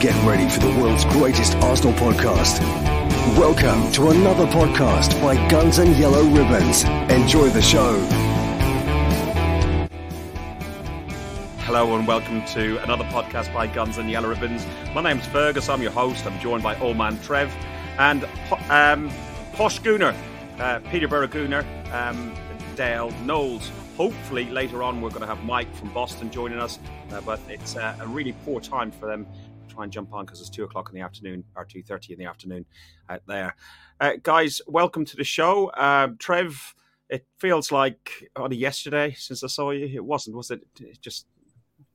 Get 0.00 0.14
ready 0.26 0.48
for 0.48 0.60
the 0.60 0.80
world's 0.80 1.04
greatest 1.04 1.56
Arsenal 1.56 1.92
podcast. 1.92 2.58
Welcome 3.36 3.92
to 3.92 4.08
another 4.08 4.46
podcast 4.46 5.20
by 5.20 5.34
Guns 5.50 5.76
and 5.76 5.94
Yellow 5.94 6.24
Ribbons. 6.24 6.84
Enjoy 7.12 7.50
the 7.50 7.60
show. 7.60 7.98
Hello 11.66 11.94
and 11.96 12.06
welcome 12.06 12.42
to 12.46 12.82
another 12.82 13.04
podcast 13.04 13.52
by 13.52 13.66
Guns 13.66 13.98
and 13.98 14.10
Yellow 14.10 14.30
Ribbons. 14.30 14.64
My 14.94 15.02
name's 15.02 15.26
Fergus. 15.26 15.68
I'm 15.68 15.82
your 15.82 15.92
host. 15.92 16.24
I'm 16.24 16.40
joined 16.40 16.62
by 16.62 16.80
Old 16.80 16.96
Man 16.96 17.20
Trev 17.20 17.54
and 17.98 18.24
um, 18.70 19.10
Posh 19.52 19.82
Gooner, 19.82 20.16
uh, 20.58 20.78
Peterborough 20.90 21.28
Gooner, 21.28 21.62
um, 21.92 22.34
Dale 22.74 23.10
Knowles. 23.26 23.70
Hopefully 23.98 24.48
later 24.48 24.82
on 24.82 25.02
we're 25.02 25.10
going 25.10 25.20
to 25.20 25.26
have 25.26 25.44
Mike 25.44 25.70
from 25.74 25.92
Boston 25.92 26.30
joining 26.30 26.58
us, 26.58 26.78
uh, 27.12 27.20
but 27.20 27.38
it's 27.50 27.76
uh, 27.76 27.94
a 28.00 28.06
really 28.06 28.32
poor 28.46 28.62
time 28.62 28.90
for 28.90 29.04
them 29.04 29.26
try 29.80 29.84
and 29.84 29.92
jump 29.92 30.12
on 30.12 30.26
because 30.26 30.40
it's 30.40 30.50
two 30.50 30.64
o'clock 30.64 30.90
in 30.90 30.94
the 30.94 31.00
afternoon 31.00 31.42
or 31.56 31.64
two 31.64 31.82
thirty 31.82 32.12
in 32.12 32.18
the 32.18 32.26
afternoon 32.26 32.66
out 33.08 33.22
there. 33.26 33.56
Uh, 34.00 34.12
guys, 34.22 34.60
welcome 34.66 35.04
to 35.06 35.16
the 35.16 35.24
show. 35.24 35.72
Um, 35.74 36.16
Trev, 36.18 36.74
it 37.08 37.24
feels 37.38 37.72
like 37.72 38.30
only 38.36 38.56
yesterday 38.56 39.14
since 39.16 39.42
I 39.42 39.46
saw 39.46 39.70
you. 39.70 39.86
It 39.86 40.04
wasn't, 40.04 40.36
was 40.36 40.50
it? 40.50 40.60
It 40.80 41.00
just 41.00 41.26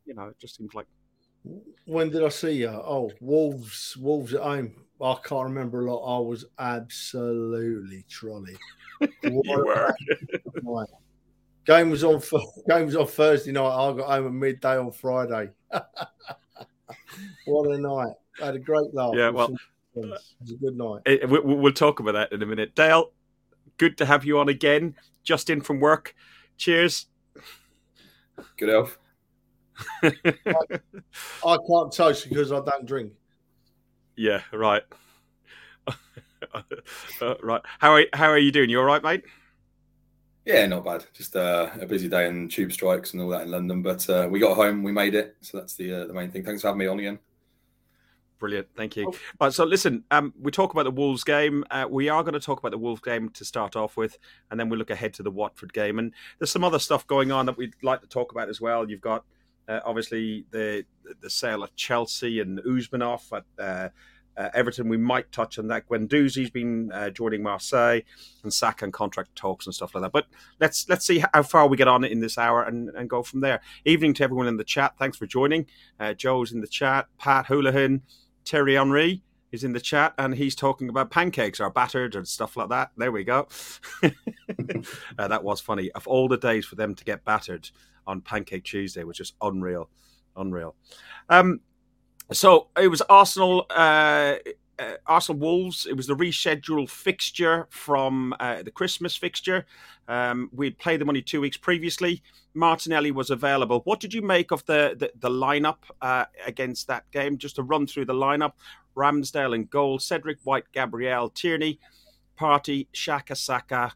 you 0.06 0.16
know, 0.16 0.28
it 0.28 0.40
just 0.40 0.58
seems 0.58 0.74
like. 0.74 0.88
When 1.86 2.10
did 2.10 2.24
I 2.24 2.30
see 2.30 2.54
you? 2.54 2.70
Oh, 2.70 3.12
Wolves, 3.22 3.96
Wolves 3.98 4.34
at 4.34 4.42
home. 4.42 4.74
I 5.00 5.16
can't 5.24 5.44
remember 5.44 5.86
a 5.86 5.94
lot. 5.94 6.18
I 6.18 6.20
was 6.20 6.46
absolutely 6.58 8.04
trolley. 8.10 8.56
you 9.22 9.44
were. 9.46 9.96
Game 11.68 11.92
was 11.92 12.04
on. 12.04 12.20
Game 12.68 12.88
was 12.88 12.96
on 12.96 13.06
Thursday 13.06 13.52
night. 13.52 13.68
I 13.68 13.94
got 13.94 14.10
home 14.10 14.26
at 14.26 14.34
midday 14.34 14.78
on 14.78 14.92
Friday. 14.92 15.52
what 17.46 17.72
a 17.72 17.78
night! 17.78 18.14
I 18.42 18.46
had 18.48 18.56
a 18.56 18.60
great 18.60 18.94
laugh. 18.94 19.14
Yeah, 19.16 19.30
well, 19.30 19.56
it 19.96 20.06
was 20.06 20.52
a 20.52 20.56
good 20.56 20.78
night. 20.78 21.02
It, 21.06 21.30
we, 21.30 21.40
we'll 21.40 21.74
talk 21.74 22.00
about 22.00 22.14
that 22.14 22.32
in 22.32 22.42
a 22.42 22.46
minute. 22.46 22.76
Dale, 22.76 23.12
good 23.78 23.98
to 23.98 24.06
have 24.06 24.26
you 24.26 24.40
on 24.40 24.50
again. 24.50 24.96
Just 25.24 25.50
in 25.50 25.62
from 25.62 25.80
work. 25.80 26.16
Cheers. 26.58 27.08
Good 28.58 28.70
elf. 28.70 29.00
I, 30.04 30.12
I 31.46 31.58
can't 31.68 31.92
toast 31.92 32.30
because 32.30 32.52
I 32.52 32.60
don't 32.62 32.86
drink. 32.86 33.14
Yeah, 34.16 34.42
right. 34.54 34.84
uh, 36.54 37.36
right. 37.44 37.62
How 37.80 37.94
are 37.94 38.06
how 38.14 38.28
are 38.28 38.38
you 38.38 38.52
doing? 38.52 38.70
You 38.70 38.80
all 38.80 38.86
right, 38.86 39.04
mate? 39.04 39.24
Yeah, 40.46 40.68
not 40.68 40.86
bad. 40.86 41.06
Just 41.14 41.36
uh, 41.36 41.70
a 41.82 41.88
busy 41.88 42.08
day 42.08 42.28
and 42.28 42.52
tube 42.52 42.72
strikes 42.72 43.14
and 43.14 43.22
all 43.22 43.30
that 43.30 43.44
in 43.44 43.52
London, 43.52 43.82
but 43.82 44.08
uh, 44.10 44.28
we 44.30 44.40
got 44.40 44.56
home, 44.56 44.84
we 44.84 44.92
made 44.92 45.16
it, 45.16 45.36
so 45.42 45.58
that's 45.58 45.74
the 45.76 46.04
uh, 46.04 46.06
the 46.06 46.14
main 46.14 46.30
thing. 46.30 46.44
Thanks 46.44 46.62
for 46.62 46.68
having 46.68 46.80
me 46.80 46.88
on 46.88 47.00
again. 47.00 47.20
Brilliant, 48.38 48.68
thank 48.76 48.96
you. 48.96 49.12
Right, 49.42 49.52
so 49.52 49.64
listen, 49.64 50.04
um, 50.12 50.34
we 50.40 50.52
talk 50.52 50.72
about 50.72 50.84
the 50.84 50.92
Wolves 50.92 51.24
game. 51.24 51.64
Uh, 51.72 51.88
we 51.90 52.10
are 52.10 52.22
going 52.22 52.34
to 52.34 52.40
talk 52.40 52.60
about 52.60 52.72
the 52.72 52.78
Wolves 52.78 53.02
game 53.02 53.30
to 53.30 53.46
start 53.46 53.76
off 53.76 53.98
with, 53.98 54.20
and 54.52 54.60
then 54.60 54.70
we 54.70 54.78
look 54.78 54.92
ahead 54.92 55.16
to 55.16 55.24
the 55.24 55.32
Watford 55.32 55.74
game. 55.74 55.98
And 55.98 56.14
there's 56.38 56.52
some 56.52 56.64
other 56.64 56.80
stuff 56.80 57.08
going 57.08 57.32
on 57.32 57.48
that 57.48 57.58
we'd 57.58 57.74
like 57.82 58.02
to 58.02 58.08
talk 58.08 58.32
about 58.32 58.48
as 58.48 58.62
well. 58.62 58.88
You've 58.88 59.02
got 59.02 59.26
uh, 59.68 59.80
obviously 59.84 60.46
the 60.52 60.86
the 61.22 61.30
sale 61.30 61.64
of 61.64 61.76
Chelsea 61.76 62.40
and 62.40 62.60
Usmanov 62.60 63.22
at 63.32 63.64
uh, 63.64 63.90
uh, 64.38 64.50
Everton. 64.54 64.90
We 64.90 64.98
might 64.98 65.32
touch 65.32 65.60
on 65.60 65.68
that. 65.68 65.88
Guendouzi's 65.88 66.50
been 66.50 66.92
uh, 66.92 67.10
joining 67.10 67.44
Marseille 67.44 68.02
and 68.44 68.54
Saka 68.54 68.86
and 68.86 68.94
contract 68.94 69.36
talks 69.36 69.66
and 69.66 69.76
stuff 69.76 69.96
like 69.96 70.04
that. 70.04 70.12
But 70.12 70.28
let's 70.60 70.88
let's 70.90 71.06
see 71.06 71.24
how 71.34 71.44
far 71.44 71.68
we 71.68 71.78
get 71.78 71.88
on 71.88 72.04
in 72.04 72.20
this 72.20 72.38
hour 72.38 72.64
and, 72.64 72.90
and 72.90 73.10
go 73.10 73.24
from 73.24 73.42
there. 73.42 73.62
Evening 73.86 74.14
to 74.16 74.24
everyone 74.24 74.48
in 74.48 74.58
the 74.58 74.64
chat. 74.64 74.94
Thanks 74.98 75.18
for 75.18 75.26
joining. 75.26 75.68
Uh, 76.00 76.14
Joe's 76.14 76.52
in 76.52 76.62
the 76.62 76.68
chat. 76.68 77.08
Pat 77.18 77.46
Houlihan, 77.48 78.02
Terry 78.44 78.76
Henry 78.76 79.24
is 79.52 79.64
in 79.64 79.74
the 79.74 79.80
chat 79.80 80.14
and 80.18 80.36
he's 80.36 80.56
talking 80.56 80.90
about 80.90 81.10
pancakes 81.10 81.60
are 81.60 81.72
battered 81.72 82.16
and 82.16 82.28
stuff 82.28 82.58
like 82.58 82.70
that. 82.70 82.92
There 82.98 83.12
we 83.12 83.24
go. 83.24 83.48
uh, 84.04 85.28
that 85.28 85.44
was 85.44 85.62
funny. 85.62 85.92
Of 85.92 86.08
all 86.08 86.28
the 86.28 86.38
days 86.38 86.66
for 86.66 86.76
them 86.76 86.94
to 86.94 87.04
get 87.04 87.24
battered 87.24 87.70
on 88.06 88.22
Pancake 88.22 88.64
Tuesday, 88.64 89.04
which 89.04 89.20
is 89.20 89.34
unreal, 89.42 89.90
unreal. 90.36 90.76
Um, 91.30 91.62
so 92.32 92.68
it 92.80 92.88
was 92.88 93.02
Arsenal, 93.02 93.66
uh, 93.70 94.36
uh, 94.80 94.94
Arsenal 95.06 95.40
Wolves. 95.40 95.86
It 95.86 95.96
was 95.96 96.08
the 96.08 96.16
rescheduled 96.16 96.90
fixture 96.90 97.68
from 97.70 98.34
uh, 98.40 98.64
the 98.64 98.72
Christmas 98.72 99.16
fixture. 99.16 99.66
Um, 100.08 100.50
we'd 100.54 100.78
played 100.78 101.02
them 101.02 101.10
only 101.10 101.22
two 101.22 101.42
weeks 101.42 101.58
previously. 101.58 102.22
Martinelli 102.54 103.12
was 103.12 103.30
available. 103.30 103.82
What 103.84 104.00
did 104.00 104.14
you 104.14 104.22
make 104.22 104.52
of 104.52 104.66
the 104.66 104.96
the, 104.98 105.12
the 105.20 105.30
lineup 105.30 105.78
uh, 106.02 106.26
against 106.46 106.88
that 106.88 107.10
game? 107.12 107.38
Just 107.38 107.58
to 107.58 107.64
run 107.64 107.86
through 107.86 108.06
the 108.06 108.14
lineup: 108.14 108.54
Ramsdale 108.96 109.54
in 109.56 109.66
goal, 109.66 110.00
Cedric 110.00 110.40
White, 110.44 110.66
Gabriel 110.72 111.30
Tierney, 111.30 111.80
Partey, 112.40 112.88
Xhaka 112.94 113.38
Saka, 113.38 113.94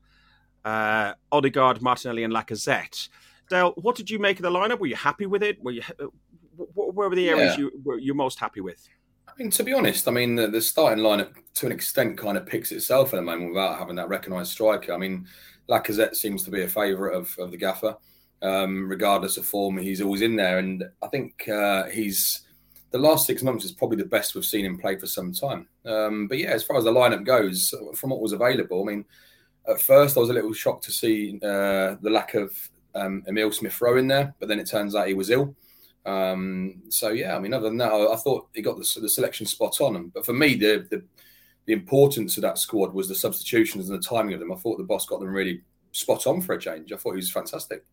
uh, 0.66 1.14
Odegaard, 1.32 1.82
Martinelli, 1.82 2.24
and 2.24 2.34
Lacazette. 2.34 3.10
Dale, 3.50 3.74
what 3.78 3.96
did 3.96 4.12
you 4.12 4.20
make 4.20 4.38
of 4.38 4.44
the 4.44 4.52
lineup? 4.52 4.80
Were 4.80 4.88
you 4.88 4.96
happy 4.96 5.26
with 5.26 5.42
it? 5.42 5.64
Were 5.64 5.72
you 5.72 5.82
where 6.74 7.10
were 7.10 7.16
the 7.16 7.30
areas 7.30 7.54
yeah. 7.54 7.60
you 7.60 7.82
were 7.84 7.98
you 7.98 8.14
most 8.14 8.40
happy 8.40 8.62
with? 8.62 8.88
I 9.28 9.32
mean, 9.38 9.52
to 9.52 9.64
be 9.64 9.74
honest, 9.74 10.08
I 10.08 10.12
mean 10.12 10.36
the, 10.36 10.48
the, 10.48 10.62
starting 10.62 11.04
lineup 11.04 11.34
to 11.56 11.66
an 11.66 11.72
extent 11.72 12.18
kind 12.18 12.38
of 12.38 12.46
picks 12.46 12.72
itself 12.72 13.14
at 13.14 13.18
the 13.18 13.22
moment 13.22 13.54
without 13.54 13.78
having 13.78 13.96
that 13.96 14.10
recognised 14.10 14.52
striker. 14.52 14.94
I 14.94 14.98
mean, 14.98 15.28
Lacazette 15.70 16.16
seems 16.16 16.44
to 16.44 16.52
be 16.52 16.64
a 16.64 16.68
favourite 16.68 17.16
of, 17.16 17.34
of 17.38 17.52
the 17.52 17.58
gaffer, 17.58 17.96
um, 18.42 18.90
regardless 18.90 19.38
of 19.38 19.46
form. 19.46 19.78
He's 19.78 20.02
always 20.02 20.22
in 20.22 20.36
there, 20.36 20.60
and 20.60 20.84
I 21.02 21.08
think 21.08 21.48
uh, 21.48 21.86
he's 21.86 22.42
the 22.92 22.98
last 22.98 23.28
six 23.28 23.44
months 23.44 23.66
is 23.66 23.72
probably 23.72 23.98
the 23.98 24.06
best 24.06 24.34
we've 24.34 24.46
seen 24.46 24.66
him 24.66 24.78
play 24.78 24.98
for 24.98 25.06
some 25.06 25.32
time. 25.32 25.68
Um, 25.86 26.28
but 26.28 26.40
yeah, 26.40 26.50
as 26.50 26.64
far 26.64 26.78
as 26.78 26.86
the 26.86 26.92
lineup 26.92 27.24
goes, 27.24 27.74
from 27.96 28.10
what 28.10 28.22
was 28.22 28.34
available, 28.34 28.82
I 28.82 28.86
mean, 28.86 29.06
at 29.68 29.80
first 29.80 30.18
I 30.18 30.20
was 30.20 30.30
a 30.30 30.34
little 30.34 30.54
shocked 30.54 30.86
to 30.86 30.92
see 30.92 31.40
uh, 31.44 31.96
the 32.02 32.10
lack 32.10 32.34
of 32.34 32.52
um, 32.96 33.24
Emil 33.28 33.52
Smith 33.52 33.80
Rowe 33.80 33.98
in 33.98 34.08
there, 34.08 34.34
but 34.40 34.50
then 34.50 34.60
it 34.60 34.68
turns 34.68 34.96
out 34.96 35.08
he 35.08 35.14
was 35.14 35.30
ill. 35.30 35.56
Um, 36.06 36.82
so 36.90 37.10
yeah, 37.10 37.36
I 37.36 37.40
mean, 37.40 37.54
other 37.54 37.70
than 37.70 37.78
that, 37.78 37.92
I, 37.92 38.14
I 38.14 38.16
thought 38.16 38.50
he 38.54 38.62
got 38.62 38.78
the, 38.78 39.00
the, 39.02 39.10
selection 39.10 39.46
spot 39.46 39.80
on. 39.82 40.12
But 40.14 40.26
for 40.26 40.34
me, 40.34 40.56
the, 40.56 40.88
the, 40.90 41.04
the 41.66 41.74
importance 41.74 42.38
of 42.38 42.42
that 42.44 42.58
squad 42.58 42.94
was 42.94 43.08
the 43.08 43.16
substitutions 43.16 43.90
and 43.90 44.02
the 44.02 44.08
timing 44.08 44.34
of 44.34 44.40
them. 44.40 44.52
I 44.52 44.56
thought 44.56 44.78
the 44.78 44.84
boss 44.84 45.06
got 45.06 45.20
them 45.20 45.30
really 45.30 45.62
spot 45.92 46.26
on 46.26 46.42
for 46.42 46.54
a 46.54 46.60
change. 46.60 46.92
I 46.92 46.98
thought 46.98 47.12
he 47.12 47.18
was 47.18 47.32
fantastic. 47.32 47.86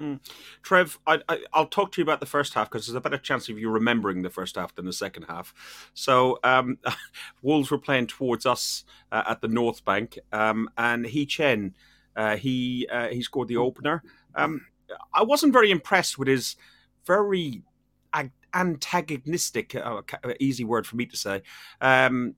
Mm. 0.00 0.18
Trev, 0.62 0.98
I, 1.06 1.20
will 1.54 1.66
talk 1.66 1.92
to 1.92 2.00
you 2.00 2.02
about 2.02 2.20
the 2.20 2.26
first 2.26 2.54
half 2.54 2.68
because 2.68 2.86
there's 2.86 2.96
a 2.96 3.00
better 3.00 3.18
chance 3.18 3.48
of 3.48 3.58
you 3.58 3.70
remembering 3.70 4.22
the 4.22 4.30
first 4.30 4.56
half 4.56 4.74
than 4.74 4.84
the 4.84 4.92
second 4.92 5.24
half. 5.24 5.54
So, 5.94 6.38
um, 6.42 6.78
Wolves 7.42 7.70
were 7.70 7.78
playing 7.78 8.08
towards 8.08 8.46
us 8.46 8.84
uh, 9.12 9.22
at 9.28 9.40
the 9.40 9.48
North 9.48 9.84
Bank, 9.84 10.18
um, 10.32 10.68
and 10.76 11.06
Hee-chan, 11.06 11.74
uh, 12.16 12.36
he 12.36 12.86
uh, 12.90 13.08
he 13.08 13.22
scored 13.22 13.48
the 13.48 13.56
opener. 13.56 14.02
Um, 14.34 14.66
I 15.14 15.22
wasn't 15.22 15.52
very 15.52 15.70
impressed 15.70 16.18
with 16.18 16.28
his 16.28 16.56
very 17.06 17.62
antagonistic, 18.54 19.74
uh, 19.74 20.02
easy 20.40 20.64
word 20.64 20.86
for 20.86 20.96
me 20.96 21.06
to 21.06 21.16
say, 21.16 21.42
um, 21.80 22.34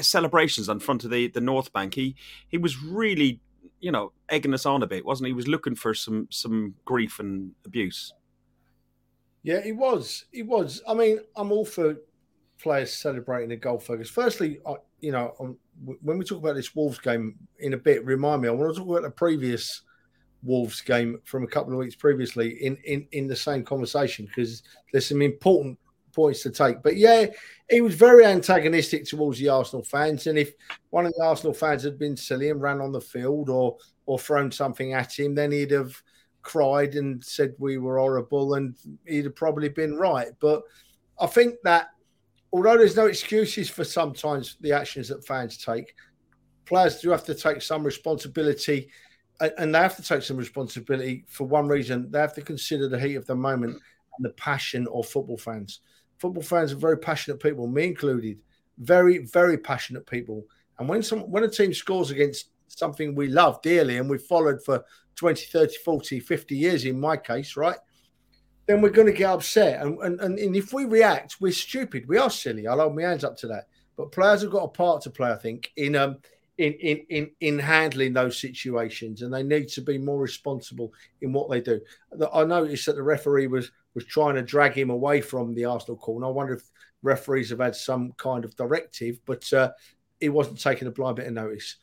celebrations 0.00 0.68
on 0.68 0.80
front 0.80 1.04
of 1.04 1.10
the, 1.10 1.28
the 1.28 1.40
North 1.40 1.72
Bank. 1.72 1.94
He 1.94 2.16
he 2.48 2.58
was 2.58 2.82
really, 2.82 3.40
you 3.80 3.92
know, 3.92 4.12
egging 4.28 4.54
us 4.54 4.66
on 4.66 4.82
a 4.82 4.86
bit, 4.86 5.04
wasn't 5.04 5.26
he? 5.26 5.30
He 5.30 5.36
was 5.36 5.48
looking 5.48 5.74
for 5.74 5.94
some 5.94 6.28
some 6.30 6.74
grief 6.84 7.18
and 7.18 7.52
abuse. 7.64 8.12
Yeah, 9.42 9.62
he 9.62 9.72
was. 9.72 10.26
He 10.32 10.42
was. 10.42 10.82
I 10.86 10.94
mean, 10.94 11.20
I'm 11.34 11.50
all 11.50 11.64
for 11.64 11.96
players 12.58 12.92
celebrating 12.92 13.52
a 13.52 13.56
goal 13.56 13.78
focus. 13.78 14.10
Firstly, 14.10 14.60
I, 14.66 14.74
you 15.00 15.12
know, 15.12 15.34
um, 15.40 15.56
when 16.02 16.18
we 16.18 16.24
talk 16.24 16.38
about 16.38 16.56
this 16.56 16.74
Wolves 16.74 16.98
game 16.98 17.36
in 17.58 17.72
a 17.72 17.78
bit, 17.78 18.04
remind 18.04 18.42
me, 18.42 18.48
I 18.48 18.52
want 18.52 18.74
to 18.74 18.80
talk 18.80 18.90
about 18.90 19.02
the 19.02 19.10
previous 19.10 19.82
Wolves 20.42 20.80
game 20.80 21.20
from 21.24 21.44
a 21.44 21.48
couple 21.48 21.72
of 21.72 21.78
weeks 21.78 21.94
previously 21.94 22.64
in 22.64 22.76
in, 22.84 23.06
in 23.12 23.26
the 23.26 23.36
same 23.36 23.64
conversation 23.64 24.26
because 24.26 24.62
there's 24.92 25.06
some 25.06 25.22
important 25.22 25.78
points 26.12 26.42
to 26.42 26.50
take. 26.50 26.82
But 26.82 26.96
yeah, 26.96 27.26
he 27.68 27.80
was 27.80 27.94
very 27.94 28.24
antagonistic 28.24 29.04
towards 29.04 29.38
the 29.38 29.48
Arsenal 29.48 29.84
fans, 29.84 30.26
and 30.26 30.38
if 30.38 30.52
one 30.90 31.06
of 31.06 31.12
the 31.16 31.24
Arsenal 31.24 31.54
fans 31.54 31.82
had 31.82 31.98
been 31.98 32.16
silly 32.16 32.50
and 32.50 32.60
ran 32.60 32.80
on 32.80 32.92
the 32.92 33.00
field 33.00 33.48
or 33.48 33.76
or 34.06 34.18
thrown 34.18 34.50
something 34.50 34.92
at 34.92 35.18
him, 35.18 35.34
then 35.34 35.52
he'd 35.52 35.70
have 35.70 35.94
cried 36.42 36.94
and 36.94 37.22
said 37.22 37.54
we 37.58 37.78
were 37.78 37.98
horrible, 37.98 38.54
and 38.54 38.76
he'd 39.06 39.26
have 39.26 39.36
probably 39.36 39.68
been 39.68 39.96
right. 39.96 40.28
But 40.40 40.62
I 41.20 41.26
think 41.26 41.56
that 41.64 41.88
although 42.52 42.76
there's 42.76 42.96
no 42.96 43.06
excuses 43.06 43.68
for 43.68 43.84
sometimes 43.84 44.56
the 44.60 44.72
actions 44.72 45.08
that 45.08 45.26
fans 45.26 45.58
take, 45.58 45.94
players 46.64 47.00
do 47.00 47.10
have 47.10 47.24
to 47.24 47.34
take 47.34 47.62
some 47.62 47.84
responsibility 47.84 48.88
and 49.40 49.74
they 49.74 49.78
have 49.78 49.96
to 49.96 50.02
take 50.02 50.22
some 50.22 50.36
responsibility 50.36 51.24
for 51.28 51.46
one 51.46 51.66
reason. 51.68 52.10
They 52.10 52.20
have 52.20 52.34
to 52.34 52.42
consider 52.42 52.88
the 52.88 53.00
heat 53.00 53.14
of 53.14 53.26
the 53.26 53.34
moment 53.34 53.72
and 53.72 54.24
the 54.24 54.30
passion 54.30 54.86
of 54.92 55.06
football 55.06 55.38
fans. 55.38 55.80
Football 56.18 56.42
fans 56.42 56.72
are 56.72 56.76
very 56.76 56.98
passionate 56.98 57.40
people, 57.40 57.66
me 57.66 57.84
included. 57.84 58.38
Very, 58.78 59.18
very 59.18 59.58
passionate 59.58 60.06
people. 60.06 60.44
And 60.78 60.88
when 60.88 61.02
some 61.02 61.20
when 61.30 61.44
a 61.44 61.48
team 61.48 61.72
scores 61.74 62.10
against 62.10 62.50
something 62.68 63.14
we 63.14 63.28
love 63.28 63.60
dearly 63.62 63.98
and 63.98 64.08
we've 64.08 64.22
followed 64.22 64.62
for 64.62 64.84
20, 65.16 65.46
30, 65.46 65.74
40, 65.84 66.20
50 66.20 66.56
years 66.56 66.84
in 66.84 66.98
my 66.98 67.16
case, 67.16 67.56
right? 67.56 67.76
then 68.70 68.80
we're 68.80 68.90
going 68.90 69.06
to 69.06 69.12
get 69.12 69.30
upset. 69.30 69.82
And, 69.82 69.98
and, 70.00 70.20
and, 70.20 70.54
if 70.54 70.72
we 70.72 70.84
react, 70.84 71.40
we're 71.40 71.50
stupid. 71.50 72.06
We 72.06 72.18
are 72.18 72.30
silly. 72.30 72.68
I'll 72.68 72.78
hold 72.78 72.94
my 72.94 73.02
hands 73.02 73.24
up 73.24 73.36
to 73.38 73.48
that. 73.48 73.66
But 73.96 74.12
players 74.12 74.42
have 74.42 74.52
got 74.52 74.62
a 74.62 74.68
part 74.68 75.02
to 75.02 75.10
play, 75.10 75.30
I 75.30 75.36
think, 75.36 75.72
in 75.76 75.96
um 75.96 76.18
in 76.60 76.74
in 76.74 77.06
in, 77.08 77.30
in 77.40 77.58
handling 77.58 78.12
those 78.12 78.38
situations, 78.38 79.22
and 79.22 79.32
they 79.32 79.42
need 79.42 79.68
to 79.68 79.80
be 79.80 79.96
more 79.96 80.20
responsible 80.20 80.92
in 81.22 81.32
what 81.32 81.48
they 81.50 81.60
do. 81.60 81.80
I 82.32 82.44
noticed 82.44 82.86
that 82.86 82.96
the 82.96 83.02
referee 83.02 83.46
was 83.46 83.72
was 83.94 84.04
trying 84.04 84.34
to 84.34 84.42
drag 84.42 84.74
him 84.74 84.90
away 84.90 85.20
from 85.22 85.54
the 85.54 85.64
Arsenal 85.64 85.96
corner. 85.96 86.26
I 86.26 86.30
wonder 86.30 86.54
if 86.54 86.62
referees 87.02 87.50
have 87.50 87.60
had 87.60 87.74
some 87.74 88.12
kind 88.18 88.44
of 88.44 88.54
directive, 88.56 89.20
but 89.24 89.50
uh, 89.52 89.70
he 90.20 90.28
wasn't 90.28 90.60
taking 90.60 90.86
a 90.86 90.92
blind 90.92 91.16
bit 91.16 91.26
of 91.26 91.32
notice. 91.32 91.76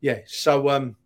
Yeah, 0.00 0.18
so 0.26 0.68
um, 0.68 0.96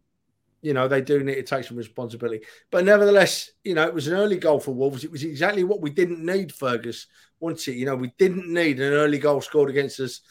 you 0.62 0.72
know 0.72 0.88
they 0.88 1.02
do 1.02 1.22
need 1.22 1.34
to 1.34 1.42
take 1.42 1.64
some 1.64 1.76
responsibility. 1.76 2.46
But 2.70 2.86
nevertheless, 2.86 3.50
you 3.62 3.74
know 3.74 3.86
it 3.86 3.94
was 3.94 4.08
an 4.08 4.14
early 4.14 4.38
goal 4.38 4.58
for 4.58 4.72
Wolves. 4.72 5.04
It 5.04 5.12
was 5.12 5.22
exactly 5.22 5.64
what 5.64 5.82
we 5.82 5.90
didn't 5.90 6.24
need, 6.24 6.52
Fergus. 6.52 7.06
Once 7.40 7.69
it, 7.69 7.76
you 7.76 7.84
know, 7.84 7.94
we 7.94 8.12
didn't 8.19 8.52
need 8.52 8.81
an 8.81 8.94
early 8.94 9.19
goal 9.19 9.42
scored 9.42 9.70
against 9.70 10.00
us 10.00 10.22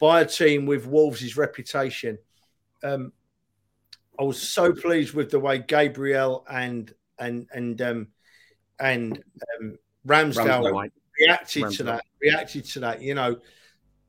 by 0.00 0.22
a 0.22 0.26
team 0.26 0.66
with 0.66 0.86
Wolves' 0.86 1.36
reputation. 1.36 2.18
Um, 2.82 3.12
I 4.18 4.22
was 4.22 4.40
so 4.40 4.72
pleased 4.72 5.14
with 5.14 5.30
the 5.30 5.40
way 5.40 5.58
Gabriel 5.58 6.44
and 6.50 6.92
and 7.18 7.46
and 7.52 7.80
um, 7.82 8.08
and 8.78 9.22
um, 9.58 9.78
Ramsdale, 10.06 10.62
Ramsdale 10.62 10.90
reacted 11.18 11.62
Ramsdale. 11.64 11.76
to 11.76 11.82
that. 11.84 12.04
Reacted 12.20 12.64
to 12.66 12.80
that. 12.80 13.02
You 13.02 13.14
know, 13.14 13.38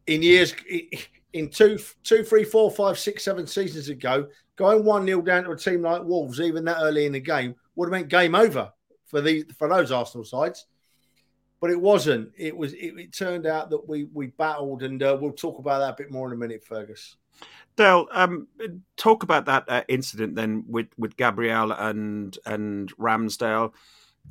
in 0.08 0.22
years 0.22 0.54
in 1.34 1.50
two, 1.50 1.80
two, 2.04 2.24
three, 2.24 2.44
four, 2.44 2.72
five, 2.72 3.00
six, 3.00 3.24
seven 3.24 3.48
seasons 3.48 3.90
ago, 3.90 4.28
going 4.56 4.84
one 4.84 5.06
0 5.06 5.22
down 5.22 5.44
to 5.46 5.52
a 5.52 5.58
team 5.58 5.82
like 5.82 6.04
Wolves, 6.04 6.42
even 6.42 6.66
that 6.66 6.82
early 6.82 7.06
in 7.06 7.14
the 7.14 7.20
game, 7.20 7.56
would 7.76 7.88
have 7.88 7.92
meant 7.92 8.10
game 8.10 8.36
over 8.36 8.72
for 9.06 9.22
the 9.22 9.46
for 9.58 9.68
those 9.68 9.92
Arsenal 9.92 10.26
sides. 10.26 10.68
But 11.60 11.70
it 11.70 11.80
wasn't. 11.80 12.32
It 12.38 12.58
was. 12.58 12.74
It, 12.74 12.98
it 12.98 13.14
turned 13.14 13.46
out 13.46 13.70
that 13.70 13.88
we 13.88 14.06
we 14.06 14.28
battled, 14.28 14.84
and 14.84 15.02
uh, 15.02 15.18
we'll 15.20 15.32
talk 15.32 15.60
about 15.60 15.80
that 15.80 15.94
a 15.94 16.04
bit 16.04 16.12
more 16.12 16.28
in 16.28 16.34
a 16.34 16.38
minute, 16.38 16.64
Fergus. 16.66 17.18
Dale, 17.76 18.08
um, 18.12 18.48
talk 18.98 19.24
about 19.24 19.46
that 19.46 19.64
uh, 19.68 19.84
incident 19.88 20.36
then 20.36 20.66
with 20.68 20.88
with 20.98 21.18
Gabriel 21.18 21.72
and 21.72 22.38
and 22.46 22.96
Ramsdale. 22.98 23.74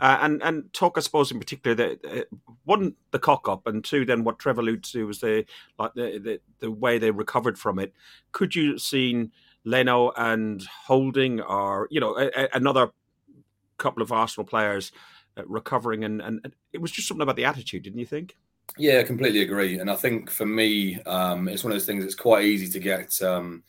Uh, 0.00 0.18
and 0.22 0.42
and 0.42 0.72
talk, 0.72 0.96
I 0.96 1.00
suppose, 1.00 1.32
in 1.32 1.40
particular, 1.40 1.74
that 1.74 2.04
uh, 2.04 2.36
one 2.64 2.94
the 3.10 3.18
cock 3.18 3.48
up, 3.48 3.66
and 3.66 3.82
two, 3.84 4.04
then 4.04 4.22
what 4.22 4.38
Trevor 4.38 4.60
alluded 4.60 4.84
to 4.84 5.06
was 5.06 5.20
the 5.20 5.44
like 5.78 5.94
the, 5.94 6.18
the, 6.18 6.40
the 6.60 6.70
way 6.70 6.98
they 6.98 7.10
recovered 7.10 7.58
from 7.58 7.78
it. 7.78 7.92
Could 8.30 8.54
you 8.54 8.78
seen 8.78 9.32
Leno 9.64 10.12
and 10.16 10.62
Holding, 10.86 11.40
or 11.40 11.88
you 11.90 11.98
know, 12.00 12.16
a, 12.16 12.26
a, 12.28 12.48
another 12.54 12.90
couple 13.78 14.02
of 14.02 14.12
Arsenal 14.12 14.46
players 14.46 14.92
uh, 15.36 15.42
recovering, 15.46 16.04
and, 16.04 16.22
and, 16.22 16.40
and 16.44 16.54
it 16.72 16.80
was 16.80 16.92
just 16.92 17.08
something 17.08 17.22
about 17.22 17.36
the 17.36 17.44
attitude, 17.44 17.82
didn't 17.82 17.98
you 17.98 18.06
think? 18.06 18.36
Yeah, 18.78 19.00
I 19.00 19.02
completely 19.02 19.42
agree. 19.42 19.78
And 19.78 19.90
I 19.90 19.96
think 19.96 20.30
for 20.30 20.46
me, 20.46 21.00
um, 21.02 21.48
it's 21.48 21.64
one 21.64 21.72
of 21.72 21.74
those 21.74 21.86
things. 21.86 22.04
It's 22.04 22.14
quite 22.14 22.44
easy 22.44 22.68
to 22.68 22.78
get. 22.78 23.20
Um, 23.22 23.62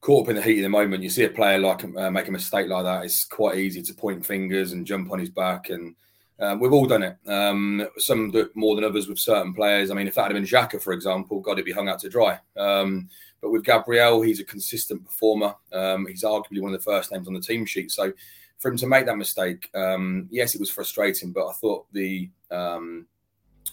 caught 0.00 0.24
up 0.24 0.30
in 0.30 0.36
the 0.36 0.42
heat 0.42 0.58
of 0.58 0.62
the 0.62 0.68
moment, 0.68 1.02
you 1.02 1.10
see 1.10 1.24
a 1.24 1.28
player 1.28 1.58
like 1.58 1.82
uh, 1.84 2.10
make 2.10 2.28
a 2.28 2.32
mistake 2.32 2.68
like 2.68 2.84
that, 2.84 3.04
it's 3.04 3.24
quite 3.24 3.58
easy 3.58 3.82
to 3.82 3.94
point 3.94 4.24
fingers 4.24 4.72
and 4.72 4.86
jump 4.86 5.10
on 5.10 5.18
his 5.18 5.30
back. 5.30 5.70
And 5.70 5.96
uh, 6.38 6.56
we've 6.60 6.72
all 6.72 6.86
done 6.86 7.02
it. 7.02 7.16
Um, 7.26 7.88
some 7.98 8.30
do 8.30 8.40
it 8.40 8.54
more 8.54 8.76
than 8.76 8.84
others 8.84 9.08
with 9.08 9.18
certain 9.18 9.52
players. 9.54 9.90
I 9.90 9.94
mean, 9.94 10.06
if 10.06 10.14
that 10.14 10.24
had 10.24 10.34
been 10.34 10.44
Xhaka, 10.44 10.80
for 10.80 10.92
example, 10.92 11.40
God, 11.40 11.56
he'd 11.56 11.64
be 11.64 11.72
hung 11.72 11.88
out 11.88 11.98
to 12.00 12.08
dry. 12.08 12.38
Um, 12.56 13.08
but 13.40 13.50
with 13.50 13.64
Gabriel, 13.64 14.22
he's 14.22 14.40
a 14.40 14.44
consistent 14.44 15.04
performer. 15.04 15.54
Um, 15.72 16.06
he's 16.06 16.24
arguably 16.24 16.60
one 16.60 16.72
of 16.72 16.78
the 16.78 16.90
first 16.90 17.10
names 17.10 17.26
on 17.26 17.34
the 17.34 17.40
team 17.40 17.64
sheet. 17.64 17.90
So 17.90 18.12
for 18.58 18.70
him 18.70 18.76
to 18.78 18.86
make 18.86 19.06
that 19.06 19.16
mistake, 19.16 19.68
um, 19.74 20.28
yes, 20.30 20.54
it 20.54 20.60
was 20.60 20.70
frustrating, 20.70 21.32
but 21.32 21.48
I 21.48 21.52
thought 21.52 21.86
the 21.92 22.30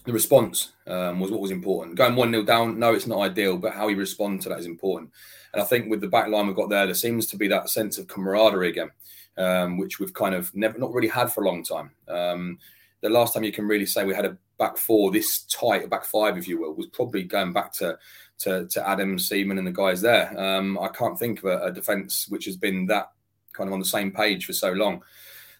the 0.04 0.12
response 0.12 0.72
um, 0.86 1.18
was 1.20 1.30
what 1.30 1.40
was 1.40 1.50
important. 1.50 1.96
Going 1.96 2.14
1 2.14 2.30
0 2.30 2.42
down, 2.44 2.78
no, 2.78 2.94
it's 2.94 3.06
not 3.06 3.20
ideal, 3.20 3.56
but 3.56 3.72
how 3.72 3.88
he 3.88 3.94
responds 3.94 4.44
to 4.44 4.50
that 4.50 4.60
is 4.60 4.66
important. 4.66 5.10
And 5.52 5.62
I 5.62 5.64
think 5.64 5.90
with 5.90 6.00
the 6.00 6.08
back 6.08 6.28
line 6.28 6.46
we've 6.46 6.56
got 6.56 6.68
there, 6.68 6.84
there 6.84 6.94
seems 6.94 7.26
to 7.28 7.36
be 7.36 7.48
that 7.48 7.70
sense 7.70 7.96
of 7.96 8.06
camaraderie 8.06 8.68
again, 8.68 8.90
um, 9.38 9.78
which 9.78 9.98
we've 9.98 10.12
kind 10.12 10.34
of 10.34 10.54
never, 10.54 10.78
not 10.78 10.92
really 10.92 11.08
had 11.08 11.32
for 11.32 11.42
a 11.42 11.46
long 11.46 11.64
time. 11.64 11.92
Um, 12.08 12.58
the 13.00 13.08
last 13.08 13.34
time 13.34 13.44
you 13.44 13.52
can 13.52 13.66
really 13.66 13.86
say 13.86 14.04
we 14.04 14.14
had 14.14 14.24
a 14.26 14.36
back 14.58 14.76
four 14.76 15.10
this 15.10 15.42
tight, 15.44 15.84
a 15.84 15.88
back 15.88 16.04
five, 16.04 16.36
if 16.36 16.48
you 16.48 16.60
will, 16.60 16.74
was 16.74 16.86
probably 16.86 17.22
going 17.22 17.52
back 17.52 17.72
to 17.74 17.98
to, 18.40 18.66
to 18.66 18.88
Adam 18.88 19.18
Seaman 19.18 19.58
and 19.58 19.66
the 19.66 19.72
guys 19.72 20.00
there. 20.00 20.38
Um, 20.38 20.78
I 20.78 20.88
can't 20.88 21.18
think 21.18 21.38
of 21.38 21.44
a, 21.44 21.66
a 21.66 21.72
defence 21.72 22.26
which 22.28 22.46
has 22.46 22.56
been 22.56 22.86
that 22.86 23.12
kind 23.52 23.68
of 23.68 23.74
on 23.74 23.78
the 23.78 23.86
same 23.86 24.10
page 24.10 24.44
for 24.44 24.52
so 24.52 24.72
long. 24.72 25.02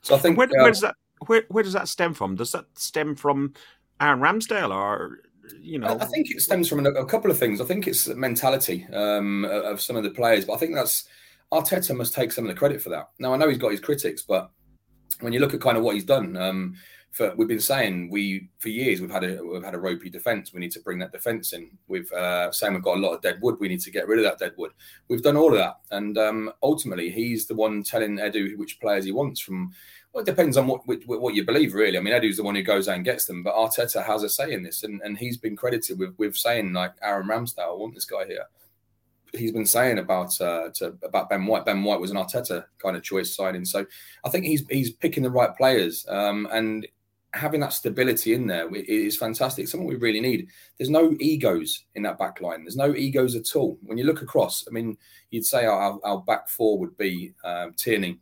So 0.03 0.17
I 0.17 0.19
think 0.19 0.37
where, 0.37 0.49
uh, 0.49 0.63
where 0.63 0.71
does 0.71 0.81
that 0.81 0.97
where, 1.27 1.45
where 1.49 1.65
does 1.65 1.73
that 1.73 1.89
stem 1.89 2.15
from? 2.15 2.35
Does 2.35 2.53
that 2.53 2.67
stem 2.75 3.15
from 3.15 3.55
Aaron 4.01 4.21
Ramsdale 4.21 4.75
or 4.75 5.21
you 5.61 5.79
know? 5.79 5.99
I 6.01 6.07
think 6.07 6.31
it 6.31 6.41
stems 6.41 6.69
from 6.69 6.85
a, 6.85 7.05
couple 7.05 7.31
of 7.31 7.39
things. 7.39 7.61
I 7.61 7.65
think 7.65 7.87
it's 7.87 8.07
the 8.07 8.15
mentality 8.15 8.87
um, 8.93 9.45
of 9.45 9.81
some 9.81 9.97
of 9.97 10.03
the 10.03 10.11
players, 10.11 10.45
but 10.45 10.55
I 10.55 10.57
think 10.59 10.75
that's 10.75 11.05
Arteta 11.53 11.97
must 11.97 12.15
take 12.15 12.33
some 12.33 12.45
of 12.45 12.49
the 12.49 12.59
credit 12.59 12.83
for 12.83 12.91
that. 12.91 13.11
Now 13.19 13.33
I 13.33 13.37
know 13.37 13.49
he's 13.49 13.59
got 13.59 13.73
his 13.73 13.81
critics, 13.81 14.23
but 14.23 14.51
when 15.21 15.33
you 15.33 15.41
look 15.41 15.55
at 15.55 15.61
kind 15.61 15.77
of 15.77 15.85
what 15.85 15.95
he's 15.95 16.05
done, 16.05 16.37
um, 16.37 16.75
for, 17.15 17.33
we've 17.37 17.49
been 17.49 17.61
saying 17.61 18.11
we 18.11 18.49
for 18.59 18.69
years 18.69 19.01
we've 19.01 19.11
had 19.11 19.23
a 19.23 19.41
we've 19.43 19.63
had 19.63 19.75
a 19.75 19.79
ropey 19.79 20.11
defence. 20.11 20.53
We 20.53 20.61
need 20.61 20.73
to 20.73 20.81
bring 20.81 20.99
that 20.99 21.13
defence 21.13 21.53
in. 21.53 21.71
We've 21.87 22.13
uh, 22.13 22.51
saying 22.51 22.75
we've 22.75 22.83
got 22.83 22.97
a 22.97 23.01
lot 23.01 23.15
of 23.15 23.23
dead 23.23 23.39
wood. 23.41 23.57
We 23.61 23.69
need 23.69 23.81
to 23.83 23.91
get 23.93 24.09
rid 24.09 24.19
of 24.19 24.25
that 24.25 24.39
dead 24.39 24.55
wood. 24.59 24.73
We've 25.09 25.23
done 25.23 25.37
all 25.37 25.53
of 25.53 25.59
that, 25.59 25.77
and 25.93 26.19
um, 26.19 26.53
ultimately 26.63 27.11
he's 27.11 27.47
the 27.47 27.55
one 27.55 27.85
telling 27.85 28.17
Edu 28.17 28.59
which 28.59 28.81
players 28.81 29.05
he 29.05 29.13
wants 29.13 29.41
from 29.41 29.73
well, 30.15 30.23
it 30.23 30.27
depends 30.27 30.57
on 30.57 30.69
what 30.69 30.83
what 31.07 31.35
you 31.35 31.45
believe, 31.45 31.75
really. 31.75 31.99
I 31.99 32.01
mean, 32.01 32.15
Edu's 32.15 32.37
the 32.37 32.45
one 32.45 32.55
who 32.55 32.63
goes 32.63 32.89
out 32.89 32.95
and 32.95 33.05
gets 33.05 33.25
them, 33.25 33.43
but 33.43 33.55
Arteta 33.55 34.05
has 34.05 34.23
a 34.23 34.29
say 34.29 34.53
in 34.53 34.63
this, 34.63 34.85
and, 34.85 35.01
and 35.03 35.19
he's 35.19 35.37
been 35.37 35.57
credited 35.57 35.99
with 35.99 36.15
with 36.19 36.37
saying 36.37 36.73
like 36.73 36.93
Aaron 37.03 37.27
Ramsdale, 37.27 37.71
I 37.71 37.73
want 37.73 37.95
this 37.95 38.05
guy 38.05 38.25
here. 38.25 38.45
He's 39.33 39.51
been 39.51 39.67
saying 39.67 39.99
about 39.99 40.41
uh, 40.41 40.71
to, 40.75 40.97
about 41.03 41.31
Ben 41.31 41.45
White. 41.47 41.65
Ben 41.65 41.83
White 41.83 41.99
was 41.99 42.13
an 42.13 42.17
Arteta 42.17 42.65
kind 42.79 42.97
of 42.97 43.03
choice 43.03 43.35
signing, 43.35 43.65
so 43.65 43.85
I 44.25 44.29
think 44.29 44.45
he's 44.45 44.65
he's 44.69 44.93
picking 44.93 45.25
the 45.25 45.31
right 45.31 45.55
players, 45.57 46.07
um, 46.09 46.47
and 46.53 46.87
having 47.35 47.61
that 47.61 47.73
stability 47.73 48.33
in 48.33 48.47
there 48.47 48.73
is 48.75 49.17
fantastic. 49.17 49.67
Something 49.67 49.89
we 49.89 49.97
really 49.97 50.21
need. 50.21 50.49
There's 50.79 50.91
no 50.91 51.17
egos 51.19 51.85
in 51.95 52.03
that 52.05 52.19
back 52.19 52.41
line. 52.41 52.63
There's 52.63 52.77
no 52.77 52.95
egos 52.95 53.35
at 53.35 53.57
all. 53.57 53.79
When 53.83 53.99
you 53.99 54.05
look 54.05 54.23
across, 54.23 54.65
I 54.69 54.71
mean, 54.71 54.97
you'd 55.31 55.45
say 55.45 55.67
our, 55.67 55.99
our 56.05 56.21
back 56.21 56.49
four 56.49 56.79
would 56.79 56.97
be 56.97 57.35
um, 57.45 57.75
Tierney, 57.77 58.21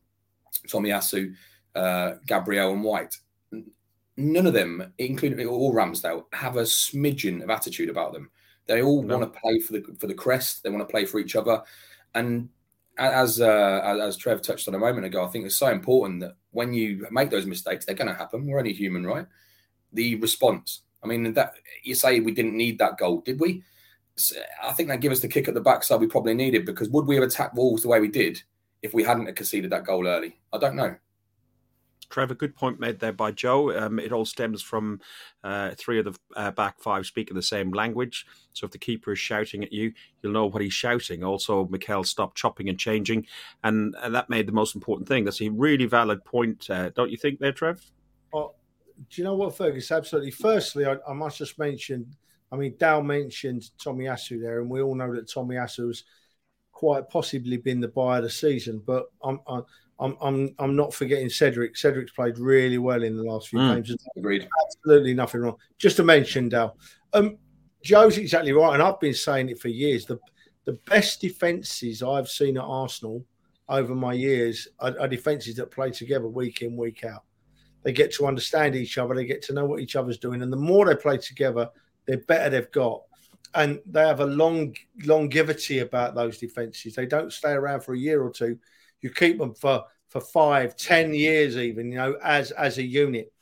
Tomiyasu, 0.67 1.35
uh, 1.75 2.13
Gabriel 2.27 2.73
and 2.73 2.83
White. 2.83 3.17
None 4.17 4.47
of 4.47 4.55
them, 4.55 4.93
including 4.99 5.47
all 5.47 5.75
Ramsdale, 5.75 6.25
have 6.33 6.57
a 6.57 6.63
smidgen 6.63 7.43
of 7.43 7.51
attitude 7.51 7.91
about 7.91 8.13
them. 8.13 8.31
They 8.67 8.83
all 8.83 9.03
no. 9.03 9.19
want 9.19 9.33
to 9.33 9.41
play 9.41 9.61
for 9.61 9.73
the 9.75 9.83
for 9.99 10.07
the 10.07 10.15
crest. 10.15 10.63
They 10.63 10.71
want 10.71 10.87
to 10.87 10.91
play 10.91 11.05
for 11.05 11.19
each 11.19 11.35
other, 11.35 11.63
and 12.15 12.49
as 12.99 13.41
uh, 13.41 13.99
as 14.03 14.17
Trev 14.17 14.43
touched 14.43 14.69
on 14.69 14.75
a 14.75 14.79
moment 14.79 15.07
ago, 15.07 15.25
I 15.25 15.29
think 15.29 15.47
it's 15.47 15.57
so 15.57 15.69
important 15.69 16.21
that 16.21 16.37
when 16.51 16.73
you 16.75 17.07
make 17.11 17.31
those 17.31 17.47
mistakes, 17.47 17.85
they're 17.85 17.95
going 17.95 18.09
to 18.09 18.15
happen. 18.15 18.47
We're 18.47 18.59
only 18.59 18.73
human, 18.73 19.07
right? 19.07 19.27
The 19.93 20.17
response. 20.17 20.83
I 21.03 21.07
mean, 21.07 21.33
that 21.35 21.55
you 21.83 21.95
say 21.95 22.21
we 22.21 22.33
didn't 22.33 22.57
need 22.57 22.79
that 22.79 22.99
goal, 22.99 23.21
did 23.21 23.41
we? 23.41 23.65
I 24.63 24.73
think 24.73 24.89
that 24.89 25.01
gave 25.01 25.11
us 25.11 25.21
the 25.21 25.29
kick 25.29 25.49
at 25.49 25.55
the 25.55 25.61
backside 25.61 26.01
we 26.01 26.07
probably 26.07 26.35
needed 26.35 26.67
because 26.67 26.89
would 26.91 27.07
we 27.07 27.15
have 27.17 27.25
attacked 27.25 27.57
Wolves 27.57 27.83
the 27.83 27.89
way 27.89 27.99
we 27.99 28.09
did 28.09 28.41
if 28.83 28.93
we 28.93 29.03
hadn't 29.03 29.35
conceded 29.35 29.73
that 29.73 29.85
goal 29.85 30.07
early? 30.07 30.39
I 30.53 30.59
don't 30.59 30.77
know. 30.77 30.95
Trevor, 32.13 32.35
good 32.35 32.55
point 32.55 32.79
made 32.79 33.01
there 33.01 33.13
by 33.13 33.33
Joe. 33.33 33.77
Um, 33.77 33.99
it 33.99 34.13
all 34.13 34.27
stems 34.27 34.63
from 34.63 35.01
uh, 35.43 35.71
three 35.77 35.99
of 35.99 36.05
the 36.05 36.15
uh, 36.37 36.51
back 36.51 36.79
five 36.79 37.07
speaking 37.07 37.35
the 37.35 37.43
same 37.43 37.73
language. 37.73 38.27
So 38.53 38.67
if 38.67 38.71
the 38.71 38.79
keeper 38.79 39.13
is 39.13 39.19
shouting 39.19 39.65
at 39.65 39.73
you, 39.73 39.93
you'll 40.21 40.35
know 40.35 40.47
what 40.47 40.63
he's 40.63 40.75
shouting. 40.75 41.25
Also, 41.25 41.67
Mikel 41.69 42.05
stopped 42.05 42.37
chopping 42.37 42.69
and 42.69 42.79
changing, 42.79 43.27
and, 43.65 43.97
and 44.03 44.15
that 44.15 44.29
made 44.29 44.47
the 44.47 44.53
most 44.53 44.75
important 44.75 45.09
thing. 45.09 45.25
That's 45.25 45.41
a 45.41 45.49
really 45.49 45.87
valid 45.87 46.23
point, 46.25 46.69
uh, 46.69 46.91
don't 46.91 47.11
you 47.11 47.17
think, 47.17 47.41
there, 47.41 47.53
Trev? 47.53 47.83
Well, 48.33 48.57
do 49.11 49.21
you 49.21 49.25
know 49.25 49.35
what, 49.35 49.57
Fergus? 49.57 49.91
Absolutely. 49.91 50.31
Firstly, 50.33 50.85
I, 50.85 50.97
I 51.09 51.15
must 51.15 51.39
just 51.39 51.59
mention. 51.59 52.15
I 52.53 52.57
mean, 52.57 52.75
Dal 52.79 53.03
mentioned 53.03 53.71
Tomiyasu 53.83 54.39
there, 54.39 54.61
and 54.61 54.69
we 54.69 54.83
all 54.83 54.95
know 54.95 55.15
that 55.15 55.29
Tomiyasu's 55.29 56.05
quite 56.73 57.09
possibly 57.09 57.57
been 57.57 57.81
the 57.81 57.89
buy 57.89 58.19
of 58.19 58.25
the 58.25 58.31
season. 58.31 58.83
But 58.85 59.07
I'm, 59.25 59.41
I'm 59.47 59.65
I'm 59.99 60.17
I'm 60.21 60.55
I'm 60.59 60.77
not 60.77 60.93
forgetting 60.93 61.29
Cedric. 61.29 61.77
Cedric's 61.77 62.13
played 62.13 62.39
really 62.39 62.79
well 62.79 63.03
in 63.03 63.17
the 63.17 63.23
last 63.23 63.49
few 63.49 63.59
mm, 63.59 63.75
games. 63.75 63.97
Agreed. 64.17 64.49
Absolutely 64.67 65.15
nothing 65.15 65.43
wrong. 65.43 65.57
Just 65.79 65.97
to 65.97 66.03
mention, 66.03 66.49
Dal. 66.49 66.77
Um, 67.13 67.39
Joe's 67.85 68.19
exactly 68.19 68.53
right, 68.53 68.75
and 68.75 68.83
I've 68.83 69.01
been 69.01 69.15
saying 69.15 69.49
it 69.49 69.61
for 69.61 69.69
years. 69.69 70.07
The 70.07 70.19
the 70.65 70.79
best 70.87 71.21
defences 71.21 72.03
I've 72.03 72.29
seen 72.29 72.57
at 72.57 72.65
Arsenal 72.65 73.25
over 73.69 73.95
my 73.95 74.13
years 74.13 74.69
are, 74.79 74.95
are 75.01 75.09
defences 75.09 75.57
that 75.57 75.71
play 75.71 75.91
together 75.91 76.29
week 76.29 76.63
in, 76.63 76.77
week 76.77 77.05
out. 77.05 77.25
They 77.83 77.93
get 77.93 78.13
to 78.15 78.27
understand 78.27 78.77
each 78.77 78.99
other. 78.99 79.15
They 79.15 79.25
get 79.25 79.43
to 79.43 79.55
know 79.55 79.65
what 79.65 79.81
each 79.81 79.97
other's 79.97 80.19
doing, 80.19 80.43
and 80.43 80.53
the 80.53 80.57
more 80.57 80.87
they 80.87 80.97
play 80.97 81.19
together, 81.19 81.69
the 82.07 82.19
better 82.19 82.51
they've 82.51 82.71
got. 82.73 83.03
And 83.55 83.81
they 83.87 84.01
have 84.01 84.21
a 84.21 84.27
long 84.27 84.75
longevity 85.05 85.81
about 85.81 86.15
those 86.15 86.39
defences. 86.39 86.95
They 86.95 87.07
don't 87.07 87.33
stay 87.33 87.51
around 87.51 87.83
for 87.83 87.93
a 87.93 87.99
year 87.99 88.23
or 88.23 88.31
two 88.31 88.59
you 89.03 89.11
keep 89.11 89.39
them 89.39 89.55
for 89.55 89.85
for 90.09 90.21
five, 90.21 90.77
ten 90.77 91.13
years, 91.15 91.57
even 91.57 91.91
you 91.91 91.99
know, 91.99 92.17
as 92.23 92.51
as 92.53 92.79
a 92.79 92.83
unit. 92.83 93.33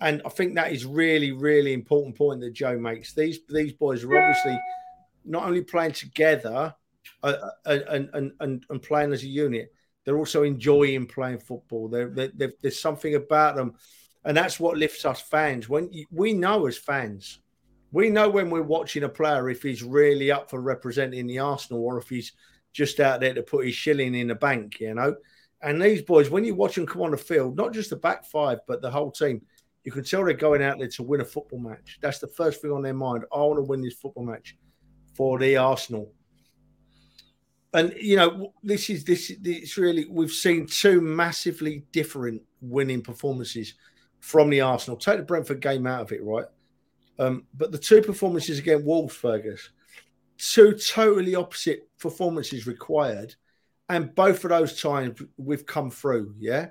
And 0.00 0.22
I 0.24 0.28
think 0.28 0.54
that 0.54 0.72
is 0.72 0.84
really, 0.84 1.32
really 1.32 1.72
important 1.72 2.16
point 2.16 2.40
that 2.40 2.52
Joe 2.52 2.78
makes. 2.78 3.14
These 3.14 3.40
these 3.48 3.72
boys 3.72 4.04
are 4.04 4.16
obviously 4.16 4.58
not 5.24 5.44
only 5.44 5.62
playing 5.62 5.92
together 5.92 6.74
uh, 7.22 7.36
uh 7.66 7.78
and, 7.88 8.10
and, 8.12 8.32
and, 8.40 8.66
and 8.68 8.82
playing 8.82 9.12
as 9.12 9.22
a 9.22 9.28
unit, 9.28 9.72
they're 10.04 10.18
also 10.18 10.42
enjoying 10.42 11.06
playing 11.06 11.38
football. 11.38 11.88
They're, 11.88 12.08
they're, 12.08 12.52
there's 12.62 12.80
something 12.80 13.14
about 13.14 13.56
them, 13.56 13.74
and 14.24 14.36
that's 14.36 14.60
what 14.60 14.78
lifts 14.78 15.04
us 15.04 15.20
fans. 15.20 15.68
When 15.68 15.92
you, 15.92 16.06
we 16.10 16.32
know 16.32 16.66
as 16.66 16.78
fans, 16.78 17.40
we 17.92 18.10
know 18.10 18.28
when 18.28 18.50
we're 18.50 18.62
watching 18.62 19.04
a 19.04 19.08
player 19.08 19.48
if 19.48 19.62
he's 19.62 19.82
really 19.82 20.30
up 20.30 20.50
for 20.50 20.60
representing 20.60 21.26
the 21.26 21.38
Arsenal 21.38 21.84
or 21.84 21.98
if 21.98 22.08
he's 22.08 22.32
just 22.72 23.00
out 23.00 23.20
there 23.20 23.34
to 23.34 23.42
put 23.42 23.66
his 23.66 23.74
shilling 23.74 24.14
in 24.14 24.28
the 24.28 24.34
bank, 24.34 24.80
you 24.80 24.94
know. 24.94 25.16
And 25.60 25.82
these 25.82 26.02
boys, 26.02 26.30
when 26.30 26.44
you 26.44 26.54
watch 26.54 26.76
them 26.76 26.86
come 26.86 27.02
on 27.02 27.10
the 27.10 27.16
field, 27.16 27.56
not 27.56 27.72
just 27.72 27.90
the 27.90 27.96
back 27.96 28.24
five, 28.24 28.58
but 28.66 28.80
the 28.80 28.90
whole 28.90 29.10
team, 29.10 29.42
you 29.84 29.92
can 29.92 30.04
tell 30.04 30.24
they're 30.24 30.34
going 30.34 30.62
out 30.62 30.78
there 30.78 30.88
to 30.88 31.02
win 31.02 31.20
a 31.20 31.24
football 31.24 31.58
match. 31.58 31.98
That's 32.00 32.18
the 32.18 32.28
first 32.28 32.60
thing 32.60 32.70
on 32.70 32.82
their 32.82 32.94
mind. 32.94 33.24
I 33.32 33.38
want 33.38 33.58
to 33.58 33.62
win 33.62 33.80
this 33.80 33.94
football 33.94 34.24
match 34.24 34.56
for 35.14 35.38
the 35.38 35.56
Arsenal. 35.56 36.12
And 37.74 37.94
you 38.00 38.16
know, 38.16 38.52
this 38.62 38.88
is 38.88 39.04
this. 39.04 39.32
It's 39.44 39.76
really 39.76 40.06
we've 40.08 40.30
seen 40.30 40.66
two 40.66 41.00
massively 41.00 41.84
different 41.92 42.42
winning 42.60 43.02
performances 43.02 43.74
from 44.20 44.50
the 44.50 44.60
Arsenal. 44.60 44.96
Take 44.96 45.18
the 45.18 45.24
Brentford 45.24 45.60
game 45.60 45.86
out 45.86 46.02
of 46.02 46.12
it, 46.12 46.22
right? 46.22 46.46
Um, 47.18 47.46
but 47.54 47.72
the 47.72 47.78
two 47.78 48.00
performances 48.00 48.58
against 48.58 48.84
Wolves, 48.84 49.14
Fergus, 49.14 49.70
two 50.38 50.72
totally 50.72 51.34
opposite 51.34 51.88
performances 51.98 52.66
required, 52.66 53.34
and 53.88 54.14
both 54.14 54.44
of 54.44 54.50
those 54.50 54.80
times 54.80 55.20
we've 55.36 55.66
come 55.66 55.90
through. 55.90 56.34
Yeah, 56.38 56.68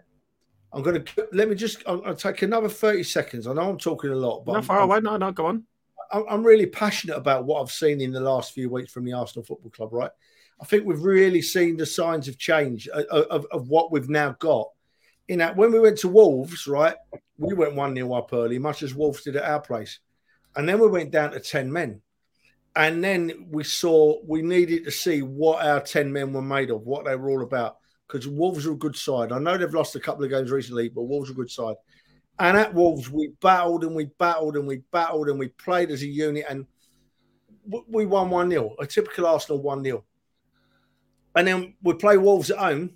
I'm 0.73 0.83
to 0.83 1.27
let 1.33 1.49
me 1.49 1.55
just. 1.55 1.83
I'll, 1.85 2.01
I'll 2.05 2.15
take 2.15 2.41
another 2.41 2.69
thirty 2.69 3.03
seconds. 3.03 3.47
I 3.47 3.53
know 3.53 3.69
I'm 3.69 3.77
talking 3.77 4.11
a 4.11 4.15
lot, 4.15 4.45
but 4.45 4.53
not 4.53 4.65
far 4.65 4.79
I'm, 4.79 4.89
away. 4.89 4.99
No, 5.01 5.17
no, 5.17 5.31
go 5.31 5.47
on. 5.47 5.63
I'm 6.09 6.43
really 6.43 6.65
passionate 6.65 7.17
about 7.17 7.43
what 7.43 7.61
I've 7.61 7.71
seen 7.71 7.99
in 7.99 8.13
the 8.13 8.21
last 8.21 8.53
few 8.53 8.69
weeks 8.69 8.93
from 8.93 9.03
the 9.03 9.11
Arsenal 9.11 9.45
Football 9.45 9.71
Club. 9.71 9.93
Right, 9.93 10.11
I 10.61 10.65
think 10.65 10.85
we've 10.85 11.01
really 11.01 11.41
seen 11.41 11.77
the 11.77 11.85
signs 11.85 12.27
of 12.27 12.37
change 12.37 12.87
of, 12.87 13.05
uh, 13.11 13.25
of, 13.29 13.45
of 13.51 13.69
what 13.69 13.91
we've 13.91 14.09
now 14.09 14.35
got. 14.39 14.69
In 15.27 15.39
that, 15.39 15.57
when 15.57 15.73
we 15.73 15.81
went 15.81 15.97
to 15.99 16.07
Wolves, 16.07 16.67
right, 16.67 16.95
we 17.37 17.53
went 17.53 17.75
one 17.75 17.93
0 17.93 18.13
up 18.13 18.31
early, 18.31 18.59
much 18.59 18.81
as 18.81 18.95
Wolves 18.95 19.23
did 19.23 19.35
at 19.35 19.43
our 19.43 19.59
place. 19.59 19.99
And 20.55 20.67
then 20.67 20.79
we 20.79 20.87
went 20.87 21.11
down 21.11 21.31
to 21.31 21.39
10 21.41 21.71
men. 21.71 22.01
And 22.77 23.03
then 23.03 23.47
we 23.49 23.63
saw 23.63 24.19
we 24.23 24.43
needed 24.43 24.83
to 24.85 24.91
see 24.91 25.23
what 25.23 25.65
our 25.65 25.81
10 25.81 26.13
men 26.13 26.31
were 26.31 26.43
made 26.43 26.69
of, 26.69 26.83
what 26.83 27.05
they 27.05 27.15
were 27.15 27.31
all 27.31 27.41
about. 27.41 27.77
Because 28.07 28.27
Wolves 28.27 28.67
are 28.67 28.73
a 28.73 28.77
good 28.77 28.95
side. 28.95 29.31
I 29.31 29.39
know 29.39 29.57
they've 29.57 29.73
lost 29.73 29.95
a 29.95 29.99
couple 29.99 30.23
of 30.23 30.29
games 30.29 30.51
recently, 30.51 30.87
but 30.87 31.01
Wolves 31.01 31.29
are 31.29 31.33
a 31.33 31.35
good 31.35 31.49
side. 31.49 31.75
And 32.37 32.55
at 32.55 32.75
Wolves, 32.75 33.09
we 33.09 33.31
battled 33.41 33.83
and 33.83 33.95
we 33.95 34.05
battled 34.19 34.57
and 34.57 34.67
we 34.67 34.83
battled 34.91 35.27
and 35.27 35.39
we 35.39 35.47
played 35.47 35.89
as 35.89 36.03
a 36.03 36.07
unit 36.07 36.45
and 36.47 36.67
we 37.87 38.05
won 38.05 38.29
1 38.29 38.51
0, 38.51 38.75
a 38.79 38.85
typical 38.85 39.25
Arsenal 39.25 39.59
1 39.59 39.83
0. 39.83 40.05
And 41.35 41.47
then 41.47 41.73
we 41.81 41.95
play 41.95 42.17
Wolves 42.17 42.51
at 42.51 42.59
home 42.59 42.91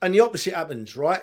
and 0.00 0.14
the 0.14 0.20
opposite 0.20 0.54
happens, 0.54 0.96
right? 0.96 1.22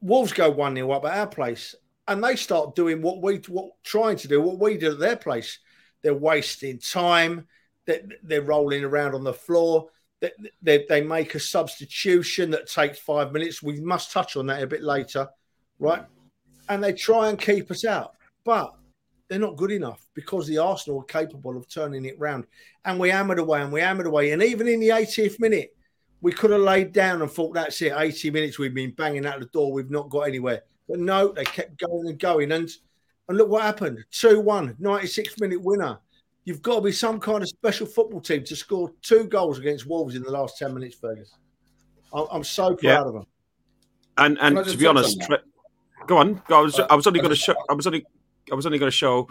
Wolves 0.00 0.32
go 0.32 0.48
1 0.48 0.76
0 0.76 0.92
up 0.92 1.04
at 1.04 1.18
our 1.18 1.26
place 1.26 1.74
and 2.06 2.22
they 2.22 2.36
start 2.36 2.76
doing 2.76 3.02
what 3.02 3.20
we 3.20 3.38
what 3.48 3.72
trying 3.82 4.16
to 4.18 4.28
do 4.28 4.40
what 4.40 4.60
we 4.60 4.78
do 4.78 4.92
at 4.92 5.00
their 5.00 5.16
place. 5.16 5.58
They're 6.02 6.14
wasting 6.14 6.78
time. 6.78 7.46
They're, 7.86 8.02
they're 8.22 8.42
rolling 8.42 8.84
around 8.84 9.14
on 9.14 9.24
the 9.24 9.32
floor. 9.32 9.88
They, 10.20 10.32
they, 10.62 10.86
they, 10.88 11.00
make 11.00 11.34
a 11.34 11.40
substitution 11.40 12.50
that 12.50 12.68
takes 12.68 12.98
five 12.98 13.32
minutes. 13.32 13.62
We 13.62 13.80
must 13.80 14.12
touch 14.12 14.36
on 14.36 14.46
that 14.46 14.62
a 14.62 14.66
bit 14.66 14.82
later, 14.82 15.28
right? 15.78 16.04
And 16.68 16.84
they 16.84 16.92
try 16.92 17.28
and 17.28 17.38
keep 17.38 17.70
us 17.70 17.84
out, 17.84 18.12
but 18.44 18.74
they're 19.28 19.38
not 19.38 19.56
good 19.56 19.70
enough 19.70 20.06
because 20.14 20.46
the 20.46 20.58
Arsenal 20.58 21.00
are 21.00 21.04
capable 21.04 21.56
of 21.56 21.68
turning 21.68 22.04
it 22.04 22.18
round. 22.18 22.46
And 22.84 22.98
we 22.98 23.10
hammered 23.10 23.38
away 23.38 23.62
and 23.62 23.72
we 23.72 23.80
hammered 23.80 24.06
away. 24.06 24.32
And 24.32 24.42
even 24.42 24.68
in 24.68 24.80
the 24.80 24.88
80th 24.88 25.40
minute, 25.40 25.74
we 26.20 26.32
could 26.32 26.50
have 26.50 26.60
laid 26.60 26.92
down 26.92 27.22
and 27.22 27.30
thought, 27.30 27.54
that's 27.54 27.80
it. 27.80 27.92
80 27.96 28.30
minutes 28.30 28.58
we've 28.58 28.74
been 28.74 28.90
banging 28.90 29.24
out 29.24 29.40
the 29.40 29.46
door. 29.46 29.72
We've 29.72 29.90
not 29.90 30.10
got 30.10 30.22
anywhere. 30.22 30.62
But 30.88 30.98
no, 30.98 31.28
they 31.28 31.44
kept 31.44 31.78
going 31.78 32.08
and 32.08 32.18
going. 32.18 32.52
And 32.52 32.68
and 33.30 33.38
look 33.38 33.48
what 33.48 33.62
happened 33.62 34.04
2 34.10 34.40
1, 34.40 34.76
96 34.80 35.38
minute 35.38 35.62
winner. 35.62 35.98
You've 36.44 36.62
got 36.62 36.76
to 36.76 36.80
be 36.80 36.90
some 36.90 37.20
kind 37.20 37.42
of 37.42 37.48
special 37.48 37.86
football 37.86 38.20
team 38.20 38.42
to 38.42 38.56
score 38.56 38.92
two 39.02 39.24
goals 39.28 39.58
against 39.58 39.86
Wolves 39.86 40.16
in 40.16 40.24
the 40.24 40.32
last 40.32 40.58
10 40.58 40.74
minutes, 40.74 40.96
Fergus. 40.96 41.32
I'm 42.12 42.42
so 42.42 42.74
proud 42.74 42.82
yeah. 42.82 43.02
of 43.02 43.12
them. 43.12 43.26
And 44.18 44.36
and 44.40 44.66
to 44.66 44.76
be 44.76 44.84
honest, 44.84 45.22
go 46.08 46.18
on. 46.18 46.42
I 46.48 46.60
was, 46.60 46.80
I 46.80 46.94
was 46.96 47.06
only 47.06 47.20
going 47.20 47.30
to 47.30 47.36
show. 47.36 47.54
I 47.70 47.74
was 47.74 47.86
only 47.86 48.04
I 48.50 48.56
was 48.56 48.66
only 48.66 48.78
going 48.78 48.90
to 48.90 48.96
show. 48.96 49.28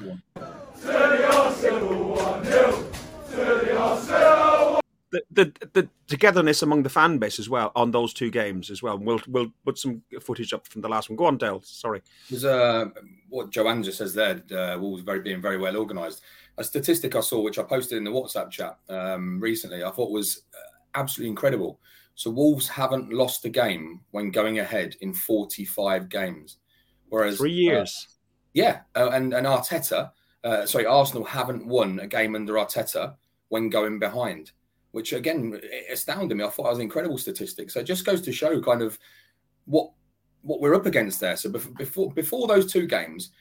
The, 5.12 5.24
the, 5.32 5.54
the 5.74 5.90
togetherness 6.08 6.62
among 6.62 6.84
the 6.84 6.90
fan 6.90 7.18
base 7.18 7.40
as 7.40 7.50
well 7.50 7.72
on 7.76 7.92
those 7.92 8.14
two 8.14 8.30
games 8.30 8.70
as 8.70 8.84
well. 8.84 8.98
We'll 8.98 9.22
we'll 9.28 9.52
put 9.66 9.78
some 9.78 10.02
footage 10.22 10.54
up 10.54 10.68
from 10.68 10.82
the 10.82 10.90
last 10.90 11.10
one. 11.10 11.18
Go 11.18 11.26
on, 11.26 11.38
Dale. 11.38 11.62
Sorry. 11.64 12.02
There's 12.30 12.46
uh, 12.46 12.86
what 13.30 13.50
Joanne 13.50 13.84
just 13.84 13.98
says 13.98 14.14
there. 14.14 14.42
Uh, 14.52 14.78
Wolves 14.80 15.04
very 15.04 15.22
being 15.22 15.42
very 15.42 15.58
well 15.58 15.78
organised. 15.78 16.22
A 16.58 16.64
statistic 16.64 17.16
I 17.16 17.22
saw, 17.22 17.42
which 17.42 17.58
I 17.58 17.64
posted 17.64 17.98
in 17.98 18.04
the 18.04 18.12
WhatsApp 18.12 18.52
chat 18.52 18.78
um, 18.90 19.40
recently, 19.40 19.84
I 19.84 19.92
thought 19.92 20.12
was 20.12 20.44
uh, 20.54 20.76
absolutely 20.96 21.30
incredible. 21.30 21.80
So 22.16 22.30
Wolves 22.30 22.68
haven't 22.68 23.14
lost 23.14 23.46
a 23.46 23.50
game 23.50 24.02
when 24.12 24.30
going 24.30 24.60
ahead 24.60 24.98
in 25.00 25.14
45 25.14 26.10
games, 26.10 26.58
whereas 27.08 27.38
three 27.38 27.54
years. 27.54 28.08
Uh, 28.08 28.14
yeah, 28.54 28.82
uh, 28.96 29.10
and 29.14 29.34
and 29.34 29.48
Arteta, 29.48 30.12
uh, 30.44 30.66
sorry, 30.66 30.86
Arsenal 30.86 31.24
haven't 31.24 31.66
won 31.66 32.00
a 32.00 32.08
game 32.08 32.36
under 32.36 32.54
Arteta 32.54 33.16
when 33.48 33.70
going 33.70 34.00
behind 34.00 34.52
which 34.92 35.14
again 35.14 35.60
astounded 35.92 36.38
me. 36.38 36.44
I 36.44 36.50
thought 36.50 36.66
it 36.66 36.70
was 36.70 36.78
an 36.80 36.84
incredible 36.84 37.18
statistic. 37.18 37.70
So 37.70 37.80
it 37.80 37.86
just 37.86 38.06
goes 38.06 38.22
to 38.22 38.32
show 38.32 38.62
kind 38.62 38.82
of 38.82 38.98
what 39.66 39.92
what 40.42 40.62
we're 40.62 40.76
up 40.76 40.86
against 40.86 41.20
there. 41.20 41.36
So 41.36 41.50
before 41.50 42.12
before 42.12 42.48
those 42.48 42.72
two 42.72 42.88
games, 42.88 43.32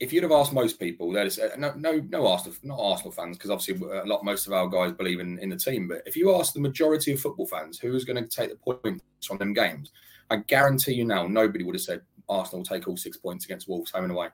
if 0.00 0.12
you'd 0.12 0.22
have 0.22 0.32
asked 0.32 0.52
most 0.52 0.78
people, 0.78 1.12
there's 1.12 1.38
uh, 1.38 1.54
no 1.58 1.72
no 1.76 2.02
no 2.08 2.26
Arsenal 2.26 2.56
not 2.62 2.78
Arsenal 2.78 3.12
fans 3.12 3.36
because 3.36 3.50
obviously 3.50 3.86
uh, 3.86 4.04
a 4.04 4.06
lot 4.06 4.24
most 4.24 4.46
of 4.46 4.52
our 4.52 4.68
guys 4.68 4.92
believe 4.92 5.20
in, 5.20 5.38
in 5.38 5.48
the 5.48 5.56
team. 5.56 5.88
But 5.88 6.02
if 6.06 6.16
you 6.16 6.34
ask 6.34 6.52
the 6.52 6.60
majority 6.60 7.12
of 7.12 7.20
football 7.20 7.46
fans 7.46 7.78
who 7.78 7.94
is 7.94 8.04
going 8.04 8.22
to 8.22 8.28
take 8.28 8.50
the 8.50 8.56
points 8.56 9.04
from 9.26 9.38
them 9.38 9.52
games, 9.52 9.90
I 10.30 10.36
guarantee 10.36 10.94
you 10.94 11.04
now 11.04 11.26
nobody 11.26 11.64
would 11.64 11.74
have 11.74 11.82
said 11.82 12.02
Arsenal 12.28 12.64
take 12.64 12.88
all 12.88 12.96
six 12.96 13.16
points 13.16 13.44
against 13.44 13.68
Wolves 13.68 13.90
home 13.90 14.04
and 14.04 14.12
away. 14.12 14.28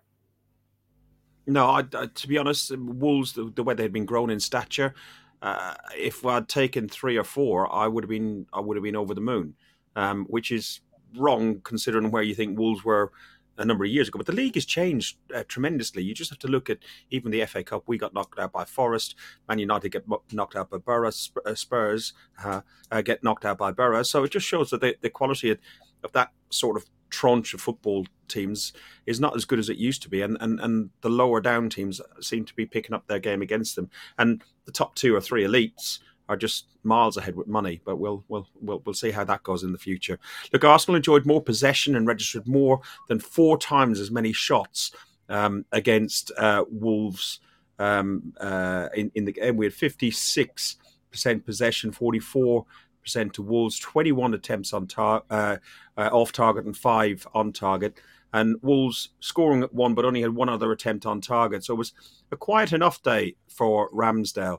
No, 1.47 1.67
I, 1.67 1.81
I, 1.95 2.07
to 2.07 2.29
be 2.29 2.39
honest, 2.39 2.77
Wolves 2.77 3.33
the, 3.33 3.51
the 3.55 3.63
way 3.63 3.75
they'd 3.75 3.93
been 3.93 4.05
grown 4.05 4.31
in 4.31 4.39
stature, 4.39 4.95
uh, 5.43 5.75
if 5.97 6.25
I'd 6.25 6.49
taken 6.49 6.89
three 6.89 7.17
or 7.17 7.25
four, 7.25 7.73
I 7.73 7.87
would 7.87 8.05
have 8.05 8.11
been 8.11 8.47
I 8.53 8.61
would 8.61 8.77
have 8.77 8.85
been 8.85 8.97
over 8.97 9.15
the 9.15 9.21
moon, 9.21 9.55
um, 9.97 10.27
which 10.27 10.51
is 10.51 10.81
wrong 11.17 11.61
considering 11.63 12.11
where 12.11 12.23
you 12.23 12.35
think 12.35 12.59
Wolves 12.59 12.85
were 12.85 13.13
a 13.61 13.65
number 13.65 13.85
of 13.85 13.91
years 13.91 14.09
ago. 14.09 14.17
But 14.17 14.27
the 14.27 14.33
league 14.33 14.55
has 14.55 14.65
changed 14.65 15.19
uh, 15.35 15.45
tremendously. 15.47 16.03
You 16.03 16.15
just 16.15 16.31
have 16.31 16.39
to 16.41 16.49
look 16.49 16.71
at 16.71 16.79
even 17.11 17.31
the 17.31 17.45
FA 17.47 17.63
Cup. 17.63 17.85
We 17.87 17.99
got 17.99 18.15
knocked 18.15 18.39
out 18.39 18.53
by 18.53 18.65
Forest. 18.65 19.15
Man 19.49 19.59
United 19.59 19.91
get 19.91 20.05
knocked 20.33 20.57
out 20.57 20.71
by 20.71 20.79
Boro. 20.79 21.09
Uh, 21.09 21.55
Spurs 21.55 22.13
uh, 22.43 22.63
uh, 22.91 23.03
get 23.03 23.23
knocked 23.23 23.45
out 23.45 23.59
by 23.59 23.71
Boro. 23.71 24.03
So 24.03 24.25
it 24.25 24.33
just 24.33 24.47
shows 24.47 24.71
that 24.71 24.81
the, 24.81 24.97
the 25.01 25.11
quality 25.11 25.51
of, 25.51 25.59
of 26.03 26.13
that 26.13 26.31
sort 26.49 26.77
of 26.77 26.87
tranche 27.11 27.53
of 27.53 27.61
football 27.61 28.07
teams 28.29 28.73
is 29.07 29.21
not 29.21 29.37
as 29.37 29.45
good 29.45 29.59
as 29.59 29.69
it 29.69 29.77
used 29.77 30.03
to 30.03 30.09
be, 30.09 30.23
and, 30.23 30.37
and 30.41 30.61
and 30.61 30.91
the 31.03 31.09
lower 31.09 31.41
down 31.41 31.69
teams 31.69 32.01
seem 32.21 32.45
to 32.45 32.55
be 32.55 32.65
picking 32.65 32.95
up 32.95 33.07
their 33.09 33.19
game 33.19 33.43
against 33.43 33.77
them, 33.77 33.91
and 34.17 34.43
the 34.65 34.73
top 34.73 34.95
two 34.95 35.15
or 35.15 35.21
three 35.21 35.43
elites 35.45 35.99
are 36.31 36.37
just 36.37 36.67
miles 36.85 37.17
ahead 37.17 37.35
with 37.35 37.49
money. 37.49 37.81
But 37.85 37.97
we'll 37.97 38.25
we'll 38.29 38.47
we'll, 38.61 38.81
we'll 38.87 38.95
see 38.95 39.11
how 39.11 39.25
that 39.25 39.43
goes 39.43 39.65
in 39.65 39.73
the 39.73 39.79
future. 39.79 40.19
Look, 40.53 40.65
Arsenal 40.65 40.95
enjoyed 40.97 41.27
more 41.27 41.43
possession 41.43 41.97
and 41.97 42.07
registered 42.07 42.47
more 42.47 42.81
than 43.09 43.19
four 43.19 43.59
times 43.59 43.99
as 43.99 44.13
many 44.13 44.33
shots 44.33 44.93
um, 45.29 45.65
against 45.73 46.31
uh, 46.39 46.65
Wolves 46.71 47.41
um, 47.81 48.33
uh, 48.41 48.89
in 48.95 49.11
in 49.17 49.25
the 49.25 49.33
game. 49.33 49.57
We 49.57 49.67
had 49.67 49.75
fifty 49.75 50.13
six 50.13 50.77
percent 51.11 51.45
possession, 51.45 51.91
forty 51.91 52.21
four 52.21 52.65
percent 53.03 53.33
to 53.35 53.43
Wolves, 53.43 53.79
21 53.79 54.35
attempts 54.35 54.75
on 54.75 54.87
tar- 54.87 55.25
uh, 55.31 55.57
uh, 55.97 56.11
off 56.13 56.33
target 56.33 56.67
and 56.67 56.77
five 56.77 57.27
on 57.35 57.51
target. 57.51 57.99
And 58.35 58.57
Wolves 58.63 59.09
scoring 59.21 59.63
at 59.63 59.73
one, 59.73 59.95
but 59.95 60.05
only 60.05 60.21
had 60.21 60.35
one 60.35 60.51
other 60.51 60.71
attempt 60.71 61.07
on 61.07 61.23
target. 61.23 61.65
So 61.65 61.75
it 61.75 61.79
was 61.79 61.95
a 62.31 62.37
quiet 62.37 62.75
enough 62.75 63.03
day 63.03 63.37
for 63.49 63.91
Ramsdale. 63.91 64.59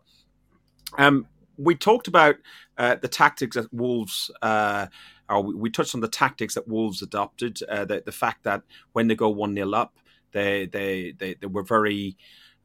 Um, 0.98 1.28
we 1.62 1.76
talked 1.76 2.08
about 2.08 2.36
uh, 2.78 2.96
the 2.96 3.08
tactics 3.08 3.56
that 3.56 3.74
Wolves, 3.74 4.32
uh, 4.42 4.88
or 5.30 5.44
we, 5.44 5.70
touched 5.70 5.96
on 5.96 6.02
the 6.02 6.08
tactics 6.08 6.56
that 6.56 6.68
Wolves 6.68 7.02
adopted. 7.02 7.60
Uh, 7.70 7.86
the, 7.86 8.02
the 8.06 8.12
fact 8.12 8.44
that 8.44 8.64
when 8.94 9.08
they 9.08 9.16
go 9.16 9.30
one 9.30 9.56
0 9.56 9.72
up, 9.74 9.98
they, 10.32 10.66
they 10.66 11.14
they 11.18 11.36
they 11.36 11.48
were 11.48 11.64
very 11.64 12.16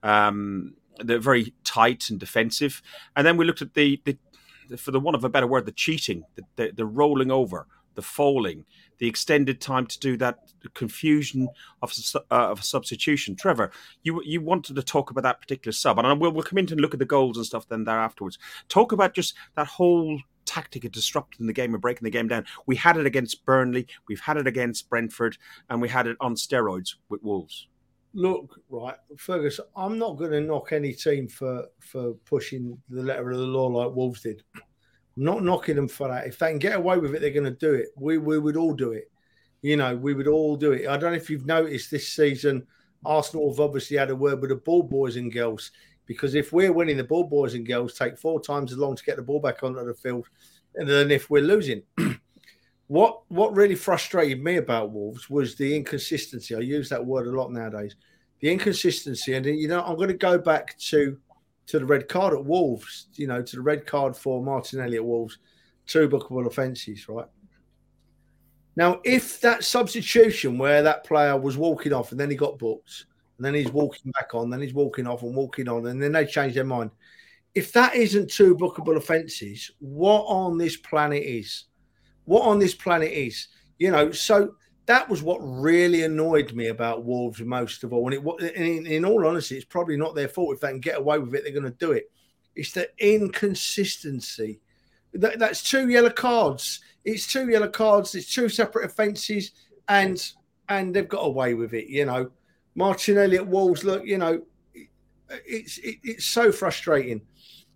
um, 0.03 0.75
they're 0.99 1.19
very 1.19 1.53
tight 1.65 2.11
and 2.11 2.19
defensive. 2.19 2.83
And 3.15 3.27
then 3.27 3.37
we 3.37 3.45
looked 3.45 3.63
at 3.63 3.75
the, 3.75 4.01
the 4.05 4.77
for 4.77 4.91
the 4.91 5.01
want 5.01 5.15
of 5.15 5.25
a 5.25 5.29
better 5.29 5.47
word, 5.47 5.67
the 5.67 5.73
cheating, 5.73 6.25
the, 6.35 6.43
the, 6.57 6.73
the 6.73 6.87
rolling 6.87 7.31
over, 7.31 7.67
the 7.95 8.03
falling, 8.03 8.65
the 8.99 9.09
extended 9.09 9.61
time 9.61 9.87
to 9.87 9.99
do 9.99 10.17
that, 10.19 10.39
confusion 10.75 11.49
of 11.83 11.93
uh, 12.15 12.21
of 12.31 12.65
substitution. 12.65 13.37
Trevor, 13.37 13.71
you 14.03 14.23
you 14.25 14.41
wanted 14.41 14.77
to 14.77 14.83
talk 14.83 15.11
about 15.11 15.23
that 15.25 15.41
particular 15.41 15.73
sub, 15.73 15.99
and 15.99 16.21
we'll 16.21 16.33
we'll 16.33 16.45
come 16.45 16.59
in 16.59 16.71
and 16.71 16.81
look 16.81 16.95
at 16.95 16.99
the 16.99 17.05
goals 17.05 17.37
and 17.37 17.47
stuff 17.47 17.69
then 17.69 17.85
there 17.85 17.99
afterwards. 17.99 18.39
Talk 18.69 18.93
about 18.93 19.15
just 19.15 19.35
that 19.57 19.67
whole 19.67 20.21
tactic 20.45 20.85
of 20.85 20.93
disrupting 20.93 21.47
the 21.47 21.53
game 21.53 21.75
and 21.75 21.83
breaking 21.83 22.05
the 22.05 22.11
game 22.11 22.29
down. 22.29 22.47
We 22.67 22.77
had 22.77 22.97
it 22.97 23.07
against 23.07 23.45
Burnley, 23.45 23.87
we've 24.09 24.21
had 24.21 24.37
it 24.37 24.47
against 24.47 24.89
Brentford, 24.89 25.37
and 25.69 25.83
we 25.83 25.89
had 25.89 26.07
it 26.07 26.17
on 26.21 26.35
steroids 26.35 26.95
with 27.09 27.23
Wolves. 27.23 27.67
Look, 28.15 28.61
right, 28.71 28.97
Fergus, 29.19 29.61
I'm 29.77 29.99
not 29.99 30.17
going 30.17 30.31
to 30.31 30.41
knock 30.41 30.73
any 30.73 30.95
team 30.95 31.29
for 31.29 31.67
for 31.81 32.15
pushing 32.25 32.81
the 32.89 33.03
letter 33.03 33.31
of 33.31 33.37
the 33.37 33.45
law 33.45 33.67
like 33.67 33.95
Wolves 33.95 34.23
did. 34.23 34.43
Not 35.17 35.43
knocking 35.43 35.77
them 35.77 35.89
for 35.89 36.09
that. 36.09 36.27
If 36.27 36.39
they 36.39 36.51
can 36.51 36.59
get 36.59 36.77
away 36.77 36.99
with 36.99 37.15
it, 37.15 37.21
they're 37.21 37.31
going 37.31 37.45
to 37.45 37.51
do 37.51 37.75
it. 37.75 37.89
We 37.97 38.19
we 38.19 38.39
would 38.39 38.57
all 38.57 38.75
do 38.75 38.93
it. 38.93 39.11
You 39.63 39.77
know, 39.77 39.97
we 39.97 40.15
would 40.15 40.29
all 40.29 40.57
do 40.57 40.73
it. 40.73 40.87
I 40.87 40.97
don't 40.97 41.13
know 41.13 41.17
if 41.17 41.31
you've 41.31 41.47
noticed 41.47 41.91
this 41.91 42.13
season, 42.13 42.67
Arsenal 43.05 43.51
have 43.51 43.61
obviously 43.61 43.97
had 43.97 44.11
a 44.11 44.17
word 44.17 44.41
with 44.41 44.51
the 44.51 44.57
ball 44.57 44.83
boys 44.83 45.17
and 45.17 45.33
girls 45.33 45.71
because 46.07 46.35
if 46.35 46.53
we're 46.53 46.73
winning, 46.73 46.97
the 46.97 47.05
ball 47.05 47.25
boys 47.25 47.55
and 47.55 47.67
girls 47.67 47.95
take 47.95 48.19
four 48.19 48.41
times 48.41 48.73
as 48.73 48.79
long 48.79 48.95
to 48.97 49.05
get 49.05 49.17
the 49.17 49.23
ball 49.23 49.41
back 49.41 49.63
onto 49.63 49.85
the 49.85 49.95
field 49.95 50.27
than 50.75 51.11
if 51.11 51.31
we're 51.31 51.43
losing. 51.43 51.83
what 52.87 53.23
what 53.29 53.57
really 53.57 53.75
frustrated 53.75 54.43
me 54.43 54.57
about 54.57 54.93
Wolves 54.93 55.29
was 55.29 55.57
the 55.57 55.75
inconsistency. 55.77 56.55
I 56.55 56.61
use 56.61 56.89
that 56.91 57.05
word 57.05 57.27
a 57.27 57.31
lot 57.31 57.53
nowadays. 57.53 57.97
The 58.41 58.53
inconsistency, 58.53 59.35
and 59.35 59.47
you 59.47 59.69
know, 59.69 59.83
I'm 59.83 59.97
going 59.97 60.09
to 60.09 60.15
go 60.15 60.39
back 60.39 60.79
to 60.79 61.19
to 61.67 61.79
the 61.79 61.85
red 61.85 62.09
card 62.09 62.35
at 62.35 62.45
Wolves, 62.45 63.09
you 63.15 63.27
know, 63.27 63.43
to 63.43 63.57
the 63.57 63.63
red 63.63 63.87
card 63.87 64.17
for 64.17 64.43
Martinelli 64.43 64.97
at 64.97 65.05
Wolves, 65.05 65.39
two 65.87 66.09
bookable 66.09 66.47
offences, 66.47 67.09
right? 67.09 67.27
Now, 68.77 69.01
if 69.05 69.41
that 69.41 69.65
substitution 69.65 70.59
where 70.59 70.83
that 70.83 71.05
player 71.05 71.37
was 71.37 71.57
walking 71.57 71.93
off 71.93 72.11
and 72.11 72.21
then 72.21 72.31
he 72.31 72.37
got 72.37 72.59
booked, 72.59 73.07
and 73.39 73.45
then 73.45 73.55
he's 73.55 73.71
walking 73.71 74.13
back 74.13 74.35
on, 74.35 74.51
then 74.51 74.61
he's 74.61 74.75
walking 74.75 75.07
off 75.07 75.23
and 75.23 75.35
walking 75.35 75.69
on, 75.69 75.87
and 75.87 76.03
then 76.03 76.13
they 76.13 76.25
change 76.25 76.55
their 76.55 76.65
mind. 76.65 76.91
If 77.55 77.73
that 77.73 77.95
isn't 77.95 78.31
two 78.31 78.57
bookable 78.57 78.97
offences, 78.97 79.71
what 79.79 80.23
on 80.23 80.59
this 80.59 80.77
planet 80.77 81.23
is? 81.23 81.65
What 82.25 82.43
on 82.43 82.59
this 82.59 82.75
planet 82.75 83.13
is? 83.13 83.49
You 83.79 83.91
know, 83.91 84.11
so 84.11 84.55
that 84.87 85.09
was 85.09 85.23
what 85.23 85.39
really 85.39 86.05
annoyed 86.05 86.53
me 86.53 86.69
about 86.69 87.05
Wolves 87.05 87.41
most 87.41 87.83
of 87.83 87.93
all. 87.93 88.13
And 88.13 88.15
it, 88.15 88.55
in, 88.55 88.87
in 88.87 89.05
all 89.05 89.27
honesty, 89.27 89.57
it's 89.57 89.65
probably 89.65 89.97
not 89.97 90.15
their 90.15 90.29
fault. 90.29 90.55
If 90.55 90.61
they 90.61 90.71
can 90.71 90.81
get 90.81 90.99
away 90.99 91.19
with 91.19 91.35
it, 91.35 91.43
they're 91.43 91.53
going 91.53 91.65
to 91.65 91.79
do 91.79 91.93
it. 91.93 92.11
It's 92.55 92.73
the 92.73 92.89
inconsistency. 92.99 94.61
That, 95.13 95.39
that's 95.39 95.69
two 95.69 95.89
yellow 95.89 96.11
cards. 96.11 96.81
It's 97.05 97.27
two 97.27 97.49
yellow 97.49 97.69
cards. 97.69 98.15
It's 98.15 98.33
two 98.33 98.49
separate 98.49 98.87
offences, 98.87 99.53
and 99.89 100.23
and 100.69 100.95
they've 100.95 101.09
got 101.09 101.21
away 101.21 101.55
with 101.55 101.75
it. 101.75 101.89
You 101.89 102.07
know, 102.07 102.31
Martinelli 102.75 103.37
at 103.37 103.47
Wolves. 103.47 103.85
Look, 103.85 104.07
you 104.07 104.19
know, 104.19 104.43
it's 105.29 105.79
it, 105.79 105.97
it's 106.03 106.27
so 106.27 106.53
frustrating. 106.53 107.21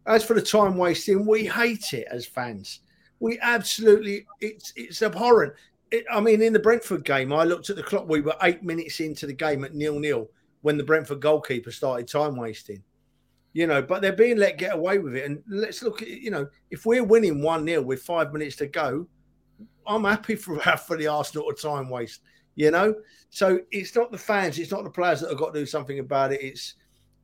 As 0.07 0.25
for 0.25 0.35
the 0.35 0.43
time 0.43 0.77
wasting, 0.77 1.27
we 1.27 1.47
hate 1.47 1.93
it 1.93 2.07
as 2.11 2.27
fans. 2.27 2.81
We 3.21 3.39
absolutely 3.41 4.27
it's 4.41 4.73
it's 4.77 5.03
abhorrent 5.03 5.53
it, 5.91 6.05
I 6.11 6.21
mean, 6.21 6.43
in 6.43 6.53
the 6.53 6.59
Brentford 6.59 7.05
game, 7.05 7.33
I 7.33 7.45
looked 7.45 7.71
at 7.71 7.77
the 7.77 7.83
clock. 7.83 8.09
We 8.09 8.21
were 8.21 8.37
eight 8.43 8.63
minutes 8.63 9.01
into 9.01 9.27
the 9.27 9.33
game 9.33 9.65
at 9.65 9.75
nil 9.75 9.99
nil 9.99 10.29
when 10.63 10.77
the 10.77 10.85
Brentford 10.85 11.21
goalkeeper 11.21 11.71
started 11.71 12.09
time 12.09 12.37
wasting. 12.37 12.83
You 13.53 13.67
know, 13.67 13.83
but 13.83 14.01
they're 14.01 14.13
being 14.13 14.37
let 14.37 14.59
get 14.59 14.75
away 14.75 14.99
with 14.99 15.17
it. 15.17 15.25
And 15.25 15.43
let's 15.49 15.83
look 15.83 16.03
at 16.03 16.09
you 16.09 16.31
know, 16.31 16.47
if 16.71 16.87
we're 16.87 17.03
winning 17.03 17.43
one 17.43 17.67
0 17.67 17.83
with 17.83 18.03
five 18.03 18.33
minutes 18.33 18.57
to 18.57 18.67
go, 18.67 19.07
I'm 19.87 20.05
happy 20.05 20.37
for 20.37 20.61
for 20.61 20.97
the 20.97 21.09
Arsenal 21.09 21.53
to 21.53 21.61
time 21.61 21.89
waste. 21.91 22.21
You 22.55 22.71
know, 22.71 22.95
so 23.31 23.61
it's 23.71 23.95
not 23.97 24.13
the 24.13 24.19
fans, 24.19 24.59
it's 24.59 24.71
not 24.71 24.85
the 24.85 24.91
players 24.91 25.21
that 25.21 25.31
have 25.31 25.39
got 25.39 25.55
to 25.55 25.61
do 25.61 25.67
something 25.67 25.99
about 25.99 26.33
it. 26.33 26.43
It's 26.43 26.75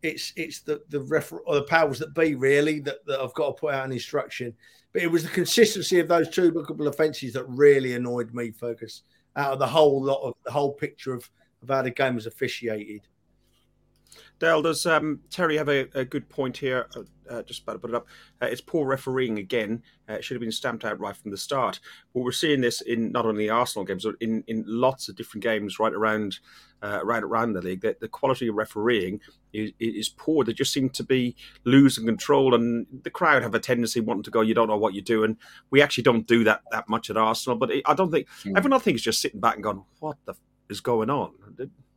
it's 0.06 0.32
it's 0.36 0.60
the 0.60 0.82
the 0.88 1.00
refer- 1.00 1.40
or 1.40 1.56
the 1.56 1.62
powers 1.62 1.98
that 1.98 2.14
be 2.14 2.34
really 2.34 2.80
that, 2.80 3.04
that 3.06 3.20
I've 3.20 3.34
got 3.34 3.48
to 3.48 3.60
put 3.60 3.74
out 3.74 3.84
an 3.84 3.92
instruction. 3.92 4.54
But 4.92 5.02
it 5.02 5.10
was 5.10 5.24
the 5.24 5.28
consistency 5.28 5.98
of 5.98 6.08
those 6.08 6.30
two 6.30 6.52
bookable 6.52 6.86
offences 6.86 7.34
that 7.34 7.44
really 7.44 7.94
annoyed 7.94 8.32
me, 8.32 8.50
Fergus, 8.50 9.02
out 9.34 9.52
of 9.52 9.58
the 9.58 9.66
whole 9.66 10.02
lot 10.02 10.22
of 10.22 10.34
the 10.44 10.52
whole 10.52 10.72
picture 10.72 11.12
of, 11.12 11.28
of 11.62 11.68
how 11.68 11.82
the 11.82 11.90
game 11.90 12.14
was 12.14 12.26
officiated. 12.26 13.02
Dale, 14.38 14.62
does 14.62 14.86
um, 14.86 15.20
Terry 15.30 15.56
have 15.56 15.68
a, 15.68 15.88
a, 15.94 16.04
good 16.04 16.28
point 16.28 16.56
here? 16.56 16.86
Uh, 17.30 17.42
just 17.42 17.62
about 17.62 17.74
to 17.74 17.78
put 17.78 17.90
it 17.90 17.96
up. 17.96 18.06
Uh, 18.40 18.46
it's 18.46 18.60
poor 18.60 18.86
refereeing 18.86 19.38
again. 19.38 19.82
Uh, 20.08 20.14
it 20.14 20.24
should 20.24 20.34
have 20.34 20.40
been 20.40 20.52
stamped 20.52 20.84
out 20.84 21.00
right 21.00 21.16
from 21.16 21.30
the 21.30 21.36
start. 21.36 21.80
But 22.14 22.20
we're 22.20 22.32
seeing 22.32 22.60
this 22.60 22.80
in 22.80 23.12
not 23.12 23.26
only 23.26 23.48
Arsenal 23.48 23.84
games, 23.84 24.04
but 24.04 24.14
in, 24.20 24.44
in 24.46 24.64
lots 24.66 25.08
of 25.08 25.16
different 25.16 25.42
games 25.42 25.78
right 25.78 25.92
around 25.92 26.38
uh, 26.82 27.00
right 27.02 27.22
around 27.22 27.52
the 27.52 27.62
league. 27.62 27.80
That 27.80 28.00
the 28.00 28.08
quality 28.08 28.48
of 28.48 28.54
refereeing 28.54 29.20
is, 29.52 29.72
is, 29.78 30.08
poor. 30.08 30.44
They 30.44 30.52
just 30.52 30.72
seem 30.72 30.90
to 30.90 31.04
be 31.04 31.36
losing 31.64 32.06
control, 32.06 32.54
and 32.54 32.86
the 33.02 33.10
crowd 33.10 33.42
have 33.42 33.54
a 33.54 33.60
tendency 33.60 34.00
wanting 34.00 34.24
to 34.24 34.30
go. 34.30 34.40
You 34.40 34.54
don't 34.54 34.68
know 34.68 34.76
what 34.76 34.94
you're 34.94 35.02
doing. 35.02 35.38
We 35.70 35.82
actually 35.82 36.04
don't 36.04 36.26
do 36.26 36.44
that 36.44 36.62
that 36.70 36.88
much 36.88 37.10
at 37.10 37.16
Arsenal, 37.16 37.58
but 37.58 37.70
it, 37.70 37.82
I 37.86 37.94
don't 37.94 38.10
think 38.10 38.28
mm. 38.44 38.56
everyone 38.56 38.78
I 38.78 38.82
think 38.82 38.96
is 38.96 39.02
just 39.02 39.20
sitting 39.20 39.40
back 39.40 39.54
and 39.54 39.64
going, 39.64 39.84
"What 40.00 40.18
the 40.24 40.32
f- 40.32 40.40
is 40.68 40.80
going 40.80 41.10
on?" 41.10 41.32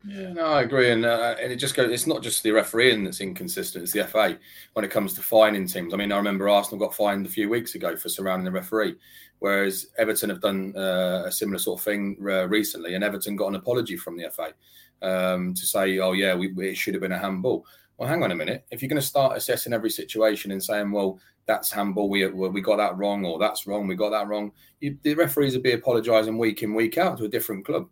Yeah, 0.08 0.32
no, 0.32 0.46
I 0.46 0.62
agree, 0.62 0.92
and 0.92 1.06
uh, 1.06 1.36
and 1.42 1.52
it 1.52 1.58
just 1.58 1.76
goes. 1.76 1.92
It's 1.92 2.08
not 2.08 2.24
just 2.24 2.42
the 2.42 2.52
refereeing 2.52 3.04
that's 3.04 3.20
inconsistent; 3.20 3.84
it's 3.84 3.92
the 3.92 4.06
FA 4.06 4.40
when 4.74 4.86
it 4.86 4.92
comes 4.92 5.14
to 5.16 5.22
fining 5.22 5.68
teams. 5.68 5.94
I 5.94 5.98
mean, 5.98 6.14
I 6.14 6.18
remember 6.18 6.48
Arsenal 6.48 6.80
got 6.80 6.96
fined 6.96 7.26
a 7.26 7.30
few 7.30 7.50
weeks 7.50 7.76
ago 7.76 7.98
for 7.98 8.08
surrounding 8.08 8.46
the 8.46 8.52
referee, 8.52 8.96
whereas 9.40 9.88
Everton 9.98 10.30
have 10.30 10.40
done 10.40 10.74
uh, 10.78 11.24
a 11.26 11.32
similar 11.32 11.60
sort 11.60 11.82
of 11.82 11.84
thing 11.84 12.18
uh, 12.22 12.48
recently, 12.48 12.96
and 12.96 13.04
Everton 13.04 13.36
got 13.36 13.50
an 13.50 13.56
apology 13.56 13.98
from 13.98 14.16
the 14.16 14.30
FA 14.32 14.54
um, 15.02 15.54
to 15.54 15.66
say, 15.66 16.00
"Oh 16.00 16.14
yeah, 16.14 16.34
we, 16.34 16.48
it 16.66 16.78
should 16.78 16.94
have 16.94 17.02
been 17.02 17.12
a 17.12 17.20
handball." 17.20 17.66
Well, 17.98 18.08
hang 18.08 18.24
on 18.24 18.32
a 18.32 18.36
minute. 18.36 18.66
If 18.72 18.82
you're 18.82 18.90
going 18.90 19.02
to 19.02 19.06
start 19.06 19.36
assessing 19.36 19.74
every 19.74 19.90
situation 19.90 20.52
and 20.52 20.64
saying, 20.64 20.92
"Well, 20.92 21.20
that's 21.46 21.74
handball, 21.74 22.08
we 22.08 22.26
we 22.26 22.62
got 22.62 22.78
that 22.78 22.98
wrong," 22.98 23.26
or 23.26 23.38
"That's 23.38 23.68
wrong, 23.68 23.86
we 23.86 23.96
got 23.96 24.12
that 24.12 24.30
wrong," 24.30 24.54
you, 24.80 24.98
the 25.04 25.16
referees 25.16 25.56
would 25.56 25.64
be 25.64 25.74
apologising 25.74 26.38
week 26.38 26.64
in 26.64 26.74
week 26.74 26.98
out 26.98 27.18
to 27.18 27.26
a 27.26 27.30
different 27.30 27.66
club 27.66 27.90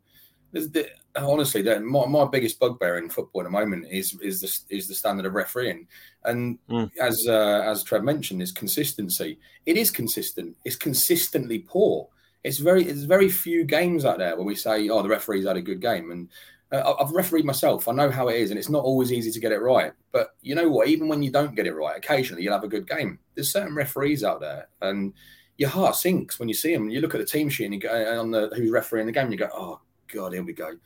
the, 0.54 0.88
honestly, 1.18 1.62
the, 1.62 1.80
my, 1.80 2.06
my 2.06 2.26
biggest 2.26 2.60
bugbear 2.60 2.98
in 2.98 3.10
football 3.10 3.42
at 3.42 3.46
the 3.46 3.50
moment 3.50 3.88
is 3.90 4.18
is 4.22 4.42
the 4.42 4.76
is 4.76 4.88
the 4.88 4.96
standard 4.96 5.26
of 5.26 5.34
refereeing, 5.34 5.88
and 6.26 6.60
mm. 6.70 6.92
as 7.02 7.26
uh, 7.28 7.62
as 7.66 7.84
Trev 7.84 8.04
mentioned, 8.04 8.42
is 8.42 8.52
consistency. 8.52 9.40
It 9.66 9.78
is 9.78 9.92
consistent. 9.92 10.56
It's 10.66 10.76
consistently 10.76 11.60
poor. 11.60 12.08
It's 12.44 12.60
very 12.60 12.86
it's 12.86 13.04
very 13.04 13.30
few 13.30 13.66
games 13.66 14.06
out 14.06 14.20
there 14.20 14.36
where 14.36 14.46
we 14.46 14.56
say, 14.56 14.90
oh, 14.90 15.02
the 15.02 15.10
referee's 15.10 15.48
had 15.48 15.58
a 15.58 15.62
good 15.62 15.82
game, 15.82 16.12
and 16.12 16.30
uh, 16.72 16.94
I've 17.00 17.12
refereed 17.12 17.46
myself. 17.46 17.88
I 17.88 17.94
know 17.94 18.12
how 18.12 18.28
it 18.28 18.40
is, 18.40 18.52
and 18.52 18.60
it's 18.60 18.70
not 18.70 18.84
always 18.84 19.12
easy 19.12 19.32
to 19.32 19.40
get 19.40 19.52
it 19.52 19.62
right. 19.62 19.94
But 20.12 20.36
you 20.42 20.56
know 20.56 20.70
what? 20.70 20.88
Even 20.88 21.08
when 21.08 21.24
you 21.24 21.32
don't 21.32 21.56
get 21.56 21.68
it 21.68 21.74
right, 21.74 21.98
occasionally 21.98 22.44
you'll 22.44 22.54
have 22.54 22.64
a 22.64 22.70
good 22.70 22.88
game. 22.88 23.20
There's 23.36 23.52
certain 23.52 23.76
referees 23.76 24.24
out 24.24 24.42
there, 24.42 24.68
and 24.82 25.14
your 25.58 25.70
heart 25.70 25.96
sinks 25.96 26.40
when 26.40 26.48
you 26.48 26.56
see 26.56 26.74
them. 26.74 26.90
You 26.90 27.02
look 27.02 27.16
at 27.16 27.20
the 27.20 27.26
team 27.26 27.50
sheet 27.50 27.66
and 27.66 27.74
you 27.74 27.80
go 27.80 28.20
on 28.20 28.32
the 28.32 28.52
who's 28.56 28.72
refereeing 28.72 29.08
the 29.08 29.12
game. 29.12 29.26
And 29.26 29.34
you 29.34 29.40
go, 29.40 29.50
oh 29.54 29.80
God, 30.14 30.34
here 30.34 30.44
we 30.44 30.54
go. 30.54 30.78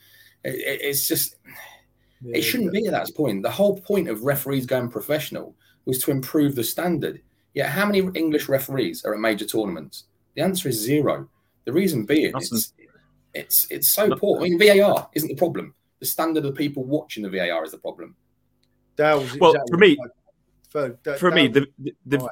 It, 0.44 0.56
it, 0.56 0.82
it's 0.82 1.08
just, 1.08 1.36
yeah, 2.22 2.38
it 2.38 2.42
shouldn't 2.42 2.72
be 2.72 2.86
at 2.86 2.94
that 2.94 3.16
point. 3.16 3.44
The 3.44 3.52
whole 3.52 3.80
point 3.80 4.10
of 4.10 4.24
referees 4.24 4.66
going 4.66 4.90
professional 4.90 5.56
was 5.86 6.00
to 6.04 6.12
improve 6.12 6.56
the 6.56 6.64
standard. 6.64 7.22
Yet, 7.54 7.70
how 7.70 7.86
many 7.86 8.00
English 8.16 8.48
referees 8.48 9.04
are 9.04 9.14
at 9.14 9.20
major 9.20 9.46
tournaments? 9.46 10.06
The 10.36 10.42
answer 10.42 10.70
is 10.70 10.80
zero. 10.80 11.30
The 11.66 11.74
reason 11.74 12.06
being, 12.06 12.32
it's, 12.36 12.74
it's 13.34 13.68
it's 13.70 13.92
so 13.92 14.16
poor. 14.16 14.40
I 14.40 14.44
mean, 14.44 14.58
VAR 14.58 15.10
isn't 15.14 15.28
the 15.28 15.36
problem. 15.36 15.74
The 16.00 16.06
standard 16.06 16.46
of 16.46 16.56
people 16.56 16.84
watching 16.84 17.24
the 17.24 17.30
VAR 17.30 17.64
is 17.64 17.72
the 17.72 17.78
problem. 17.78 18.16
well, 19.40 19.52
exactly 19.52 19.72
for 19.72 19.78
me, 19.78 19.98
for, 20.70 21.00
that, 21.04 21.20
for 21.20 21.32
me, 21.32 21.48
the, 21.48 21.68
the, 21.78 21.94
the, 22.06 22.30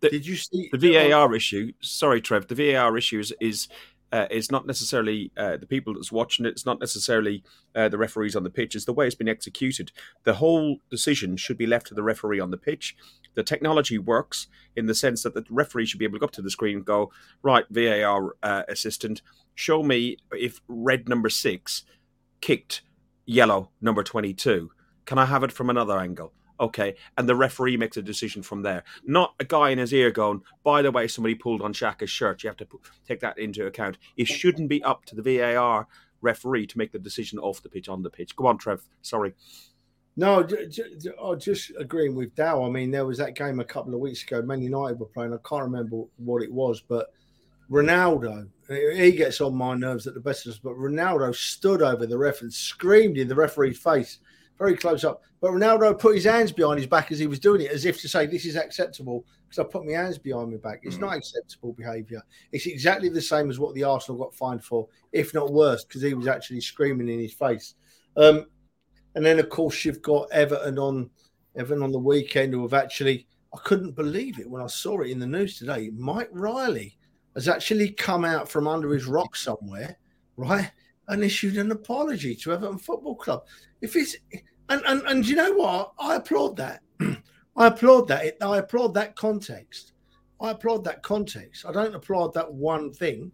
the, 0.00 0.10
did 0.10 0.26
you 0.26 0.36
see 0.36 0.70
the 0.72 0.78
VAR 0.78 1.34
issue? 1.34 1.72
Sorry, 1.80 2.20
Trev. 2.20 2.46
The 2.46 2.72
VAR 2.72 2.96
issue 2.96 3.18
is, 3.18 3.34
is 3.40 3.68
uh, 4.12 4.26
it's 4.30 4.50
not 4.50 4.66
necessarily 4.66 5.30
uh, 5.36 5.56
the 5.56 5.66
people 5.66 5.94
that's 5.94 6.10
watching 6.10 6.44
it. 6.44 6.50
It's 6.50 6.66
not 6.66 6.80
necessarily 6.80 7.42
uh, 7.74 7.88
the 7.88 7.98
referees 7.98 8.34
on 8.34 8.42
the 8.42 8.50
pitch. 8.50 8.74
It's 8.74 8.84
the 8.84 8.92
way 8.92 9.06
it's 9.06 9.14
been 9.14 9.28
executed. 9.28 9.92
The 10.24 10.34
whole 10.34 10.78
decision 10.90 11.36
should 11.36 11.58
be 11.58 11.66
left 11.66 11.86
to 11.88 11.94
the 11.94 12.02
referee 12.02 12.40
on 12.40 12.50
the 12.50 12.56
pitch. 12.56 12.96
The 13.34 13.42
technology 13.42 13.98
works 13.98 14.48
in 14.74 14.86
the 14.86 14.94
sense 14.94 15.22
that 15.22 15.34
the 15.34 15.44
referee 15.48 15.86
should 15.86 15.98
be 15.98 16.04
able 16.04 16.16
to 16.16 16.20
go 16.20 16.26
up 16.26 16.32
to 16.32 16.42
the 16.42 16.50
screen 16.50 16.78
and 16.78 16.84
go, 16.84 17.12
right, 17.42 17.64
VAR 17.70 18.36
uh, 18.42 18.64
assistant, 18.68 19.22
show 19.54 19.82
me 19.82 20.16
if 20.32 20.60
red 20.66 21.08
number 21.08 21.28
six 21.28 21.84
kicked 22.40 22.82
yellow 23.26 23.70
number 23.80 24.02
22. 24.02 24.70
Can 25.04 25.18
I 25.18 25.26
have 25.26 25.44
it 25.44 25.52
from 25.52 25.70
another 25.70 25.98
angle? 25.98 26.32
Okay, 26.60 26.94
and 27.16 27.26
the 27.26 27.34
referee 27.34 27.78
makes 27.78 27.96
a 27.96 28.02
decision 28.02 28.42
from 28.42 28.62
there. 28.62 28.84
Not 29.04 29.34
a 29.40 29.44
guy 29.44 29.70
in 29.70 29.78
his 29.78 29.94
ear 29.94 30.10
going, 30.10 30.42
by 30.62 30.82
the 30.82 30.90
way, 30.90 31.08
somebody 31.08 31.34
pulled 31.34 31.62
on 31.62 31.72
Shaka's 31.72 32.10
shirt. 32.10 32.42
You 32.42 32.48
have 32.48 32.58
to 32.58 32.66
put, 32.66 32.82
take 33.08 33.20
that 33.20 33.38
into 33.38 33.66
account. 33.66 33.96
It 34.16 34.28
shouldn't 34.28 34.68
be 34.68 34.84
up 34.84 35.06
to 35.06 35.14
the 35.14 35.22
VAR 35.22 35.88
referee 36.20 36.66
to 36.66 36.78
make 36.78 36.92
the 36.92 36.98
decision 36.98 37.38
off 37.38 37.62
the 37.62 37.70
pitch, 37.70 37.88
on 37.88 38.02
the 38.02 38.10
pitch. 38.10 38.36
Go 38.36 38.46
on, 38.46 38.58
Trev. 38.58 38.82
Sorry. 39.00 39.32
No, 40.16 40.46
I'm 41.22 41.40
just 41.40 41.72
agreeing 41.78 42.14
with 42.14 42.34
Dow. 42.34 42.64
I 42.64 42.68
mean, 42.68 42.90
there 42.90 43.06
was 43.06 43.16
that 43.18 43.36
game 43.36 43.58
a 43.58 43.64
couple 43.64 43.94
of 43.94 44.00
weeks 44.00 44.22
ago. 44.22 44.42
Man 44.42 44.60
United 44.60 45.00
were 45.00 45.06
playing. 45.06 45.32
I 45.32 45.38
can't 45.48 45.62
remember 45.62 46.02
what 46.18 46.42
it 46.42 46.52
was, 46.52 46.82
but 46.82 47.12
Ronaldo, 47.70 48.48
he 48.68 49.12
gets 49.12 49.40
on 49.40 49.56
my 49.56 49.74
nerves 49.74 50.06
at 50.06 50.14
the 50.14 50.20
best 50.20 50.44
of 50.44 50.52
us, 50.52 50.58
but 50.58 50.74
Ronaldo 50.74 51.34
stood 51.34 51.80
over 51.80 52.04
the 52.04 52.18
ref 52.18 52.42
and 52.42 52.52
screamed 52.52 53.16
in 53.16 53.28
the 53.28 53.34
referee's 53.34 53.78
face, 53.78 54.18
very 54.60 54.76
close 54.76 55.04
up. 55.04 55.22
But 55.40 55.52
Ronaldo 55.52 55.98
put 55.98 56.14
his 56.14 56.24
hands 56.24 56.52
behind 56.52 56.78
his 56.78 56.86
back 56.86 57.10
as 57.10 57.18
he 57.18 57.26
was 57.26 57.40
doing 57.40 57.62
it, 57.62 57.70
as 57.70 57.86
if 57.86 57.98
to 58.02 58.08
say, 58.08 58.26
This 58.26 58.44
is 58.44 58.56
acceptable 58.56 59.24
because 59.48 59.58
I 59.58 59.68
put 59.68 59.86
my 59.86 59.92
hands 59.92 60.18
behind 60.18 60.50
my 60.50 60.58
back. 60.58 60.80
It's 60.82 60.96
mm. 60.96 61.00
not 61.00 61.16
acceptable 61.16 61.72
behaviour. 61.72 62.22
It's 62.52 62.66
exactly 62.66 63.08
the 63.08 63.22
same 63.22 63.48
as 63.48 63.58
what 63.58 63.74
the 63.74 63.84
Arsenal 63.84 64.20
got 64.20 64.34
fined 64.34 64.62
for, 64.62 64.86
if 65.12 65.32
not 65.32 65.50
worse, 65.50 65.84
because 65.84 66.02
he 66.02 66.12
was 66.12 66.28
actually 66.28 66.60
screaming 66.60 67.08
in 67.08 67.18
his 67.18 67.32
face. 67.32 67.74
Um, 68.18 68.46
and 69.14 69.24
then, 69.24 69.38
of 69.38 69.48
course, 69.48 69.82
you've 69.84 70.02
got 70.02 70.30
Everton 70.30 70.78
on 70.78 71.08
Everton 71.56 71.82
on 71.82 71.90
the 71.90 71.98
weekend 71.98 72.52
who 72.52 72.62
have 72.62 72.74
actually, 72.74 73.26
I 73.54 73.58
couldn't 73.64 73.96
believe 73.96 74.38
it 74.38 74.48
when 74.48 74.62
I 74.62 74.66
saw 74.66 75.00
it 75.00 75.10
in 75.10 75.18
the 75.18 75.26
news 75.26 75.58
today. 75.58 75.90
Mike 75.96 76.28
Riley 76.32 76.98
has 77.34 77.48
actually 77.48 77.90
come 77.92 78.26
out 78.26 78.48
from 78.48 78.68
under 78.68 78.92
his 78.92 79.06
rock 79.06 79.34
somewhere, 79.34 79.96
right, 80.36 80.70
and 81.10 81.24
issued 81.24 81.58
an 81.58 81.72
apology 81.72 82.34
to 82.36 82.52
Everton 82.52 82.78
Football 82.78 83.16
Club. 83.16 83.44
If 83.80 83.96
it's 83.96 84.16
and 84.68 84.82
and, 84.86 85.02
and 85.02 85.26
you 85.26 85.36
know 85.36 85.52
what, 85.52 85.92
I 85.98 86.14
applaud 86.14 86.56
that. 86.56 86.82
I 87.56 87.66
applaud 87.66 88.08
that. 88.08 88.36
I 88.40 88.58
applaud 88.58 88.94
that 88.94 89.16
context. 89.16 89.92
I 90.40 90.52
applaud 90.52 90.84
that 90.84 91.02
context. 91.02 91.66
I 91.66 91.72
don't 91.72 91.94
applaud 91.94 92.32
that 92.34 92.50
one 92.50 92.92
thing, 92.92 93.32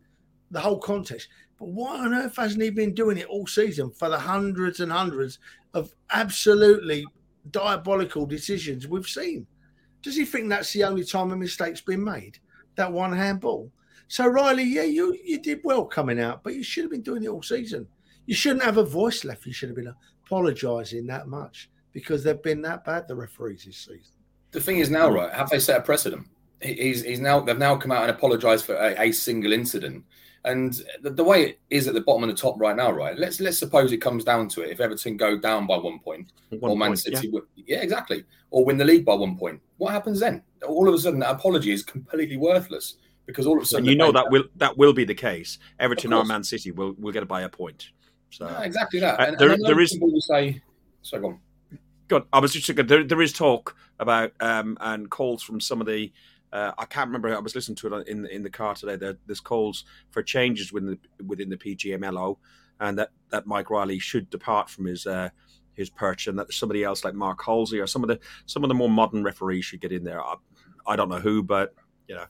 the 0.50 0.58
whole 0.58 0.78
context. 0.78 1.28
But 1.58 1.68
why 1.68 1.98
on 1.98 2.14
earth 2.14 2.36
hasn't 2.36 2.62
he 2.62 2.70
been 2.70 2.94
doing 2.94 3.18
it 3.18 3.26
all 3.26 3.46
season 3.46 3.90
for 3.90 4.08
the 4.08 4.18
hundreds 4.18 4.80
and 4.80 4.90
hundreds 4.90 5.38
of 5.74 5.94
absolutely 6.10 7.04
diabolical 7.50 8.26
decisions 8.26 8.88
we've 8.88 9.06
seen? 9.06 9.46
Does 10.02 10.16
he 10.16 10.24
think 10.24 10.48
that's 10.48 10.72
the 10.72 10.84
only 10.84 11.04
time 11.04 11.30
a 11.30 11.36
mistake's 11.36 11.80
been 11.80 12.02
made? 12.02 12.38
That 12.76 12.92
one 12.92 13.12
handball? 13.12 13.70
So 14.08 14.26
Riley, 14.26 14.64
yeah, 14.64 14.84
you 14.84 15.16
you 15.24 15.38
did 15.38 15.60
well 15.64 15.84
coming 15.84 16.20
out, 16.20 16.42
but 16.42 16.54
you 16.54 16.62
should 16.62 16.84
have 16.84 16.90
been 16.92 17.02
doing 17.02 17.24
it 17.24 17.28
all 17.28 17.42
season. 17.42 17.86
You 18.26 18.34
shouldn't 18.34 18.64
have 18.64 18.76
a 18.76 18.84
voice 18.84 19.24
left. 19.24 19.46
You 19.46 19.52
should 19.52 19.68
have 19.68 19.76
been 19.76 19.92
apologising 20.24 21.06
that 21.06 21.28
much 21.28 21.70
because 21.92 22.22
they've 22.22 22.42
been 22.42 22.62
that 22.62 22.84
bad. 22.84 23.08
The 23.08 23.16
referees 23.16 23.64
this 23.64 23.78
season. 23.78 24.14
The 24.52 24.60
thing 24.60 24.78
is 24.78 24.90
now, 24.90 25.08
right? 25.10 25.32
Have 25.32 25.50
they 25.50 25.58
set 25.58 25.80
a 25.80 25.82
precedent? 25.82 26.26
He's 26.60 27.02
he's 27.02 27.20
now 27.20 27.40
they've 27.40 27.58
now 27.58 27.76
come 27.76 27.92
out 27.92 28.02
and 28.02 28.10
apologised 28.10 28.64
for 28.64 28.74
a, 28.74 28.94
a, 29.00 29.12
single 29.12 29.52
incident. 29.52 30.04
And 30.44 30.80
the, 31.02 31.10
the, 31.10 31.24
way 31.24 31.42
it 31.42 31.60
is 31.70 31.88
at 31.88 31.94
the 31.94 32.00
bottom 32.00 32.22
and 32.22 32.30
the 32.30 32.36
top 32.36 32.54
right 32.60 32.76
now, 32.76 32.92
right? 32.92 33.18
Let's 33.18 33.40
let's 33.40 33.58
suppose 33.58 33.90
it 33.90 33.96
comes 33.98 34.24
down 34.24 34.48
to 34.50 34.62
it. 34.62 34.70
If 34.70 34.80
Everton 34.80 35.16
go 35.16 35.36
down 35.36 35.66
by 35.66 35.76
one 35.76 35.98
point, 35.98 36.32
one 36.60 36.70
or 36.70 36.76
Man 36.76 36.90
point, 36.90 37.00
City, 37.00 37.30
yeah. 37.32 37.40
yeah, 37.56 37.82
exactly, 37.82 38.24
or 38.50 38.64
win 38.64 38.78
the 38.78 38.84
league 38.84 39.04
by 39.04 39.14
one 39.14 39.36
point, 39.36 39.60
what 39.78 39.92
happens 39.92 40.20
then? 40.20 40.42
All 40.66 40.88
of 40.88 40.94
a 40.94 40.98
sudden, 40.98 41.18
that 41.20 41.32
apology 41.32 41.72
is 41.72 41.82
completely 41.82 42.36
worthless 42.36 42.94
because 43.26 43.46
all 43.46 43.56
of 43.56 43.62
a 43.62 43.66
sudden, 43.66 43.84
and 43.84 43.90
you 43.90 43.96
know 43.96 44.12
that 44.12 44.30
will 44.30 44.44
that 44.56 44.78
will 44.78 44.92
be 44.92 45.04
the 45.04 45.14
case. 45.14 45.58
Everton 45.78 46.12
or 46.12 46.24
Man 46.24 46.44
City 46.44 46.70
will 46.70 46.94
will 46.98 47.12
get 47.12 47.22
it 47.22 47.28
by 47.28 47.42
a 47.42 47.48
point. 47.48 47.90
So 48.30 48.48
yeah, 48.48 48.62
exactly 48.62 49.00
that. 49.00 49.20
Uh, 49.20 49.24
and, 49.24 49.38
there, 49.38 49.50
and 49.50 49.64
there 49.64 49.80
is 49.80 49.92
people 49.92 50.12
will 50.12 50.20
say, 50.20 50.62
"So 51.02 51.20
go 51.20 51.28
on." 51.28 51.40
Good. 52.08 52.24
I 52.32 52.38
was 52.38 52.52
just 52.52 52.74
there, 52.86 53.04
there 53.04 53.22
is 53.22 53.32
talk 53.32 53.76
about 53.98 54.32
um, 54.40 54.78
and 54.80 55.10
calls 55.10 55.42
from 55.42 55.60
some 55.60 55.80
of 55.80 55.86
the. 55.86 56.12
Uh, 56.52 56.72
I 56.78 56.84
can't 56.84 57.08
remember. 57.08 57.34
I 57.34 57.40
was 57.40 57.54
listening 57.54 57.76
to 57.76 57.94
it 57.94 58.08
in 58.08 58.26
in 58.26 58.42
the 58.42 58.50
car 58.50 58.74
today. 58.74 58.96
There, 58.96 59.16
there's 59.26 59.40
calls 59.40 59.84
for 60.10 60.22
changes 60.22 60.72
within 60.72 60.90
the 60.90 61.24
within 61.24 61.48
the 61.48 61.56
PGMOL, 61.56 62.36
and 62.80 62.98
that, 62.98 63.10
that 63.30 63.46
Mike 63.46 63.70
Riley 63.70 63.98
should 63.98 64.30
depart 64.30 64.70
from 64.70 64.86
his 64.86 65.06
uh, 65.06 65.30
his 65.74 65.90
perch, 65.90 66.28
and 66.28 66.38
that 66.38 66.52
somebody 66.52 66.84
else 66.84 67.04
like 67.04 67.14
Mark 67.14 67.42
Halsey 67.44 67.80
or 67.80 67.88
some 67.88 68.04
of 68.04 68.08
the 68.08 68.20
some 68.46 68.62
of 68.62 68.68
the 68.68 68.74
more 68.74 68.88
modern 68.88 69.24
referees 69.24 69.64
should 69.64 69.80
get 69.80 69.92
in 69.92 70.04
there. 70.04 70.22
I, 70.22 70.36
I 70.86 70.94
don't 70.94 71.08
know 71.08 71.18
who, 71.18 71.42
but 71.42 71.74
you 72.08 72.14
know, 72.14 72.26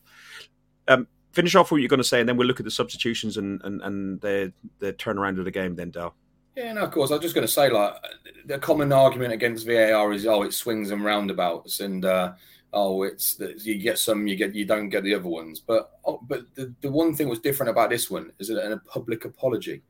um, 0.88 1.06
finish 1.32 1.54
off 1.54 1.70
what 1.70 1.78
you're 1.78 1.88
going 1.88 1.98
to 1.98 2.04
say, 2.04 2.20
and 2.20 2.28
then 2.28 2.36
we'll 2.36 2.46
look 2.46 2.60
at 2.60 2.64
the 2.64 2.70
substitutions 2.70 3.36
and 3.36 3.60
and, 3.64 3.82
and 3.82 4.20
turnaround 4.20 5.38
of 5.38 5.44
the 5.44 5.50
game. 5.50 5.76
Then, 5.76 5.90
Dal. 5.90 6.14
Yeah, 6.56 6.72
no, 6.72 6.84
of 6.84 6.90
course. 6.90 7.10
I 7.10 7.14
was 7.14 7.22
just 7.22 7.34
going 7.34 7.46
to 7.46 7.52
say, 7.52 7.68
like, 7.68 7.94
the 8.46 8.58
common 8.58 8.90
argument 8.90 9.34
against 9.34 9.66
VAR 9.66 10.14
is, 10.14 10.26
oh, 10.26 10.42
it 10.42 10.54
swings 10.54 10.90
and 10.90 11.04
roundabouts, 11.04 11.80
and 11.80 12.04
uh, 12.04 12.32
oh, 12.72 13.02
it's 13.02 13.38
you 13.58 13.76
get 13.78 13.98
some, 13.98 14.26
you 14.26 14.36
get, 14.36 14.54
you 14.54 14.64
don't 14.64 14.88
get 14.88 15.04
the 15.04 15.14
other 15.14 15.28
ones. 15.28 15.60
But 15.60 15.90
oh, 16.04 16.20
but 16.26 16.46
the, 16.54 16.74
the 16.80 16.90
one 16.90 17.14
thing 17.14 17.28
was 17.28 17.40
different 17.40 17.70
about 17.70 17.90
this 17.90 18.10
one 18.10 18.32
is 18.38 18.48
it 18.48 18.56
a 18.56 18.78
public 18.86 19.26
apology, 19.26 19.82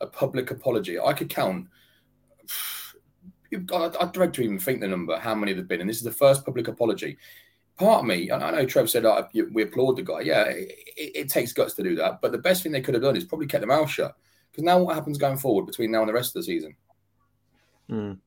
a 0.00 0.06
public 0.06 0.50
apology. 0.50 0.98
I 0.98 1.12
could 1.12 1.28
count. 1.28 1.68
I, 3.72 3.90
I 4.00 4.06
dread 4.06 4.34
to 4.34 4.42
even 4.42 4.58
think 4.58 4.80
the 4.80 4.88
number, 4.88 5.16
how 5.16 5.32
many 5.32 5.52
there've 5.52 5.68
been, 5.68 5.80
and 5.80 5.88
this 5.88 5.98
is 5.98 6.02
the 6.02 6.10
first 6.10 6.44
public 6.44 6.66
apology 6.66 7.18
part 7.78 8.00
of 8.00 8.06
me, 8.06 8.30
I 8.30 8.50
know 8.50 8.66
Trev 8.66 8.88
said 8.88 9.04
oh, 9.04 9.28
we 9.52 9.62
applaud 9.62 9.96
the 9.96 10.02
guy. 10.02 10.20
Yeah, 10.20 10.44
it, 10.44 10.72
it, 10.96 11.28
takes 11.28 11.52
guts 11.52 11.74
to 11.74 11.82
do 11.82 11.96
that. 11.96 12.20
But 12.20 12.32
the 12.32 12.38
best 12.38 12.62
thing 12.62 12.72
they 12.72 12.80
could 12.80 12.94
have 12.94 13.02
done 13.02 13.16
is 13.16 13.24
probably 13.24 13.46
kept 13.46 13.60
their 13.60 13.68
mouth 13.68 13.90
shut. 13.90 14.16
Because 14.50 14.64
now 14.64 14.78
what 14.78 14.94
happens 14.94 15.18
going 15.18 15.36
forward 15.36 15.66
between 15.66 15.90
now 15.90 16.00
and 16.00 16.08
the 16.08 16.14
rest 16.14 16.36
of 16.36 16.40
the 16.40 16.46
season? 16.46 16.76
Mm. 17.90 18.18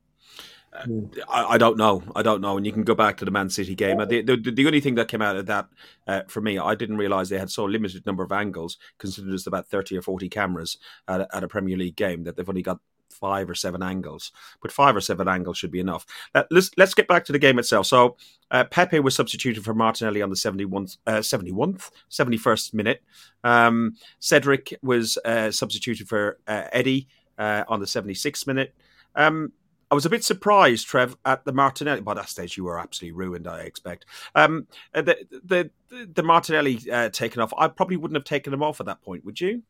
Uh, 0.70 0.84
I, 1.30 1.54
I, 1.54 1.58
don't 1.58 1.78
know. 1.78 2.02
I 2.14 2.22
don't 2.22 2.42
know. 2.42 2.58
And 2.58 2.66
you 2.66 2.72
can 2.72 2.84
go 2.84 2.94
back 2.94 3.16
to 3.16 3.24
the 3.24 3.30
Man 3.30 3.48
City 3.48 3.74
game. 3.74 3.96
The, 3.96 4.20
the, 4.20 4.36
the 4.36 4.66
only 4.66 4.80
thing 4.80 4.96
that 4.96 5.08
came 5.08 5.22
out 5.22 5.36
of 5.36 5.46
that 5.46 5.68
uh, 6.06 6.22
for 6.28 6.42
me, 6.42 6.58
I 6.58 6.74
didn't 6.74 6.98
realize 6.98 7.30
they 7.30 7.38
had 7.38 7.50
so 7.50 7.64
limited 7.64 8.04
number 8.04 8.22
of 8.22 8.32
angles, 8.32 8.76
considering 8.98 9.30
there's 9.30 9.46
about 9.46 9.68
30 9.68 9.96
or 9.96 10.02
40 10.02 10.28
cameras 10.28 10.76
at 11.08 11.26
at 11.32 11.44
a 11.44 11.48
Premier 11.48 11.78
League 11.78 11.96
game, 11.96 12.24
that 12.24 12.36
they've 12.36 12.48
only 12.48 12.62
got 12.62 12.80
five 13.10 13.48
or 13.50 13.54
seven 13.54 13.82
angles, 13.82 14.32
but 14.62 14.72
five 14.72 14.96
or 14.96 15.00
seven 15.00 15.28
angles 15.28 15.58
should 15.58 15.70
be 15.70 15.80
enough. 15.80 16.06
Uh, 16.34 16.44
let's 16.50 16.70
let's 16.76 16.94
get 16.94 17.08
back 17.08 17.24
to 17.26 17.32
the 17.32 17.38
game 17.38 17.58
itself. 17.58 17.86
So 17.86 18.16
uh, 18.50 18.64
Pepe 18.64 19.00
was 19.00 19.14
substituted 19.14 19.64
for 19.64 19.74
Martinelli 19.74 20.22
on 20.22 20.30
the 20.30 20.36
71th, 20.36 20.98
uh, 21.06 21.18
71th 21.18 21.90
71st 22.10 22.74
minute. 22.74 23.02
Um, 23.44 23.96
Cedric 24.20 24.78
was 24.82 25.18
uh, 25.24 25.50
substituted 25.50 26.08
for 26.08 26.38
uh, 26.46 26.64
Eddie 26.72 27.08
uh, 27.38 27.64
on 27.68 27.80
the 27.80 27.86
76th 27.86 28.46
minute. 28.46 28.74
Um, 29.14 29.52
I 29.90 29.94
was 29.94 30.04
a 30.04 30.10
bit 30.10 30.22
surprised, 30.22 30.86
Trev, 30.86 31.16
at 31.24 31.46
the 31.46 31.52
Martinelli. 31.52 32.02
By 32.02 32.12
that 32.14 32.28
stage, 32.28 32.58
you 32.58 32.64
were 32.64 32.78
absolutely 32.78 33.16
ruined, 33.16 33.48
I 33.48 33.60
expect. 33.60 34.04
Um, 34.34 34.66
the, 34.92 35.16
the 35.44 35.70
the 35.88 36.22
Martinelli 36.22 36.76
taken 37.10 37.40
off. 37.40 37.54
I 37.56 37.68
probably 37.68 37.96
wouldn't 37.96 38.16
have 38.16 38.24
taken 38.24 38.52
him 38.52 38.62
off 38.62 38.80
at 38.80 38.86
that 38.86 39.00
point, 39.00 39.24
would 39.24 39.40
you? 39.40 39.62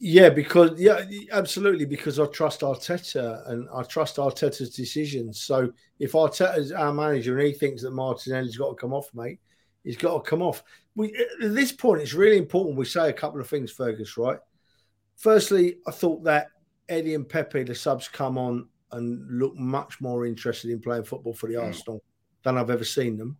Yeah, 0.00 0.30
because 0.30 0.78
yeah, 0.78 1.04
absolutely. 1.32 1.84
Because 1.84 2.20
I 2.20 2.26
trust 2.26 2.60
Arteta 2.60 3.48
and 3.50 3.68
I 3.74 3.82
trust 3.82 4.16
Arteta's 4.16 4.70
decisions. 4.70 5.40
So 5.40 5.72
if 5.98 6.12
Arteta's 6.12 6.70
our 6.70 6.92
manager 6.92 7.36
and 7.36 7.46
he 7.48 7.52
thinks 7.52 7.82
that 7.82 7.92
Martinelli's 7.92 8.56
got 8.56 8.70
to 8.70 8.74
come 8.76 8.92
off, 8.92 9.10
mate, 9.12 9.40
he's 9.82 9.96
got 9.96 10.22
to 10.22 10.30
come 10.30 10.42
off. 10.42 10.62
We 10.94 11.14
at 11.42 11.54
this 11.54 11.72
point, 11.72 12.02
it's 12.02 12.14
really 12.14 12.38
important 12.38 12.76
we 12.76 12.84
say 12.84 13.08
a 13.08 13.12
couple 13.12 13.40
of 13.40 13.48
things, 13.48 13.72
Fergus. 13.72 14.16
Right. 14.16 14.38
Firstly, 15.16 15.78
I 15.86 15.90
thought 15.90 16.22
that 16.24 16.50
Eddie 16.88 17.14
and 17.14 17.28
Pepe, 17.28 17.64
the 17.64 17.74
subs, 17.74 18.06
come 18.06 18.38
on 18.38 18.68
and 18.92 19.26
look 19.28 19.56
much 19.56 20.00
more 20.00 20.26
interested 20.26 20.70
in 20.70 20.80
playing 20.80 21.04
football 21.04 21.34
for 21.34 21.48
the 21.48 21.54
mm. 21.54 21.64
Arsenal 21.66 22.02
than 22.44 22.56
I've 22.56 22.70
ever 22.70 22.84
seen 22.84 23.16
them. 23.16 23.36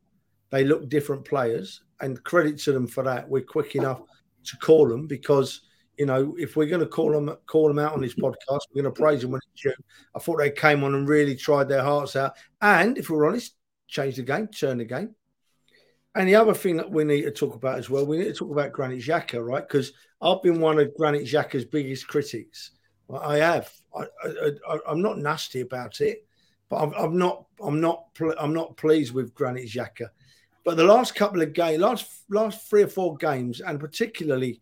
They 0.51 0.65
look 0.65 0.89
different 0.89 1.25
players, 1.25 1.83
and 2.01 2.23
credit 2.25 2.59
to 2.61 2.73
them 2.73 2.89
for 2.89 3.05
that. 3.05 3.29
We're 3.29 3.43
quick 3.43 3.77
enough 3.77 4.03
to 4.45 4.57
call 4.57 4.89
them 4.89 5.07
because 5.07 5.63
you 5.99 6.07
know, 6.07 6.35
if 6.39 6.57
we're 6.57 6.67
going 6.67 6.81
to 6.81 6.87
call 6.87 7.13
them 7.13 7.37
call 7.47 7.69
them 7.69 7.79
out 7.79 7.93
on 7.93 8.01
this 8.01 8.15
podcast, 8.17 8.61
we're 8.73 8.83
going 8.83 8.95
to 8.95 9.01
praise 9.01 9.23
them 9.23 9.33
when 9.33 9.41
it's 9.53 9.63
due. 9.63 9.73
I 10.15 10.19
thought 10.19 10.39
they 10.39 10.51
came 10.51 10.85
on 10.85 10.95
and 10.95 11.09
really 11.09 11.37
tried 11.37 11.69
their 11.69 11.83
hearts 11.83 12.17
out, 12.17 12.35
and 12.61 12.97
if 12.97 13.11
we're 13.11 13.27
honest, 13.27 13.55
changed 13.89 14.19
the 14.19 14.23
game, 14.23 14.49
turned 14.49 14.81
the 14.81 14.85
game. 14.85 15.15
And 16.15 16.29
the 16.29 16.37
other 16.37 16.55
thing 16.55 16.77
that 16.77 16.91
we 16.91 17.05
need 17.05 17.23
to 17.23 17.31
talk 17.31 17.55
about 17.55 17.79
as 17.79 17.91
well, 17.91 18.07
we 18.07 18.19
need 18.19 18.25
to 18.25 18.33
talk 18.33 18.51
about 18.51 18.73
Granit 18.73 19.01
Xhaka, 19.01 19.45
right? 19.45 19.67
Because 19.67 19.93
I've 20.21 20.43
been 20.43 20.61
one 20.61 20.79
of 20.79 20.95
Granit 20.97 21.25
Xhaka's 21.25 21.65
biggest 21.65 22.09
critics. 22.09 22.73
I 23.13 23.37
have. 23.37 23.71
I, 23.95 24.79
am 24.89 25.01
not 25.01 25.19
nasty 25.19 25.61
about 25.61 26.01
it, 26.01 26.27
but 26.69 26.77
I'm, 26.77 26.93
I'm, 26.95 27.19
not. 27.19 27.47
I'm 27.61 27.81
not. 27.81 28.07
I'm 28.39 28.53
not 28.53 28.77
pleased 28.77 29.15
with 29.15 29.35
Granit 29.35 29.69
Xhaka. 29.69 30.09
But 30.65 30.77
the 30.77 30.85
last 30.85 31.15
couple 31.15 31.41
of 31.41 31.53
games, 31.53 31.81
last 31.81 32.25
last 32.29 32.69
three 32.69 32.83
or 32.83 32.89
four 32.89 33.17
games, 33.17 33.61
and 33.61 33.81
particularly 33.81 34.61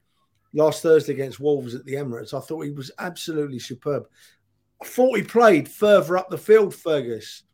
last 0.52 0.82
Thursday 0.82 1.12
against 1.12 1.40
Wolves 1.40 1.74
at 1.74 1.84
the 1.84 1.94
Emirates. 1.94 2.34
I 2.34 2.40
thought 2.40 2.64
he 2.64 2.70
was 2.70 2.90
absolutely 2.98 3.58
superb. 3.58 4.06
I 4.82 4.86
thought 4.86 5.16
he 5.16 5.22
played 5.22 5.68
further 5.68 6.16
up 6.16 6.30
the 6.30 6.38
field, 6.38 6.74
Fergus. 6.74 7.44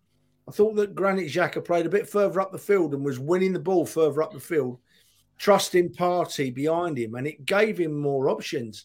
I 0.49 0.53
thought 0.53 0.75
that 0.77 0.95
Granit 0.95 1.31
Xhaka 1.31 1.65
played 1.65 1.87
a 1.87 1.91
bit 1.91 2.09
further 2.09 2.41
up 2.41 2.53
the 2.53 2.59
field 2.59 2.95
and 2.95 3.05
was 3.05 3.19
winning 3.19 3.53
the 3.53 3.61
ball 3.61 3.87
further 3.87 4.23
up 4.23 4.33
the 4.33 4.41
field, 4.41 4.79
trusting 5.39 5.91
Partey 5.91 6.53
behind 6.53 6.99
him, 6.99 7.15
and 7.15 7.27
it 7.27 7.45
gave 7.45 7.79
him 7.79 7.97
more 7.97 8.29
options. 8.29 8.85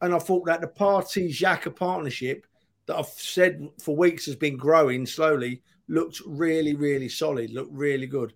And 0.00 0.14
I 0.14 0.18
thought 0.18 0.46
that 0.46 0.60
the 0.60 0.68
Partey 0.68 1.30
Xhaka 1.30 1.74
partnership 1.74 2.46
that 2.86 2.96
I've 2.96 3.06
said 3.06 3.68
for 3.80 3.94
weeks 3.94 4.26
has 4.26 4.36
been 4.36 4.56
growing 4.56 5.06
slowly 5.06 5.62
looked 5.88 6.20
really, 6.26 6.74
really 6.74 7.08
solid, 7.08 7.50
looked 7.50 7.72
really 7.72 8.06
good. 8.06 8.32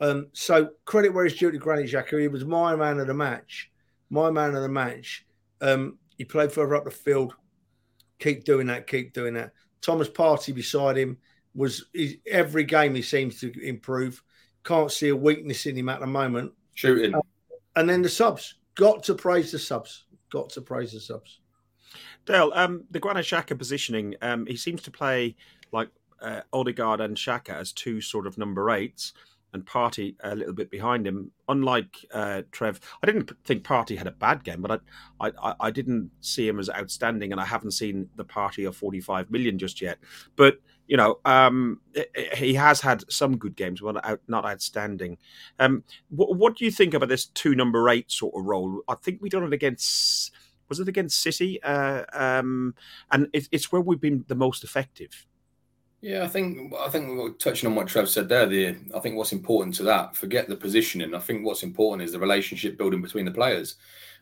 Um, 0.00 0.28
so 0.32 0.70
credit 0.84 1.12
where 1.12 1.26
it's 1.26 1.36
due 1.36 1.50
to 1.50 1.58
Granit 1.58 1.90
Xhaka. 1.90 2.20
He 2.20 2.28
was 2.28 2.44
my 2.44 2.76
man 2.76 3.00
of 3.00 3.06
the 3.06 3.14
match 3.14 3.70
my 4.10 4.30
man 4.30 4.54
of 4.54 4.62
the 4.62 4.68
match. 4.68 5.26
Um, 5.60 5.98
he 6.16 6.24
played 6.24 6.52
further 6.52 6.76
up 6.76 6.84
the 6.84 6.90
field. 6.90 7.34
Keep 8.18 8.44
doing 8.44 8.66
that. 8.68 8.86
Keep 8.86 9.12
doing 9.12 9.34
that. 9.34 9.52
Thomas 9.80 10.08
Partey 10.08 10.54
beside 10.54 10.96
him 10.96 11.18
was 11.54 11.86
every 12.26 12.64
game 12.64 12.94
he 12.94 13.02
seems 13.02 13.40
to 13.40 13.52
improve. 13.66 14.22
Can't 14.64 14.90
see 14.90 15.08
a 15.08 15.16
weakness 15.16 15.66
in 15.66 15.76
him 15.76 15.88
at 15.88 16.00
the 16.00 16.06
moment. 16.06 16.52
Shooting. 16.74 17.14
Uh, 17.14 17.20
and 17.76 17.88
then 17.88 18.02
the 18.02 18.08
subs. 18.08 18.54
Got 18.74 19.02
to 19.04 19.14
praise 19.14 19.52
the 19.52 19.58
subs. 19.58 20.04
Got 20.30 20.50
to 20.50 20.60
praise 20.60 20.92
the 20.92 21.00
subs. 21.00 21.40
Dale, 22.26 22.52
um, 22.54 22.84
the 22.90 23.00
Granit 23.00 23.24
Xhaka 23.24 23.56
positioning, 23.56 24.14
um, 24.20 24.46
he 24.46 24.56
seems 24.56 24.82
to 24.82 24.90
play 24.90 25.36
like 25.72 25.88
uh, 26.20 26.42
Odegaard 26.52 27.00
and 27.00 27.16
Xhaka 27.16 27.50
as 27.50 27.72
two 27.72 28.00
sort 28.00 28.26
of 28.26 28.36
number 28.36 28.70
eights 28.70 29.14
and 29.52 29.64
Partey 29.64 30.16
a 30.22 30.34
little 30.34 30.52
bit 30.52 30.70
behind 30.70 31.06
him. 31.06 31.32
Unlike 31.48 32.06
uh, 32.12 32.42
Trev, 32.52 32.80
I 33.02 33.06
didn't 33.06 33.30
think 33.44 33.64
Partey 33.64 33.96
had 33.96 34.06
a 34.06 34.12
bad 34.12 34.44
game, 34.44 34.62
but 34.62 34.82
I, 35.20 35.32
I, 35.42 35.54
I 35.60 35.70
didn't 35.70 36.10
see 36.20 36.46
him 36.46 36.58
as 36.58 36.68
outstanding, 36.70 37.32
and 37.32 37.40
I 37.40 37.44
haven't 37.44 37.72
seen 37.72 38.10
the 38.16 38.24
Partey 38.24 38.66
of 38.68 38.76
45 38.76 39.30
million 39.30 39.58
just 39.58 39.80
yet. 39.80 39.98
But 40.36 40.58
you 40.86 40.96
know, 40.96 41.18
um, 41.26 41.80
he 42.34 42.54
has 42.54 42.80
had 42.80 43.10
some 43.12 43.36
good 43.36 43.56
games, 43.56 43.80
but 43.80 44.02
out, 44.04 44.20
not 44.26 44.46
outstanding. 44.46 45.18
Um, 45.58 45.84
what, 46.08 46.34
what, 46.34 46.56
do 46.56 46.64
you 46.64 46.70
think 46.70 46.94
about 46.94 47.10
this 47.10 47.26
two 47.26 47.54
number 47.54 47.90
eight 47.90 48.10
sort 48.10 48.34
of 48.34 48.46
role? 48.46 48.80
I 48.88 48.94
think 48.94 49.20
we 49.20 49.28
done 49.28 49.44
it 49.44 49.52
against 49.52 50.32
was 50.68 50.80
it 50.80 50.88
against 50.88 51.20
City, 51.20 51.62
uh, 51.62 52.04
um, 52.12 52.74
and 53.10 53.28
it, 53.32 53.48
it's 53.50 53.72
where 53.72 53.80
we've 53.80 54.00
been 54.00 54.24
the 54.28 54.34
most 54.34 54.64
effective. 54.64 55.26
Yeah, 56.00 56.22
I 56.22 56.28
think 56.28 56.72
I 56.78 56.88
think 56.88 57.38
touching 57.38 57.68
on 57.68 57.74
what 57.74 57.88
Trev 57.88 58.08
said 58.08 58.28
there, 58.28 58.46
the 58.46 58.76
I 58.94 59.00
think 59.00 59.16
what's 59.16 59.32
important 59.32 59.74
to 59.76 59.82
that, 59.84 60.16
forget 60.16 60.48
the 60.48 60.56
positioning. 60.56 61.14
I 61.14 61.18
think 61.18 61.44
what's 61.44 61.64
important 61.64 62.02
is 62.02 62.12
the 62.12 62.20
relationship 62.20 62.78
building 62.78 63.02
between 63.02 63.24
the 63.24 63.32
players. 63.32 63.76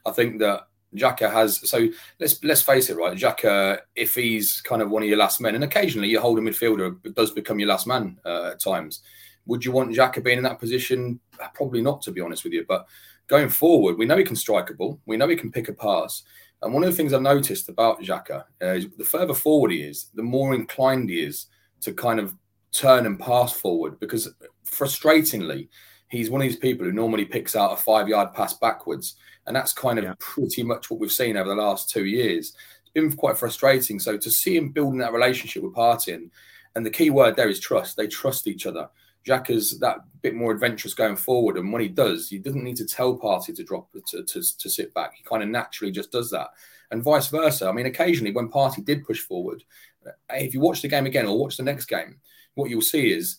I 0.06 0.12
think 0.12 0.38
that 0.38 0.68
Xhaka 0.94 1.30
has 1.30 1.68
so 1.68 1.88
let's 2.18 2.42
let's 2.42 2.62
face 2.62 2.88
it, 2.88 2.96
right? 2.96 3.16
Xhaka, 3.16 3.80
if 3.94 4.14
he's 4.14 4.62
kind 4.62 4.80
of 4.80 4.90
one 4.90 5.02
of 5.02 5.08
your 5.08 5.18
last 5.18 5.40
men, 5.40 5.54
and 5.54 5.64
occasionally 5.64 6.08
your 6.08 6.22
holding 6.22 6.44
midfielder 6.44 7.14
does 7.14 7.30
become 7.30 7.58
your 7.58 7.68
last 7.68 7.86
man 7.86 8.18
uh, 8.24 8.52
at 8.52 8.60
times. 8.60 9.02
Would 9.44 9.64
you 9.64 9.70
want 9.70 9.94
Xhaka 9.94 10.24
being 10.24 10.38
in 10.38 10.44
that 10.44 10.58
position? 10.58 11.20
Probably 11.54 11.80
not, 11.80 12.02
to 12.02 12.10
be 12.10 12.20
honest 12.20 12.42
with 12.42 12.52
you. 12.52 12.64
But 12.66 12.88
going 13.28 13.48
forward, 13.48 13.96
we 13.96 14.04
know 14.04 14.16
he 14.16 14.24
can 14.24 14.34
strike 14.34 14.70
a 14.70 14.74
ball. 14.74 15.00
We 15.06 15.16
know 15.16 15.28
he 15.28 15.36
can 15.36 15.52
pick 15.52 15.68
a 15.68 15.72
pass. 15.72 16.24
And 16.62 16.74
one 16.74 16.82
of 16.82 16.90
the 16.90 16.96
things 16.96 17.12
I've 17.12 17.22
noticed 17.22 17.68
about 17.68 18.00
Xhaka 18.00 18.44
uh, 18.62 18.66
is 18.66 18.88
the 18.96 19.04
further 19.04 19.34
forward 19.34 19.70
he 19.70 19.82
is, 19.82 20.10
the 20.14 20.22
more 20.22 20.54
inclined 20.54 21.10
he 21.10 21.20
is 21.20 21.46
to 21.80 21.92
kind 21.92 22.20
of 22.20 22.34
turn 22.72 23.06
and 23.06 23.18
pass 23.18 23.52
forward 23.52 23.98
because 24.00 24.32
frustratingly, 24.66 25.68
he's 26.08 26.30
one 26.30 26.40
of 26.40 26.46
these 26.46 26.56
people 26.56 26.84
who 26.84 26.92
normally 26.92 27.24
picks 27.24 27.56
out 27.56 27.72
a 27.72 27.76
five 27.76 28.08
yard 28.08 28.32
pass 28.34 28.54
backwards. 28.54 29.16
And 29.46 29.54
that's 29.54 29.72
kind 29.72 29.98
of 29.98 30.04
yeah. 30.04 30.14
pretty 30.18 30.62
much 30.62 30.90
what 30.90 31.00
we've 31.00 31.12
seen 31.12 31.36
over 31.36 31.48
the 31.48 31.54
last 31.54 31.88
two 31.88 32.04
years. 32.04 32.54
It's 32.82 32.90
been 32.92 33.12
quite 33.12 33.38
frustrating. 33.38 34.00
So 34.00 34.16
to 34.16 34.30
see 34.30 34.56
him 34.56 34.70
building 34.70 34.98
that 34.98 35.12
relationship 35.12 35.62
with 35.62 35.74
Partey, 35.74 36.14
and, 36.14 36.30
and 36.74 36.84
the 36.84 36.90
key 36.90 37.10
word 37.10 37.36
there 37.36 37.48
is 37.48 37.60
trust. 37.60 37.96
They 37.96 38.08
trust 38.08 38.48
each 38.48 38.66
other. 38.66 38.88
Jack 39.24 39.50
is 39.50 39.78
that 39.80 39.98
bit 40.22 40.34
more 40.34 40.52
adventurous 40.52 40.94
going 40.94 41.16
forward. 41.16 41.56
And 41.56 41.72
when 41.72 41.82
he 41.82 41.88
does, 41.88 42.28
he 42.28 42.38
doesn't 42.38 42.62
need 42.62 42.76
to 42.76 42.86
tell 42.86 43.16
Partey 43.16 43.54
to 43.54 43.64
drop 43.64 43.92
to, 43.92 44.22
to, 44.22 44.42
to 44.58 44.70
sit 44.70 44.94
back. 44.94 45.14
He 45.14 45.22
kind 45.24 45.42
of 45.42 45.48
naturally 45.48 45.92
just 45.92 46.12
does 46.12 46.30
that. 46.30 46.48
And 46.90 47.02
vice 47.02 47.28
versa. 47.28 47.66
I 47.68 47.72
mean, 47.72 47.86
occasionally 47.86 48.32
when 48.32 48.48
Partey 48.48 48.84
did 48.84 49.04
push 49.04 49.20
forward, 49.20 49.64
if 50.30 50.54
you 50.54 50.60
watch 50.60 50.82
the 50.82 50.88
game 50.88 51.06
again 51.06 51.26
or 51.26 51.38
watch 51.38 51.56
the 51.56 51.62
next 51.62 51.86
game, 51.86 52.20
what 52.54 52.70
you'll 52.70 52.82
see 52.82 53.12
is 53.12 53.38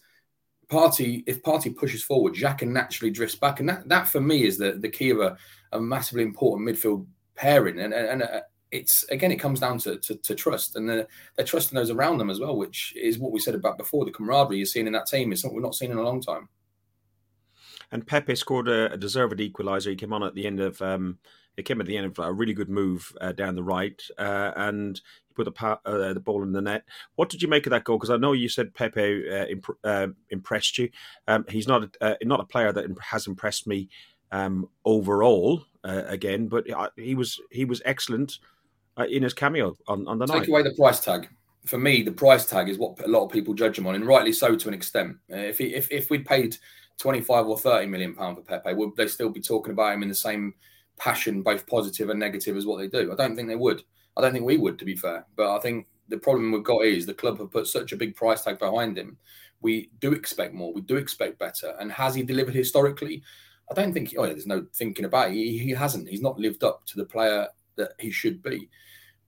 Partey, 0.70 1.24
if 1.28 1.42
Partey 1.44 1.76
pushes 1.76 2.04
forward, 2.04 2.34
Jack 2.34 2.60
can 2.60 2.74
naturally 2.74 3.12
drifts 3.12 3.36
back. 3.36 3.60
And 3.60 3.70
that, 3.70 3.88
that 3.90 4.08
for 4.08 4.22
me 4.22 4.46
is 4.46 4.58
the, 4.58 4.74
the 4.74 4.90
key 4.90 5.10
of 5.12 5.20
a, 5.20 5.38
a 5.72 5.80
massively 5.80 6.24
important 6.24 6.68
midfield 6.68 7.06
pairing. 7.36 7.80
And, 7.80 7.94
and, 7.94 8.22
and 8.22 8.24
uh, 8.24 8.42
it's 8.72 9.06
again, 9.10 9.32
it 9.32 9.38
comes 9.38 9.60
down 9.60 9.78
to, 9.80 9.98
to, 9.98 10.16
to 10.16 10.36
trust, 10.36 10.76
and 10.76 10.90
they're, 10.90 11.08
they're, 11.36 11.46
trusting 11.46 11.76
those 11.76 11.90
around 11.90 12.18
them 12.18 12.30
as 12.30 12.40
well, 12.40 12.58
which 12.58 12.94
is 12.98 13.18
what 13.18 13.32
we 13.32 13.40
said 13.40 13.56
about 13.56 13.78
before. 13.78 14.04
The 14.04 14.12
camaraderie 14.12 14.58
you're 14.58 14.66
seeing 14.66 14.88
in 14.88 14.94
that 14.94 15.08
team 15.08 15.32
is 15.32 15.42
something 15.42 15.56
we're 15.56 15.62
not 15.62 15.76
seen 15.76 15.92
in 15.92 15.98
a 15.98 16.04
long 16.04 16.22
time. 16.22 16.50
And 17.92 18.06
Pepe 18.06 18.36
scored 18.36 18.68
a, 18.68 18.92
a 18.92 18.98
deserved 18.98 19.40
equaliser. 19.40 19.92
He 19.92 19.96
came 19.96 20.12
on 20.12 20.24
at 20.24 20.36
the 20.36 20.46
end 20.46 20.60
of 20.60 20.82
um, 20.82 21.18
it 21.58 21.66
came 21.66 21.82
at 21.82 21.88
the 21.88 21.98
end 21.98 22.06
of 22.06 22.20
a 22.20 22.32
really 22.32 22.54
good 22.54 22.70
move 22.70 23.12
uh, 23.20 23.32
down 23.32 23.56
the 23.56 23.64
right, 23.64 24.00
uh, 24.20 24.52
and 24.56 25.02
he 25.28 25.34
put 25.34 25.46
the, 25.46 25.52
pa- 25.52 25.80
uh, 25.86 26.14
the 26.14 26.20
ball 26.20 26.44
in 26.44 26.52
the 26.52 26.62
net. 26.62 26.84
What 27.16 27.30
did 27.30 27.42
you 27.42 27.48
make 27.48 27.66
of 27.66 27.72
that 27.72 27.84
goal? 27.84 27.98
Because 27.98 28.12
I 28.12 28.18
know 28.18 28.34
you 28.34 28.48
said 28.48 28.76
Pepe 28.76 29.30
uh, 29.30 29.46
imp- 29.48 29.80
uh, 29.84 30.08
impressed 30.30 30.78
you. 30.78 30.90
Um, 31.28 31.46
he's 31.50 31.68
not 31.68 31.84
a, 31.84 32.06
uh, 32.06 32.16
not 32.24 32.40
a 32.40 32.46
player 32.46 32.72
that 32.72 32.86
has 33.02 33.26
impressed 33.26 33.66
me 33.66 33.90
um, 34.32 34.70
overall. 34.86 35.66
again, 35.84 36.48
but 36.48 36.66
he 36.96 37.16
was 37.16 37.40
he 37.50 37.66
was 37.66 37.82
excellent 37.86 38.40
in 39.10 39.24
his 39.24 39.34
cameo 39.34 39.76
on, 39.88 40.08
on 40.08 40.20
the 40.20 40.26
Take 40.26 40.34
night. 40.36 40.40
Take 40.42 40.50
away 40.50 40.64
the 40.64 40.76
price 40.76 41.00
tag. 41.00 41.30
For 41.66 41.78
me, 41.78 42.04
the 42.04 42.12
price 42.12 42.46
tag 42.46 42.70
is 42.70 42.78
what 42.78 43.04
a 43.04 43.08
lot 43.08 43.26
of 43.26 43.32
people 43.32 43.54
judge 43.54 43.78
him 43.78 43.88
on, 43.88 43.96
and 43.96 44.06
rightly 44.06 44.32
so 44.32 44.56
to 44.56 44.68
an 44.68 44.74
extent. 44.74 45.18
if 45.30 45.58
he, 45.58 45.74
if 45.74 45.92
if 45.92 46.10
we'd 46.10 46.26
paid 46.26 46.56
twenty 46.98 47.22
five 47.22 47.48
or 47.48 47.58
thirty 47.58 47.88
million 47.88 48.14
pound 48.14 48.38
for 48.38 48.44
Pepe, 48.44 48.74
would 48.74 48.96
they 48.96 49.08
still 49.08 49.30
be 49.30 49.42
talking 49.42 49.74
about 49.74 49.94
him 49.94 50.04
in 50.04 50.10
the 50.10 50.16
same? 50.16 50.54
Passion, 50.98 51.42
both 51.42 51.68
positive 51.68 52.10
and 52.10 52.20
negative, 52.20 52.58
as 52.58 52.66
what 52.66 52.78
they 52.78 52.88
do. 52.88 53.12
I 53.12 53.16
don't 53.16 53.36
think 53.36 53.48
they 53.48 53.56
would. 53.56 53.84
I 54.16 54.22
don't 54.22 54.34
think 54.34 54.46
we 54.46 54.58
would, 54.58 54.80
to 54.80 54.86
be 54.86 54.96
fair. 54.96 55.26
But 55.36 55.56
I 55.56 55.60
think 55.60 55.88
the 56.08 56.18
problem 56.18 56.52
we've 56.52 56.64
got 56.64 56.86
is 56.86 57.06
the 57.06 57.14
club 57.14 57.40
have 57.40 57.52
put 57.52 57.68
such 57.68 57.92
a 57.92 57.98
big 57.98 58.16
price 58.16 58.44
tag 58.44 58.60
behind 58.60 58.98
him. 58.98 59.18
We 59.62 59.92
do 60.00 60.14
expect 60.14 60.54
more. 60.54 60.74
We 60.74 60.82
do 60.82 60.98
expect 60.98 61.40
better. 61.40 61.76
And 61.80 61.92
has 61.92 62.16
he 62.16 62.24
delivered 62.24 62.56
historically? 62.56 63.24
I 63.70 63.74
don't 63.74 63.94
think. 63.94 64.14
Oh, 64.18 64.24
yeah, 64.24 64.34
there's 64.34 64.48
no 64.48 64.66
thinking 64.74 65.06
about 65.06 65.30
it. 65.32 65.34
He, 65.34 65.58
he 65.58 65.72
hasn't. 65.72 66.08
He's 66.08 66.22
not 66.22 66.40
lived 66.40 66.64
up 66.64 66.86
to 66.86 66.98
the 66.98 67.06
player 67.06 67.48
that 67.76 67.92
he 68.00 68.12
should 68.12 68.42
be. 68.42 68.70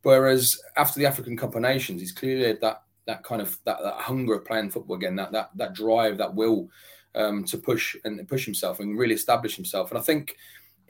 Whereas 0.01 0.59
after 0.77 0.99
the 0.99 1.05
African 1.05 1.35
Cup 1.35 1.55
of 1.55 1.61
Nations, 1.61 2.01
he's 2.01 2.11
clearly 2.11 2.57
that 2.61 2.83
that 3.05 3.23
kind 3.23 3.41
of 3.41 3.57
that, 3.65 3.79
that 3.83 3.95
hunger 3.95 4.35
of 4.35 4.45
playing 4.45 4.69
football 4.69 4.95
again, 4.95 5.15
that 5.17 5.31
that 5.31 5.49
that 5.55 5.73
drive, 5.73 6.17
that 6.19 6.33
will 6.33 6.69
um, 7.15 7.43
to 7.45 7.57
push 7.57 7.95
and 8.05 8.25
push 8.27 8.45
himself 8.45 8.79
and 8.79 8.97
really 8.97 9.15
establish 9.15 9.55
himself. 9.55 9.91
And 9.91 9.99
I 9.99 10.01
think 10.01 10.37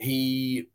he 0.00 0.68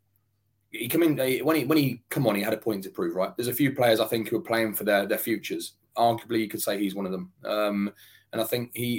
he 0.70 0.88
come 0.88 1.02
in 1.02 1.16
when 1.44 1.56
he 1.56 1.64
when 1.64 1.78
he 1.78 2.02
come 2.08 2.26
on, 2.26 2.34
he 2.34 2.42
had 2.42 2.54
a 2.54 2.58
point 2.58 2.84
to 2.84 2.90
prove. 2.90 3.14
Right, 3.14 3.36
there's 3.36 3.48
a 3.48 3.52
few 3.54 3.74
players 3.74 4.00
I 4.00 4.06
think 4.06 4.28
who 4.28 4.36
are 4.36 4.42
playing 4.42 4.74
for 4.74 4.84
their 4.84 5.06
their 5.06 5.18
futures. 5.18 5.74
Arguably, 5.96 6.40
you 6.40 6.48
could 6.48 6.62
say 6.62 6.78
he's 6.78 6.94
one 6.94 7.06
of 7.06 7.12
them. 7.12 7.32
Um, 7.44 7.92
and 8.32 8.40
I 8.40 8.44
think 8.44 8.70
he 8.74 8.98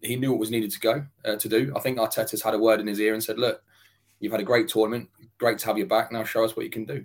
he 0.00 0.08
he 0.08 0.16
knew 0.16 0.30
what 0.30 0.40
was 0.40 0.50
needed 0.50 0.70
to 0.70 0.80
go 0.80 1.04
uh, 1.24 1.36
to 1.36 1.48
do. 1.48 1.72
I 1.76 1.80
think 1.80 1.98
Arteta's 1.98 2.42
had 2.42 2.54
a 2.54 2.58
word 2.58 2.80
in 2.80 2.86
his 2.86 3.00
ear 3.00 3.14
and 3.14 3.22
said, 3.22 3.38
"Look, 3.38 3.62
you've 4.20 4.32
had 4.32 4.40
a 4.40 4.44
great 4.44 4.68
tournament. 4.68 5.08
Great 5.38 5.58
to 5.58 5.66
have 5.66 5.78
you 5.78 5.86
back. 5.86 6.12
Now 6.12 6.24
show 6.24 6.44
us 6.44 6.56
what 6.56 6.64
you 6.64 6.70
can 6.70 6.84
do." 6.84 7.04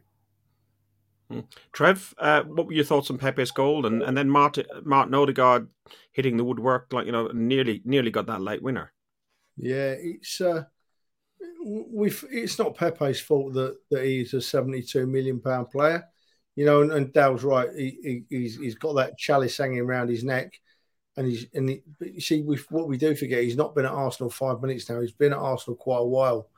Hmm. 1.30 1.40
Trev, 1.72 2.14
uh, 2.20 2.44
what 2.44 2.68
were 2.68 2.74
your 2.74 2.86
thoughts 2.86 3.10
on 3.10 3.18
Pepe's 3.18 3.50
goal 3.50 3.88
and, 3.88 4.04
and 4.04 4.16
then 4.16 4.30
Martin, 4.30 4.66
Martin 4.84 5.16
Odegaard 5.16 5.68
hitting 6.12 6.38
the 6.38 6.44
woodwork 6.44 6.94
like 6.94 7.08
you 7.08 7.12
know 7.12 7.30
nearly 7.34 7.82
nearly 7.84 8.12
got 8.12 8.28
that 8.28 8.42
late 8.42 8.62
winner? 8.62 8.92
Yeah, 9.58 9.96
it's 9.98 10.40
uh, 10.42 10.66
we've 11.66 12.24
it's 12.32 12.60
not 12.60 12.76
Pepe's 12.76 13.20
fault 13.20 13.54
that, 13.54 13.78
that 13.90 14.06
he's 14.06 14.34
a 14.34 14.42
72 14.42 15.08
million 15.08 15.40
pound 15.40 15.70
player, 15.72 16.08
you 16.56 16.66
know. 16.66 16.82
And, 16.82 16.92
and 16.92 17.14
Dale's 17.14 17.44
right; 17.44 17.70
he, 17.76 17.98
he, 18.04 18.24
he's 18.30 18.58
he's 18.58 18.76
got 18.76 18.94
that 18.94 19.18
chalice 19.18 19.58
hanging 19.58 19.80
around 19.80 20.10
his 20.10 20.24
neck, 20.24 20.60
and 21.18 21.28
he's 21.28 21.48
and 21.54 21.70
he, 21.70 21.82
you 22.00 22.22
see, 22.22 22.42
we 22.42 22.58
what 22.70 22.88
we 22.88 22.98
do 22.98 23.16
forget, 23.16 23.44
he's 23.44 23.58
not 23.58 23.74
been 23.74 23.86
at 23.86 23.92
Arsenal 23.92 24.30
five 24.30 24.62
minutes 24.62 24.90
now. 24.90 25.02
He's 25.02 25.12
been 25.12 25.34
at 25.34 25.40
Arsenal 25.40 25.76
quite 25.76 26.00
a 26.00 26.06
while, 26.06 26.50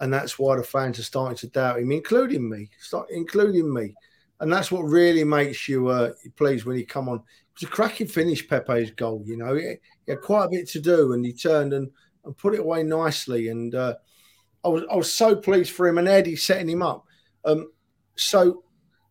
and 0.00 0.12
that's 0.12 0.38
why 0.38 0.56
the 0.56 0.62
fans 0.62 0.98
are 0.98 1.04
starting 1.04 1.36
to 1.38 1.48
doubt 1.48 1.80
him, 1.80 1.90
including 1.90 2.48
me, 2.48 2.70
start 2.78 3.08
including 3.10 3.72
me. 3.72 3.94
And 4.40 4.52
that's 4.52 4.72
what 4.72 4.82
really 4.82 5.22
makes 5.22 5.68
you 5.68 5.88
uh, 5.88 6.12
pleased 6.34 6.64
when 6.64 6.76
he 6.76 6.84
come 6.84 7.08
on. 7.08 7.18
It 7.18 7.60
was 7.60 7.62
a 7.68 7.72
cracking 7.72 8.08
finish, 8.08 8.48
Pepe's 8.48 8.90
goal. 8.90 9.22
You 9.24 9.36
know, 9.36 9.54
he, 9.54 9.74
he 10.04 10.12
had 10.12 10.20
quite 10.20 10.46
a 10.46 10.48
bit 10.48 10.68
to 10.70 10.80
do, 10.80 11.12
and 11.12 11.24
he 11.24 11.32
turned 11.32 11.72
and, 11.72 11.88
and 12.24 12.36
put 12.36 12.54
it 12.54 12.60
away 12.60 12.82
nicely. 12.82 13.48
And 13.48 13.72
uh, 13.72 13.94
I 14.64 14.68
was 14.68 14.84
I 14.90 14.96
was 14.96 15.12
so 15.12 15.34
pleased 15.36 15.72
for 15.72 15.88
him 15.88 15.98
and 15.98 16.08
Eddie 16.08 16.36
setting 16.36 16.68
him 16.68 16.82
up. 16.82 17.04
Um, 17.44 17.72
so 18.16 18.62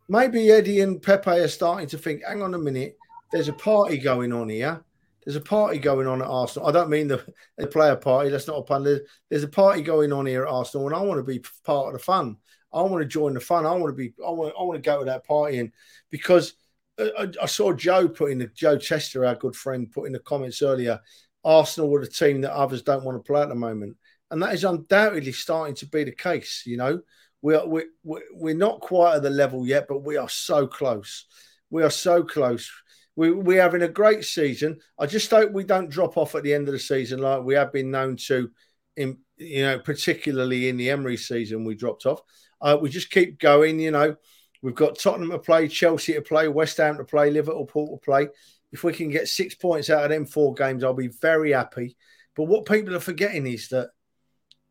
maybe 0.08 0.52
Eddie 0.52 0.82
and 0.82 1.02
Pepe 1.02 1.30
are 1.32 1.48
starting 1.48 1.88
to 1.90 1.98
think, 1.98 2.22
hang 2.28 2.42
on 2.42 2.54
a 2.54 2.60
minute, 2.60 2.98
there's 3.32 3.48
a 3.48 3.54
party 3.54 3.98
going 3.98 4.32
on 4.34 4.50
here. 4.50 4.84
There's 5.24 5.36
a 5.36 5.42
party 5.42 5.78
going 5.78 6.08
on 6.08 6.22
at 6.22 6.28
Arsenal. 6.28 6.68
I 6.68 6.72
don't 6.72 6.90
mean 6.90 7.08
the, 7.08 7.24
the 7.58 7.68
player 7.68 7.96
party. 7.96 8.30
That's 8.30 8.48
not 8.48 8.58
a 8.58 8.64
pun. 8.64 8.84
There's, 8.84 9.02
there's 9.30 9.44
a 9.44 9.48
party 9.48 9.84
going 9.84 10.12
on 10.12 10.26
here 10.26 10.44
at 10.46 10.52
Arsenal, 10.52 10.88
and 10.88 10.96
I 10.96 11.02
want 11.02 11.20
to 11.20 11.24
be 11.24 11.44
part 11.64 11.88
of 11.88 11.94
the 11.94 12.00
fun. 12.00 12.38
I 12.74 12.82
want 12.82 13.04
to 13.04 13.08
join 13.08 13.36
the 13.36 13.40
fun. 13.40 13.66
I 13.66 13.74
want 13.74 13.96
to 13.96 13.96
be. 13.96 14.14
I 14.26 14.32
want. 14.32 14.56
I 14.60 14.64
want 14.64 14.84
to 14.84 14.90
go 14.90 15.00
to 15.00 15.06
that 15.06 15.26
party, 15.26 15.60
and 15.60 15.72
because 16.10 16.56
I, 17.00 17.28
I 17.40 17.46
saw 17.46 17.72
Joe 17.72 18.08
put 18.08 18.32
in 18.32 18.40
the 18.40 18.48
Joe 18.48 18.78
Chester, 18.78 19.26
our 19.26 19.36
good 19.36 19.56
friend, 19.56 19.92
put 19.92 20.06
in 20.06 20.14
the 20.14 20.20
comments 20.20 20.62
earlier. 20.62 21.00
Arsenal 21.44 21.90
were 21.90 22.02
the 22.02 22.08
team 22.08 22.42
that 22.42 22.54
others 22.54 22.82
don't 22.82 23.04
want 23.04 23.18
to 23.18 23.32
play 23.32 23.42
at 23.42 23.50
the 23.50 23.56
moment 23.56 23.98
and 24.32 24.42
that 24.42 24.54
is 24.54 24.64
undoubtedly 24.64 25.34
starting 25.34 25.76
to 25.76 25.86
be 25.86 26.06
the 26.06 26.12
case. 26.12 26.64
You 26.66 26.78
know, 26.78 27.02
we 27.42 27.54
are 27.54 27.68
we 27.68 27.84
we're 28.04 28.56
not 28.56 28.80
quite 28.80 29.18
at 29.18 29.24
the 29.24 29.30
level 29.30 29.68
yet, 29.68 29.86
but 29.88 30.00
we 30.00 30.18
are 30.18 30.30
so 30.30 30.66
close. 30.66 31.26
We 31.70 31.84
are 31.84 31.92
so 31.92 32.24
close. 32.24 32.72
We 33.16 33.32
we're 33.32 33.62
having 33.62 33.84
a 33.84 33.90
great 33.90 34.24
season. 34.24 34.80
I 34.98 35.06
just 35.06 35.30
hope 35.30 35.52
we 35.52 35.66
don't 35.66 35.90
drop 35.90 36.18
off 36.18 36.34
at 36.34 36.44
the 36.44 36.54
end 36.54 36.68
of 36.68 36.74
the 36.74 36.80
season 36.80 37.20
like 37.20 37.44
we 37.44 37.56
have 37.56 37.74
been 37.74 37.92
known 37.92 38.16
to. 38.28 38.50
In 38.98 39.18
you 39.38 39.64
know, 39.64 39.80
particularly 39.80 40.70
in 40.70 40.78
the 40.78 40.90
Emery 40.90 41.18
season, 41.18 41.64
we 41.64 41.76
dropped 41.76 42.06
off. 42.06 42.22
Uh, 42.62 42.78
we 42.80 42.90
just 42.90 43.10
keep 43.10 43.40
going. 43.40 43.80
You 43.80 43.92
know, 43.92 44.16
we've 44.62 44.76
got 44.76 45.00
Tottenham 45.00 45.32
to 45.32 45.40
play, 45.40 45.68
Chelsea 45.68 46.14
to 46.14 46.22
play, 46.22 46.48
West 46.48 46.78
Ham 46.78 46.98
to 46.98 47.04
play, 47.04 47.32
Liverpool 47.32 47.98
to 47.98 48.06
play. 48.06 48.28
If 48.72 48.84
we 48.84 48.94
can 48.94 49.10
get 49.10 49.28
six 49.28 49.56
points 49.56 49.90
out 49.90 50.04
of 50.04 50.10
them 50.10 50.26
four 50.26 50.54
games, 50.54 50.84
I'll 50.84 50.94
be 50.94 51.08
very 51.08 51.52
happy. 51.52 51.98
But 52.36 52.46
what 52.46 52.66
people 52.66 52.96
are 52.96 53.02
forgetting 53.02 53.48
is 53.48 53.70
that 53.70 53.90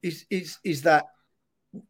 is 0.02 0.26
is 0.30 0.58
is 0.64 0.82
that 0.82 1.06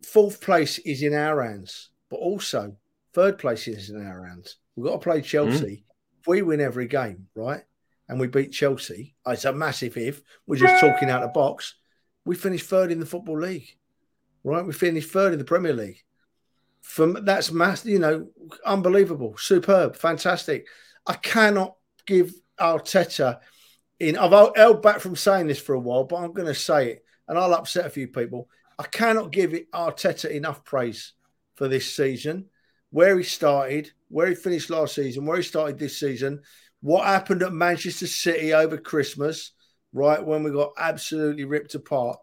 fourth 0.05 0.41
place 0.41 0.79
is 0.79 1.03
in 1.03 1.15
our 1.15 1.43
hands, 1.43 1.91
but 2.11 2.17
also 2.17 2.77
third 3.15 3.39
place 3.39 3.69
is 3.69 3.91
in 3.91 4.07
our 4.07 4.27
hands. 4.27 4.57
We've 4.77 4.87
got 4.87 5.01
to 5.01 5.11
play 5.11 5.23
Chelsea. 5.23 5.67
Mm. 5.67 5.83
If 6.21 6.27
we 6.27 6.43
win 6.43 6.61
every 6.61 6.87
game, 6.87 7.29
right, 7.35 7.63
and 8.09 8.21
we 8.21 8.27
beat 8.27 8.53
Chelsea, 8.53 9.15
it's 9.27 9.45
a 9.45 9.53
massive 9.53 9.97
if. 9.97 10.23
We're 10.47 10.57
just 10.57 10.81
talking 10.81 11.09
out 11.09 11.23
of 11.23 11.31
the 11.31 11.33
box. 11.33 11.77
We 12.25 12.35
finish 12.35 12.63
third 12.63 12.93
in 12.93 13.01
the 13.01 13.07
football 13.07 13.41
league, 13.41 13.69
right? 14.45 14.65
We 14.65 14.73
finish 14.73 15.07
third 15.07 15.33
in 15.33 15.39
the 15.39 15.45
Premier 15.45 15.73
League. 15.73 16.03
From 16.83 17.25
that's 17.25 17.51
mass, 17.51 17.85
you 17.85 17.99
know, 17.99 18.29
unbelievable, 18.65 19.37
superb, 19.39 19.97
fantastic. 19.97 20.67
I 21.07 21.15
cannot 21.15 21.77
give 22.07 22.35
Arteta 22.59 23.41
in. 23.99 24.19
I've 24.19 24.55
held 24.57 24.83
back 24.83 25.01
from 25.01 25.17
saying 25.17 25.47
this 25.47 25.61
for 25.61 25.75
a 25.75 25.81
while, 25.81 26.05
but 26.05 26.17
I'm 26.17 26.33
going 26.33 26.49
to 26.49 26.55
say 26.55 26.93
it, 26.93 27.05
and 27.31 27.39
I'll 27.39 27.55
upset 27.55 27.87
a 27.87 27.91
few 27.91 28.09
people. 28.09 28.49
I 28.77 28.83
cannot 28.83 29.31
give 29.31 29.55
it 29.55 29.71
Arteta 29.71 30.29
enough 30.31 30.65
praise 30.65 31.13
for 31.55 31.69
this 31.69 31.95
season, 31.95 32.47
where 32.91 33.17
he 33.17 33.23
started, 33.23 33.93
where 34.09 34.27
he 34.27 34.35
finished 34.35 34.69
last 34.69 34.97
season, 34.97 35.25
where 35.25 35.37
he 35.37 35.45
started 35.45 35.79
this 35.79 36.01
season, 36.01 36.43
what 36.81 37.07
happened 37.07 37.45
at 37.45 37.53
Manchester 37.53 38.09
City 38.09 38.53
over 38.53 38.77
Christmas, 38.77 39.53
right 39.93 40.25
when 40.25 40.43
we 40.43 40.51
got 40.51 40.73
absolutely 40.77 41.45
ripped 41.45 41.77
apart. 41.77 42.19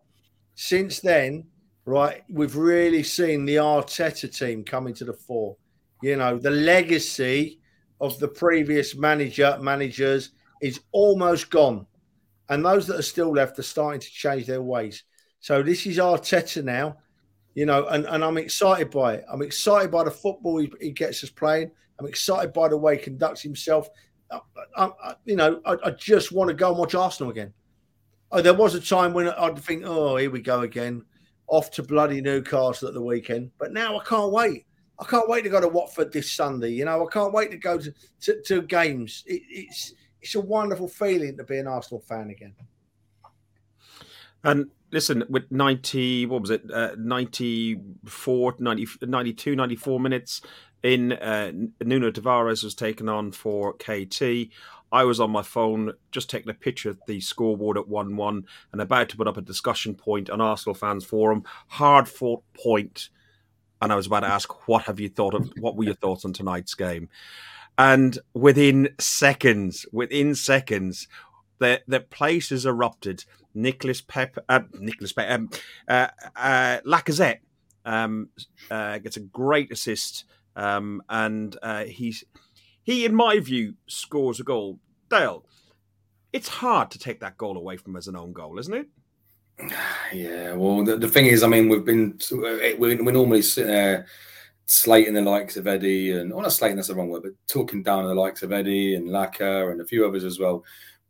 Since 0.55 0.99
then, 0.99 1.45
right, 1.85 2.23
we've 2.29 2.57
really 2.57 3.03
seen 3.03 3.45
the 3.45 3.55
Arteta 3.55 4.37
team 4.37 4.65
coming 4.65 4.93
to 4.95 5.05
the 5.05 5.13
fore. 5.13 5.55
You 6.03 6.17
know, 6.17 6.37
the 6.37 6.51
legacy 6.51 7.61
of 8.01 8.19
the 8.19 8.27
previous 8.27 8.93
manager 8.93 9.57
managers 9.61 10.31
is 10.61 10.81
almost 10.91 11.49
gone. 11.49 11.87
And 12.49 12.65
those 12.65 12.87
that 12.87 12.97
are 12.97 13.03
still 13.03 13.31
left 13.31 13.59
are 13.59 13.63
starting 13.63 13.99
to 13.99 14.09
change 14.09 14.45
their 14.45 14.61
ways. 14.61 15.03
So 15.39 15.61
this 15.61 15.85
is 15.85 15.97
Arteta 15.97 16.63
now, 16.63 16.97
you 17.53 17.65
know, 17.65 17.87
and, 17.87 18.05
and 18.05 18.23
I'm 18.23 18.37
excited 18.37 18.89
by 18.89 19.15
it. 19.15 19.25
I'm 19.31 19.41
excited 19.41 19.91
by 19.91 20.03
the 20.03 20.11
football 20.11 20.57
he, 20.57 20.71
he 20.79 20.91
gets 20.91 21.23
us 21.23 21.29
playing. 21.29 21.71
I'm 21.99 22.07
excited 22.07 22.53
by 22.53 22.69
the 22.69 22.77
way 22.77 22.97
he 22.97 23.03
conducts 23.03 23.41
himself. 23.41 23.89
I, 24.31 24.39
I, 24.75 24.89
I, 25.03 25.15
you 25.25 25.35
know, 25.35 25.61
I, 25.65 25.91
just 25.91 26.31
want 26.31 26.49
to 26.49 26.53
go 26.53 26.69
and 26.69 26.77
watch 26.77 26.95
Arsenal 26.95 27.31
again. 27.31 27.53
Oh, 28.31 28.41
there 28.41 28.53
was 28.53 28.75
a 28.75 28.81
time 28.81 29.13
when 29.13 29.29
I'd 29.29 29.59
think, 29.59 29.83
oh, 29.85 30.17
here 30.17 30.29
we 30.29 30.41
go 30.41 30.61
again, 30.61 31.03
off 31.47 31.71
to 31.71 31.83
bloody 31.83 32.21
Newcastle 32.21 32.87
at 32.87 32.93
the 32.93 33.01
weekend. 33.01 33.51
But 33.57 33.71
now 33.71 33.97
I 33.97 34.03
can't 34.03 34.31
wait. 34.31 34.65
I 34.99 35.05
can't 35.05 35.29
wait 35.29 35.43
to 35.43 35.49
go 35.49 35.61
to 35.61 35.67
Watford 35.67 36.11
this 36.11 36.31
Sunday. 36.31 36.71
You 36.71 36.85
know, 36.85 37.07
I 37.07 37.11
can't 37.11 37.33
wait 37.33 37.51
to 37.51 37.57
go 37.57 37.77
to, 37.77 37.93
to, 38.21 38.41
to 38.41 38.61
games. 38.63 39.23
It, 39.27 39.43
it's 39.47 39.93
it's 40.21 40.35
a 40.35 40.41
wonderful 40.41 40.87
feeling 40.87 41.37
to 41.37 41.43
be 41.43 41.57
an 41.57 41.67
Arsenal 41.67 42.01
fan 42.01 42.29
again. 42.29 42.55
And 44.43 44.71
listen, 44.91 45.23
with 45.29 45.51
90, 45.51 46.25
what 46.27 46.41
was 46.41 46.49
it, 46.51 46.71
uh, 46.71 46.95
94, 46.97 48.55
90, 48.59 48.87
92, 49.01 49.55
94 49.55 49.99
minutes 49.99 50.41
in, 50.83 51.13
uh, 51.13 51.51
Nuno 51.83 52.11
Tavares 52.11 52.63
was 52.63 52.75
taken 52.75 53.09
on 53.09 53.31
for 53.31 53.73
KT. 53.73 54.49
I 54.91 55.03
was 55.03 55.19
on 55.19 55.31
my 55.31 55.41
phone 55.41 55.93
just 56.11 56.29
taking 56.29 56.49
a 56.49 56.53
picture 56.53 56.89
of 56.89 56.99
the 57.07 57.19
scoreboard 57.19 57.77
at 57.77 57.89
1 57.89 58.15
1 58.15 58.45
and 58.71 58.81
about 58.81 59.09
to 59.09 59.17
put 59.17 59.27
up 59.27 59.37
a 59.37 59.41
discussion 59.41 59.95
point 59.95 60.29
on 60.29 60.39
Arsenal 60.39 60.75
fans 60.75 61.03
forum. 61.03 61.43
Hard 61.67 62.07
fought 62.07 62.43
point. 62.53 63.09
And 63.81 63.91
I 63.91 63.95
was 63.95 64.07
about 64.07 64.21
to 64.21 64.27
ask, 64.27 64.67
what 64.67 64.83
have 64.83 64.99
you 64.99 65.09
thought 65.09 65.33
of, 65.33 65.51
what 65.59 65.75
were 65.75 65.83
your 65.83 65.93
thoughts 65.93 66.25
on 66.25 66.33
tonight's 66.33 66.73
game? 66.73 67.09
And 67.77 68.17
within 68.33 68.89
seconds, 68.99 69.85
within 69.91 70.35
seconds, 70.35 71.07
the 71.59 71.81
the 71.87 71.99
place 71.99 72.49
has 72.49 72.65
erupted. 72.65 73.25
Nicholas 73.53 74.01
Pep, 74.01 74.37
uh, 74.49 74.61
Nicholas 74.79 75.13
Pep, 75.13 75.31
um, 75.31 75.49
uh, 75.87 76.07
uh, 76.35 76.77
Lacazette 76.85 77.39
um, 77.85 78.29
uh, 78.69 78.99
gets 78.99 79.17
a 79.17 79.21
great 79.21 79.71
assist, 79.71 80.25
um, 80.55 81.01
and 81.09 81.57
uh, 81.63 81.85
he's 81.85 82.23
he, 82.83 83.05
in 83.05 83.15
my 83.15 83.39
view, 83.39 83.73
scores 83.87 84.39
a 84.39 84.43
goal. 84.43 84.79
Dale, 85.09 85.43
it's 86.31 86.47
hard 86.47 86.91
to 86.91 86.99
take 86.99 87.19
that 87.21 87.37
goal 87.37 87.57
away 87.57 87.77
from 87.77 87.95
as 87.95 88.07
an 88.07 88.15
own 88.15 88.33
goal, 88.33 88.59
isn't 88.59 88.73
it? 88.73 88.87
Yeah, 90.13 90.53
well, 90.53 90.85
the, 90.85 90.95
the 90.95 91.09
thing 91.09 91.25
is, 91.25 91.43
I 91.43 91.47
mean, 91.47 91.67
we've 91.67 91.83
been 91.83 92.17
we, 92.31 92.95
we 92.95 93.11
normally 93.11 93.41
sit 93.41 93.67
there 93.67 94.05
slating 94.67 95.13
the 95.13 95.21
likes 95.21 95.57
of 95.57 95.65
Eddie 95.65 96.11
and 96.11 96.31
well, 96.31 96.43
not 96.43 96.51
slating 96.51 96.75
that's 96.75 96.89
the 96.89 96.95
wrong 96.95 97.09
word, 97.09 97.23
but 97.23 97.31
talking 97.47 97.81
down 97.81 98.05
the 98.05 98.13
likes 98.13 98.43
of 98.43 98.51
Eddie 98.51 98.95
and 98.95 99.07
Laka 99.07 99.71
and 99.71 99.81
a 99.81 99.85
few 99.85 100.05
others 100.05 100.23
as 100.23 100.39
well. 100.39 100.63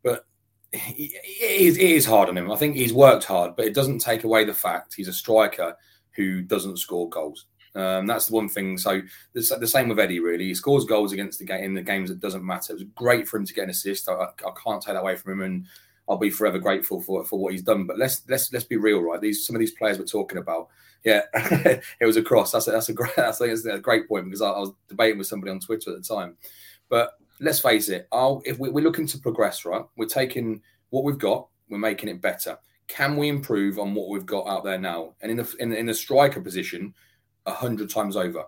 But 0.03 0.25
it 0.71 1.11
is, 1.41 1.77
it 1.77 1.83
is 1.83 2.05
hard 2.05 2.29
on 2.29 2.37
him. 2.37 2.51
I 2.51 2.55
think 2.55 2.75
he's 2.75 2.93
worked 2.93 3.25
hard, 3.25 3.55
but 3.55 3.65
it 3.65 3.73
doesn't 3.73 3.99
take 3.99 4.23
away 4.23 4.45
the 4.45 4.53
fact 4.53 4.93
he's 4.93 5.07
a 5.07 5.13
striker 5.13 5.75
who 6.11 6.41
doesn't 6.41 6.77
score 6.77 7.09
goals. 7.09 7.47
Um, 7.75 8.07
that's 8.07 8.27
the 8.27 8.35
one 8.35 8.49
thing. 8.49 8.77
So 8.77 9.01
the, 9.33 9.57
the, 9.59 9.67
same 9.67 9.87
with 9.87 9.99
Eddie. 9.99 10.19
Really, 10.19 10.45
he 10.45 10.55
scores 10.55 10.85
goals 10.85 11.13
against 11.13 11.37
the 11.37 11.45
game 11.45 11.63
in 11.63 11.73
the 11.75 11.81
games 11.83 12.09
that 12.09 12.19
doesn't 12.19 12.45
matter. 12.45 12.73
It 12.73 12.79
was 12.79 12.85
great 12.95 13.27
for 13.27 13.37
him 13.37 13.45
to 13.45 13.53
get 13.53 13.65
an 13.65 13.69
assist. 13.69 14.09
I, 14.09 14.13
I, 14.13 14.25
I 14.25 14.51
can't 14.63 14.81
take 14.81 14.95
that 14.95 15.01
away 15.01 15.15
from 15.15 15.33
him, 15.33 15.41
and 15.41 15.65
I'll 16.09 16.17
be 16.17 16.29
forever 16.29 16.59
grateful 16.59 17.01
for 17.01 17.25
for 17.25 17.39
what 17.39 17.51
he's 17.51 17.63
done. 17.63 17.85
But 17.85 17.97
let's 17.97 18.23
let's 18.29 18.51
let's 18.53 18.65
be 18.65 18.77
real, 18.77 19.01
right? 19.01 19.19
These 19.19 19.45
some 19.45 19.55
of 19.55 19.59
these 19.59 19.73
players 19.73 19.99
we're 19.99 20.05
talking 20.05 20.37
about. 20.37 20.69
Yeah, 21.03 21.21
it 21.33 22.05
was 22.05 22.17
a 22.17 22.23
cross. 22.23 22.51
That's 22.51 22.67
a, 22.67 22.71
that's 22.71 22.89
a 22.89 22.93
great 22.93 23.13
that's 23.17 23.41
a, 23.41 23.73
a 23.73 23.79
great 23.79 24.07
point 24.07 24.25
because 24.25 24.41
I, 24.41 24.49
I, 24.49 24.59
was 24.59 24.71
debating 24.87 25.17
with 25.17 25.27
somebody 25.27 25.51
on 25.51 25.59
Twitter 25.59 25.91
at 25.91 26.01
the 26.01 26.15
time. 26.15 26.37
But 26.89 27.13
let's 27.39 27.59
face 27.59 27.89
it, 27.89 28.07
I'll, 28.11 28.41
if 28.45 28.57
we, 28.57 28.69
we're 28.69 28.83
looking 28.83 29.07
to 29.07 29.19
progress, 29.19 29.65
right, 29.65 29.83
we're 29.97 30.07
taking 30.07 30.61
what 30.89 31.03
we've 31.03 31.17
got, 31.17 31.47
we're 31.69 31.77
making 31.77 32.09
it 32.09 32.21
better. 32.21 32.57
Can 32.87 33.17
we 33.17 33.27
improve 33.27 33.79
on 33.79 33.93
what 33.93 34.09
we've 34.09 34.25
got 34.25 34.47
out 34.47 34.63
there 34.63 34.79
now? 34.79 35.13
And 35.21 35.31
in 35.31 35.37
the 35.37 35.55
in, 35.59 35.73
in 35.73 35.85
the 35.85 35.93
striker 35.93 36.41
position, 36.41 36.93
a 37.45 37.51
hundred 37.53 37.89
times 37.89 38.15
over. 38.15 38.45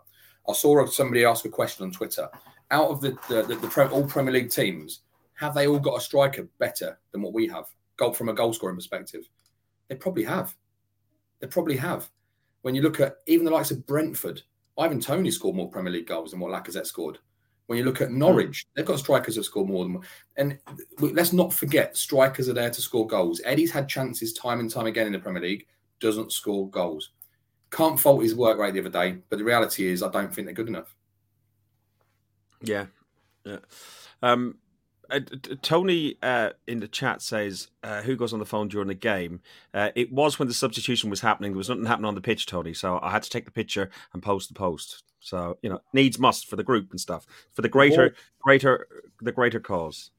I 0.48 0.54
saw 0.54 0.86
somebody 0.86 1.26
ask 1.26 1.46
a 1.46 1.50
question 1.50 1.86
on 1.86 1.92
Twitter. 1.92 2.30
Out 2.72 2.90
of 2.90 3.02
the 3.02 3.18
the, 3.28 3.44
the, 3.44 3.56
the 3.56 3.90
all 3.90 4.06
Premier 4.06 4.34
League 4.34 4.52
teams, 4.52 5.02
have 5.40 5.54
they 5.54 5.68
all 5.68 5.80
got 5.80 5.98
a 5.98 6.02
striker 6.02 6.48
better 6.60 7.00
than 7.12 7.22
what 7.22 7.34
we 7.34 7.48
have? 7.48 7.66
Goal 7.96 8.14
from 8.14 8.28
a 8.28 8.34
goal 8.34 8.52
scoring 8.52 8.76
perspective, 8.76 9.30
they 9.88 9.96
probably 9.96 10.26
have. 10.26 10.54
They 11.40 11.48
probably 11.48 11.78
have. 11.78 12.10
When 12.62 12.76
you 12.76 12.82
look 12.82 13.00
at 13.00 13.18
even 13.26 13.46
the 13.46 13.52
likes 13.52 13.72
of 13.72 13.86
Brentford, 13.88 14.42
Ivan 14.78 15.00
Toney 15.00 15.32
scored 15.32 15.56
more 15.56 15.70
Premier 15.70 15.94
League 15.94 16.08
goals 16.08 16.32
than 16.32 16.42
what 16.42 16.52
Lacazette 16.52 16.86
scored. 16.86 17.20
When 17.68 17.78
you 17.78 17.86
look 17.86 18.02
at 18.02 18.12
Norwich, 18.12 18.66
they've 18.76 18.86
got 18.86 19.00
strikers 19.00 19.36
that 19.36 19.46
score 19.46 19.66
more 19.66 19.86
than. 19.86 20.02
And 20.36 20.60
let's 21.00 21.32
not 21.32 21.54
forget, 21.54 21.96
strikers 21.96 22.50
are 22.50 22.54
there 22.54 22.70
to 22.70 22.82
score 22.82 23.08
goals. 23.08 23.40
Eddie's 23.46 23.72
had 23.72 23.88
chances 23.88 24.34
time 24.34 24.60
and 24.60 24.70
time 24.70 24.88
again 24.88 25.08
in 25.08 25.14
the 25.14 25.20
Premier 25.20 25.42
League, 25.42 25.68
doesn't 26.02 26.34
score 26.34 26.70
goals. 26.70 27.12
Can't 27.72 28.00
fault 28.00 28.24
his 28.24 28.36
work 28.36 28.58
rate 28.58 28.74
the 28.74 28.82
other 28.82 28.90
day, 28.90 29.20
but 29.30 29.40
the 29.40 29.46
reality 29.46 29.88
is, 29.88 30.04
I 30.04 30.10
don't 30.10 30.34
think 30.34 30.48
they're 30.48 30.54
good 30.54 30.68
enough. 30.68 30.96
Yeah, 32.62 32.88
yeah. 33.46 33.60
Um, 34.22 34.58
uh, 35.12 35.20
Tony 35.62 36.18
uh, 36.22 36.52
in 36.68 36.80
the 36.80 36.88
chat 36.88 37.22
says, 37.22 37.70
uh, 37.84 38.02
"Who 38.02 38.16
goes 38.16 38.34
on 38.34 38.40
the 38.40 38.46
phone 38.46 38.68
during 38.68 38.88
the 38.88 38.94
game?" 38.94 39.42
Uh, 39.74 39.90
it 39.96 40.12
was 40.12 40.40
when 40.40 40.48
the 40.48 40.54
substitution 40.54 41.10
was 41.10 41.22
happening. 41.22 41.52
There 41.52 41.58
was 41.58 41.70
nothing 41.70 41.86
happening 41.86 42.08
on 42.08 42.16
the 42.16 42.22
pitch, 42.22 42.46
Tony. 42.46 42.74
So 42.74 43.00
I 43.02 43.12
had 43.12 43.24
to 43.24 43.30
take 43.30 43.46
the 43.46 43.52
picture 43.52 43.90
and 44.14 44.24
post 44.24 44.50
the 44.50 44.56
post. 44.56 45.04
So 45.20 45.58
you 45.62 45.70
know, 45.70 45.82
needs 45.94 46.20
must 46.20 46.48
for 46.48 46.56
the 46.56 46.64
group 46.64 46.92
and 46.92 47.00
stuff 47.00 47.26
for 47.52 47.62
the 47.62 47.70
greater, 47.70 48.16
greater, 48.40 48.88
the 49.22 49.32
greater 49.32 49.60
cause. 49.60 50.12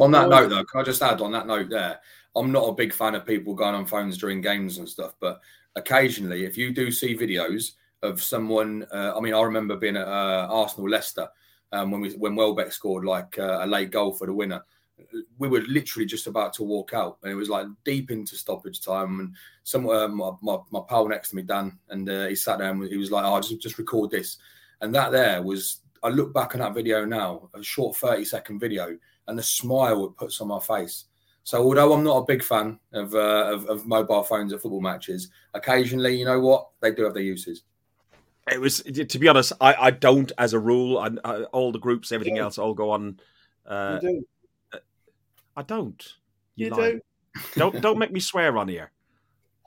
On 0.00 0.10
that 0.12 0.28
note, 0.28 0.50
though, 0.50 0.64
can 0.64 0.80
I 0.80 0.84
just 0.84 1.02
add 1.02 1.20
on 1.20 1.32
that 1.32 1.46
note 1.46 1.70
there? 1.70 2.00
I'm 2.36 2.52
not 2.52 2.68
a 2.68 2.74
big 2.74 2.92
fan 2.92 3.14
of 3.14 3.26
people 3.26 3.54
going 3.54 3.74
on 3.74 3.86
phones 3.86 4.18
during 4.18 4.40
games 4.40 4.78
and 4.78 4.88
stuff, 4.88 5.14
but 5.20 5.40
occasionally, 5.76 6.44
if 6.44 6.56
you 6.56 6.72
do 6.72 6.90
see 6.90 7.16
videos 7.16 7.72
of 8.02 8.22
someone, 8.22 8.86
uh, 8.92 9.14
I 9.16 9.20
mean, 9.20 9.34
I 9.34 9.40
remember 9.42 9.76
being 9.76 9.96
at 9.96 10.06
uh, 10.06 10.46
Arsenal 10.50 10.88
Leicester 10.88 11.28
um, 11.72 11.90
when 11.90 12.00
we 12.00 12.10
when 12.12 12.34
Welbeck 12.34 12.72
scored 12.72 13.04
like 13.04 13.38
uh, 13.38 13.58
a 13.62 13.66
late 13.66 13.90
goal 13.90 14.12
for 14.12 14.26
the 14.26 14.32
winner. 14.32 14.62
We 15.38 15.46
were 15.46 15.60
literally 15.60 16.06
just 16.06 16.26
about 16.26 16.52
to 16.54 16.64
walk 16.64 16.92
out, 16.92 17.18
and 17.22 17.30
it 17.30 17.36
was 17.36 17.48
like 17.48 17.66
deep 17.84 18.10
into 18.10 18.34
stoppage 18.34 18.80
time. 18.80 19.20
And 19.20 19.36
some 19.62 19.88
uh, 19.88 20.08
my, 20.08 20.32
my, 20.42 20.58
my 20.70 20.80
pal 20.88 21.08
next 21.08 21.30
to 21.30 21.36
me, 21.36 21.42
Dan, 21.42 21.78
and 21.88 22.08
uh, 22.08 22.26
he 22.26 22.34
sat 22.34 22.58
down. 22.58 22.82
he 22.82 22.96
was 22.96 23.12
like, 23.12 23.24
"Oh, 23.24 23.40
just 23.40 23.60
just 23.62 23.78
record 23.78 24.10
this." 24.10 24.38
And 24.80 24.94
that 24.94 25.12
there 25.12 25.42
was. 25.42 25.80
I 26.02 26.08
look 26.10 26.32
back 26.32 26.54
on 26.54 26.60
that 26.60 26.74
video 26.74 27.04
now, 27.04 27.48
a 27.54 27.62
short 27.62 27.96
thirty 27.96 28.24
second 28.24 28.60
video, 28.60 28.96
and 29.26 29.38
the 29.38 29.42
smile 29.42 30.04
it 30.06 30.16
puts 30.16 30.40
on 30.40 30.48
my 30.48 30.60
face. 30.60 31.04
So 31.42 31.62
although 31.62 31.92
I'm 31.94 32.04
not 32.04 32.18
a 32.18 32.26
big 32.26 32.42
fan 32.42 32.78
of, 32.92 33.14
uh, 33.14 33.50
of, 33.54 33.64
of 33.66 33.86
mobile 33.86 34.22
phones 34.22 34.52
at 34.52 34.60
football 34.60 34.82
matches, 34.82 35.30
occasionally, 35.54 36.14
you 36.14 36.26
know 36.26 36.40
what, 36.40 36.68
they 36.82 36.92
do 36.92 37.04
have 37.04 37.14
their 37.14 37.22
uses 37.22 37.62
it 38.52 38.60
was 38.60 38.82
to 38.82 39.18
be 39.18 39.28
honest. 39.28 39.52
I, 39.60 39.74
I 39.74 39.90
don't, 39.90 40.30
as 40.38 40.52
a 40.52 40.58
rule, 40.58 40.98
I, 40.98 41.10
I, 41.24 41.42
all 41.44 41.72
the 41.72 41.78
groups, 41.78 42.12
everything 42.12 42.36
yeah. 42.36 42.42
else, 42.42 42.58
all 42.58 42.74
go 42.74 42.90
on. 42.90 43.20
Uh, 43.66 43.98
you 44.02 44.08
do. 44.08 44.80
I 45.56 45.62
don't. 45.62 46.14
You, 46.56 46.66
you 46.66 46.74
do. 46.74 47.00
Don't 47.56 47.80
don't 47.80 47.98
make 47.98 48.12
me 48.12 48.20
swear 48.20 48.56
on 48.56 48.68
here. 48.68 48.92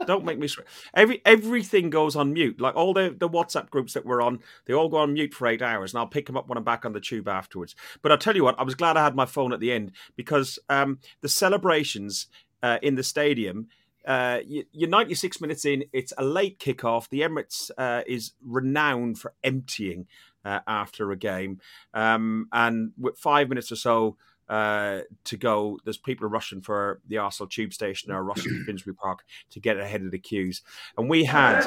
Don't 0.05 0.25
make 0.25 0.39
me 0.39 0.47
swear. 0.47 0.65
Every 0.93 1.21
everything 1.25 1.89
goes 1.89 2.15
on 2.15 2.33
mute. 2.33 2.59
Like 2.59 2.75
all 2.75 2.93
the, 2.93 3.15
the 3.17 3.29
WhatsApp 3.29 3.69
groups 3.69 3.93
that 3.93 4.05
we're 4.05 4.21
on, 4.21 4.39
they 4.65 4.73
all 4.73 4.89
go 4.89 4.97
on 4.97 5.13
mute 5.13 5.33
for 5.33 5.47
eight 5.47 5.61
hours, 5.61 5.93
and 5.93 5.99
I'll 5.99 6.07
pick 6.07 6.25
them 6.25 6.37
up 6.37 6.47
when 6.47 6.57
I'm 6.57 6.63
back 6.63 6.85
on 6.85 6.93
the 6.93 6.99
tube 6.99 7.27
afterwards. 7.27 7.75
But 8.01 8.11
I'll 8.11 8.17
tell 8.17 8.35
you 8.35 8.43
what, 8.43 8.59
I 8.59 8.63
was 8.63 8.75
glad 8.75 8.97
I 8.97 9.03
had 9.03 9.15
my 9.15 9.25
phone 9.25 9.53
at 9.53 9.59
the 9.59 9.71
end 9.71 9.91
because 10.15 10.57
um, 10.69 10.99
the 11.21 11.29
celebrations 11.29 12.27
uh, 12.63 12.79
in 12.81 12.95
the 12.95 13.03
stadium 13.03 13.67
uh, 14.05 14.39
you're 14.45 14.89
96 14.89 15.41
minutes 15.41 15.65
in. 15.65 15.83
It's 15.93 16.13
a 16.17 16.23
late 16.23 16.59
kickoff. 16.59 17.09
The 17.09 17.21
Emirates 17.21 17.71
uh, 17.77 18.03
is 18.07 18.33
renowned 18.43 19.19
for 19.19 19.33
emptying 19.43 20.07
uh, 20.43 20.59
after 20.67 21.11
a 21.11 21.17
game, 21.17 21.59
um, 21.93 22.47
and 22.51 22.91
with 22.97 23.17
five 23.17 23.49
minutes 23.49 23.71
or 23.71 23.75
so 23.75 24.17
uh, 24.51 25.03
to 25.23 25.37
go, 25.37 25.79
there's 25.85 25.97
people 25.97 26.27
rushing 26.27 26.61
for 26.61 26.99
the 27.07 27.17
Arsenal 27.17 27.47
tube 27.47 27.73
station 27.73 28.11
or 28.11 28.21
rushing 28.21 28.51
to 28.59 28.65
Finsbury 28.65 28.93
Park 28.93 29.23
to 29.51 29.61
get 29.61 29.77
ahead 29.77 30.01
of 30.01 30.11
the 30.11 30.19
queues. 30.19 30.61
And 30.97 31.09
we 31.09 31.23
had 31.23 31.59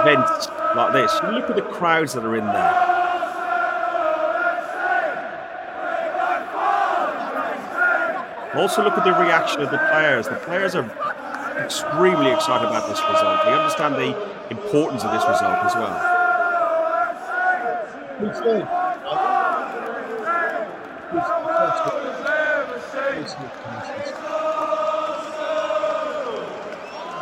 events 0.00 0.46
like 0.76 0.92
this. 0.92 1.12
Look 1.22 1.48
at 1.48 1.56
the 1.56 1.62
crowds 1.62 2.12
that 2.12 2.24
are 2.24 2.36
in 2.36 2.44
there. 2.44 2.88
Also, 8.54 8.84
look 8.84 8.98
at 8.98 9.04
the 9.04 9.14
reaction 9.14 9.62
of 9.62 9.70
the 9.70 9.78
players. 9.78 10.28
The 10.28 10.34
players 10.34 10.74
are 10.74 10.84
extremely 11.64 12.30
excited 12.32 12.68
about 12.68 12.88
this 12.88 13.00
result. 13.00 13.44
They 13.44 13.52
understand 13.52 13.94
the 13.94 14.14
importance 14.50 15.04
of 15.04 15.12
this 15.12 15.24
result 15.26 15.58
as 15.64 15.74
well. 15.74 16.12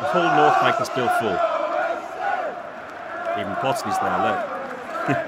The 0.00 0.06
whole 0.06 0.30
North 0.36 0.60
Bank 0.60 0.80
is 0.80 0.86
still 0.88 1.08
full. 1.20 1.38
Even 3.38 3.54
Potsley's 3.56 3.98
there, 3.98 4.18
look. 4.24 4.38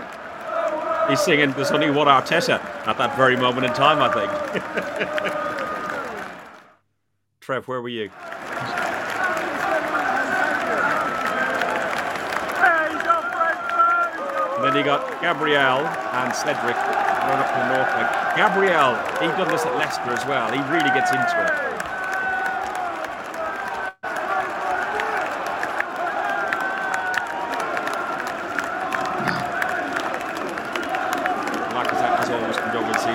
He's 1.08 1.20
singing 1.20 1.52
There's 1.52 1.70
only 1.70 1.90
one 1.90 2.06
Arteta 2.06 2.60
at 2.86 2.98
that 2.98 3.16
very 3.16 3.36
moment 3.36 3.66
in 3.66 3.72
time, 3.72 3.98
I 4.00 4.08
think. 4.08 4.30
Trev, 7.40 7.66
where 7.66 7.82
were 7.82 7.88
you? 7.88 8.10
And 14.62 14.70
then 14.70 14.78
he 14.78 14.86
got 14.86 15.02
Gabriel 15.20 15.82
and 15.82 16.30
Cedric 16.30 16.78
run 16.78 17.34
up 17.42 17.50
the 17.50 17.66
north 17.74 17.90
bank. 17.98 18.06
Gabriel, 18.38 18.94
he 19.18 19.26
done 19.34 19.50
this 19.50 19.66
at 19.66 19.74
Leicester 19.74 20.14
as 20.14 20.24
well. 20.24 20.46
He 20.54 20.62
really 20.70 20.86
gets 20.94 21.10
into 21.10 21.34
it. 21.42 21.50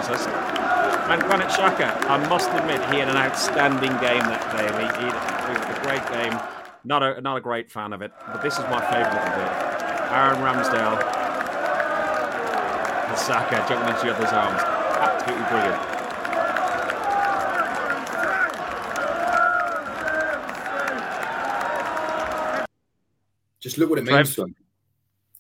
And. 0.08 0.28
And 1.08 1.22
Granit 1.24 1.48
Xhaka, 1.48 1.96
I 2.10 2.28
must 2.28 2.52
admit, 2.52 2.82
he 2.92 3.00
had 3.00 3.08
an 3.08 3.16
outstanding 3.16 3.92
game 4.04 4.20
that 4.28 4.44
day. 4.52 4.68
He, 4.68 5.00
he, 5.00 5.56
was 5.56 5.78
a 5.78 5.82
great 5.82 6.04
game. 6.12 6.38
Not 6.84 7.04
a 7.04 7.22
not 7.22 7.38
a 7.38 7.42
great 7.42 7.72
fan 7.72 7.94
of 7.94 8.02
it, 8.02 8.12
but 8.28 8.42
this 8.42 8.56
is 8.56 8.66
my 8.66 8.82
favourite 8.82 9.16
of 9.16 9.40
it. 9.40 9.78
Aaron 10.12 10.40
Ramsdale 10.40 11.17
Saka 13.18 13.66
jumping 13.68 13.90
into 13.90 14.06
the 14.06 14.16
other's 14.16 14.32
arms. 14.32 14.62
Absolutely 14.64 15.46
brilliant. 15.50 15.98
Just 23.60 23.78
look 23.78 23.90
what 23.90 24.00
it 24.00 24.06
means 24.06 24.36
to 24.36 24.44
him. 24.44 24.56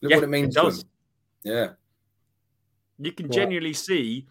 Look 0.01 0.11
yeah, 0.11 0.17
what 0.17 0.23
it 0.23 0.29
means 0.29 0.55
it 0.55 0.59
to 0.61 0.67
him. 0.67 0.75
Yeah. 1.43 1.67
You 2.99 3.11
can 3.11 3.31
genuinely 3.31 3.73
see 3.73 4.27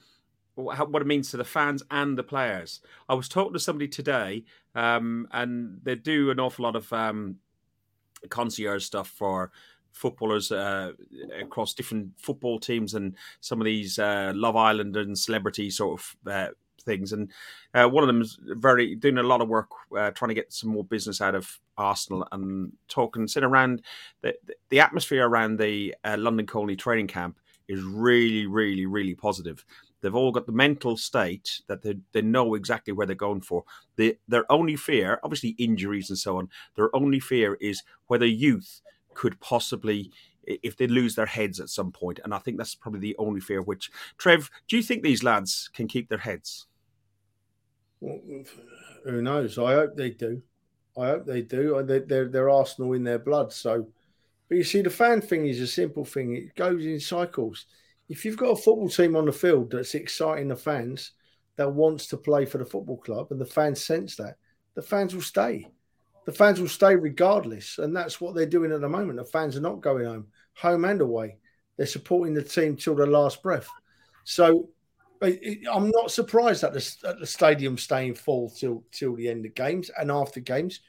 what 0.54 1.02
it 1.02 1.06
means 1.06 1.30
to 1.30 1.36
the 1.36 1.44
fans 1.44 1.82
and 1.90 2.16
the 2.16 2.22
players. 2.22 2.80
I 3.08 3.14
was 3.14 3.28
talking 3.28 3.52
to 3.52 3.60
somebody 3.60 3.88
today, 3.88 4.44
um, 4.74 5.28
and 5.32 5.80
they 5.82 5.94
do 5.94 6.30
an 6.30 6.40
awful 6.40 6.64
lot 6.64 6.76
of 6.76 6.92
um, 6.92 7.36
concierge 8.28 8.84
stuff 8.84 9.08
for 9.08 9.52
footballers 9.96 10.52
uh, 10.52 10.92
across 11.40 11.72
different 11.72 12.10
football 12.18 12.58
teams 12.58 12.94
and 12.94 13.14
some 13.40 13.60
of 13.60 13.64
these 13.64 13.98
uh, 13.98 14.32
Love 14.34 14.56
Island 14.56 14.96
and 14.96 15.18
celebrity 15.18 15.70
sort 15.70 16.00
of 16.00 16.16
uh, 16.30 16.48
things. 16.84 17.12
And 17.12 17.30
uh, 17.74 17.88
one 17.88 18.04
of 18.04 18.08
them 18.08 18.20
is 18.20 18.38
very 18.42 18.94
doing 18.94 19.16
a 19.16 19.22
lot 19.22 19.40
of 19.40 19.48
work 19.48 19.70
uh, 19.96 20.10
trying 20.10 20.28
to 20.28 20.34
get 20.34 20.52
some 20.52 20.70
more 20.70 20.84
business 20.84 21.20
out 21.20 21.34
of 21.34 21.58
Arsenal 21.78 22.28
and 22.30 22.72
talking, 22.88 23.26
sitting 23.26 23.48
around 23.48 23.82
the 24.20 24.34
the 24.68 24.80
atmosphere 24.80 25.26
around 25.26 25.58
the 25.58 25.94
uh, 26.04 26.16
London 26.18 26.46
Colney 26.46 26.76
training 26.76 27.06
camp 27.08 27.38
is 27.66 27.82
really, 27.82 28.46
really, 28.46 28.86
really 28.86 29.14
positive. 29.14 29.64
They've 30.00 30.14
all 30.14 30.30
got 30.30 30.46
the 30.46 30.52
mental 30.52 30.96
state 30.96 31.62
that 31.66 31.82
they, 31.82 31.96
they 32.12 32.22
know 32.22 32.54
exactly 32.54 32.92
where 32.92 33.06
they're 33.06 33.16
going 33.16 33.40
for. 33.40 33.64
They, 33.96 34.18
their 34.28 34.50
only 34.52 34.76
fear, 34.76 35.18
obviously 35.24 35.50
injuries 35.58 36.10
and 36.10 36.18
so 36.18 36.38
on, 36.38 36.48
their 36.76 36.94
only 36.94 37.18
fear 37.18 37.54
is 37.60 37.82
whether 38.06 38.26
youth 38.26 38.82
could 39.16 39.40
possibly 39.40 40.12
if 40.46 40.76
they 40.76 40.86
lose 40.86 41.14
their 41.16 41.26
heads 41.26 41.58
at 41.58 41.70
some 41.70 41.90
point. 41.90 42.20
And 42.22 42.32
I 42.32 42.38
think 42.38 42.56
that's 42.56 42.74
probably 42.74 43.00
the 43.00 43.16
only 43.18 43.40
fear. 43.40 43.62
Which, 43.62 43.90
Trev, 44.16 44.48
do 44.68 44.76
you 44.76 44.82
think 44.82 45.02
these 45.02 45.24
lads 45.24 45.68
can 45.74 45.88
keep 45.88 46.08
their 46.08 46.18
heads? 46.18 46.66
Well, 48.00 48.20
who 49.04 49.22
knows? 49.22 49.58
I 49.58 49.72
hope 49.72 49.96
they 49.96 50.10
do. 50.10 50.42
I 50.96 51.08
hope 51.08 51.26
they 51.26 51.42
do. 51.42 51.82
They're, 51.84 52.28
they're 52.28 52.50
Arsenal 52.50 52.92
in 52.92 53.02
their 53.02 53.18
blood. 53.18 53.52
So, 53.52 53.88
but 54.48 54.58
you 54.58 54.64
see, 54.64 54.82
the 54.82 54.90
fan 54.90 55.20
thing 55.20 55.46
is 55.46 55.60
a 55.60 55.66
simple 55.66 56.04
thing. 56.04 56.36
It 56.36 56.54
goes 56.54 56.84
in 56.86 57.00
cycles. 57.00 57.66
If 58.08 58.24
you've 58.24 58.36
got 58.36 58.50
a 58.50 58.56
football 58.56 58.88
team 58.88 59.16
on 59.16 59.24
the 59.24 59.32
field 59.32 59.72
that's 59.72 59.96
exciting 59.96 60.48
the 60.48 60.56
fans, 60.56 61.12
that 61.56 61.72
wants 61.72 62.06
to 62.08 62.16
play 62.16 62.44
for 62.44 62.58
the 62.58 62.64
football 62.64 62.98
club, 62.98 63.28
and 63.30 63.40
the 63.40 63.46
fans 63.46 63.82
sense 63.82 64.14
that, 64.16 64.36
the 64.74 64.82
fans 64.82 65.14
will 65.14 65.22
stay 65.22 65.66
the 66.26 66.32
fans 66.32 66.60
will 66.60 66.68
stay 66.68 66.94
regardless. 66.94 67.78
And 67.78 67.96
that's 67.96 68.20
what 68.20 68.34
they're 68.34 68.46
doing 68.46 68.72
at 68.72 68.80
the 68.80 68.88
moment. 68.88 69.18
The 69.18 69.24
fans 69.24 69.56
are 69.56 69.60
not 69.60 69.80
going 69.80 70.04
home, 70.04 70.26
home 70.54 70.84
and 70.84 71.00
away. 71.00 71.38
They're 71.76 71.86
supporting 71.86 72.34
the 72.34 72.42
team 72.42 72.76
till 72.76 72.96
the 72.96 73.06
last 73.06 73.42
breath. 73.42 73.68
So 74.24 74.68
I'm 75.22 75.90
not 75.90 76.10
surprised 76.10 76.64
at 76.64 76.72
the, 76.72 76.96
at 77.06 77.20
the 77.20 77.26
stadium 77.26 77.78
staying 77.78 78.14
full 78.14 78.50
till 78.50 78.84
till 78.92 79.14
the 79.14 79.28
end 79.28 79.46
of 79.46 79.54
games 79.54 79.90
and 79.98 80.10
after 80.10 80.40
games, 80.40 80.80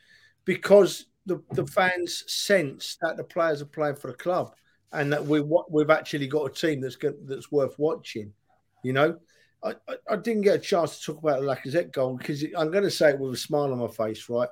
because 0.43 1.05
the, 1.25 1.41
the 1.51 1.65
fans 1.67 2.23
sense 2.27 2.97
that 3.01 3.15
the 3.15 3.23
players 3.23 3.61
are 3.61 3.65
playing 3.65 3.95
for 3.95 4.07
the 4.07 4.17
club 4.17 4.53
and 4.91 5.13
that 5.13 5.25
we 5.25 5.41
we've 5.69 5.89
actually 5.89 6.27
got 6.27 6.49
a 6.49 6.53
team 6.53 6.81
that's 6.81 6.97
that's 7.25 7.51
worth 7.51 7.77
watching. 7.77 8.33
You 8.83 8.93
know, 8.93 9.17
I, 9.63 9.75
I, 9.87 9.95
I 10.09 10.15
didn't 10.15 10.43
get 10.43 10.55
a 10.55 10.59
chance 10.59 10.97
to 10.97 11.05
talk 11.05 11.21
about 11.21 11.41
the 11.41 11.47
Lacazette 11.47 11.91
goal 11.91 12.17
because 12.17 12.43
I'm 12.57 12.71
going 12.71 12.83
to 12.83 12.91
say 12.91 13.11
it 13.11 13.19
with 13.19 13.33
a 13.33 13.37
smile 13.37 13.71
on 13.71 13.79
my 13.79 13.87
face, 13.87 14.27
right? 14.29 14.49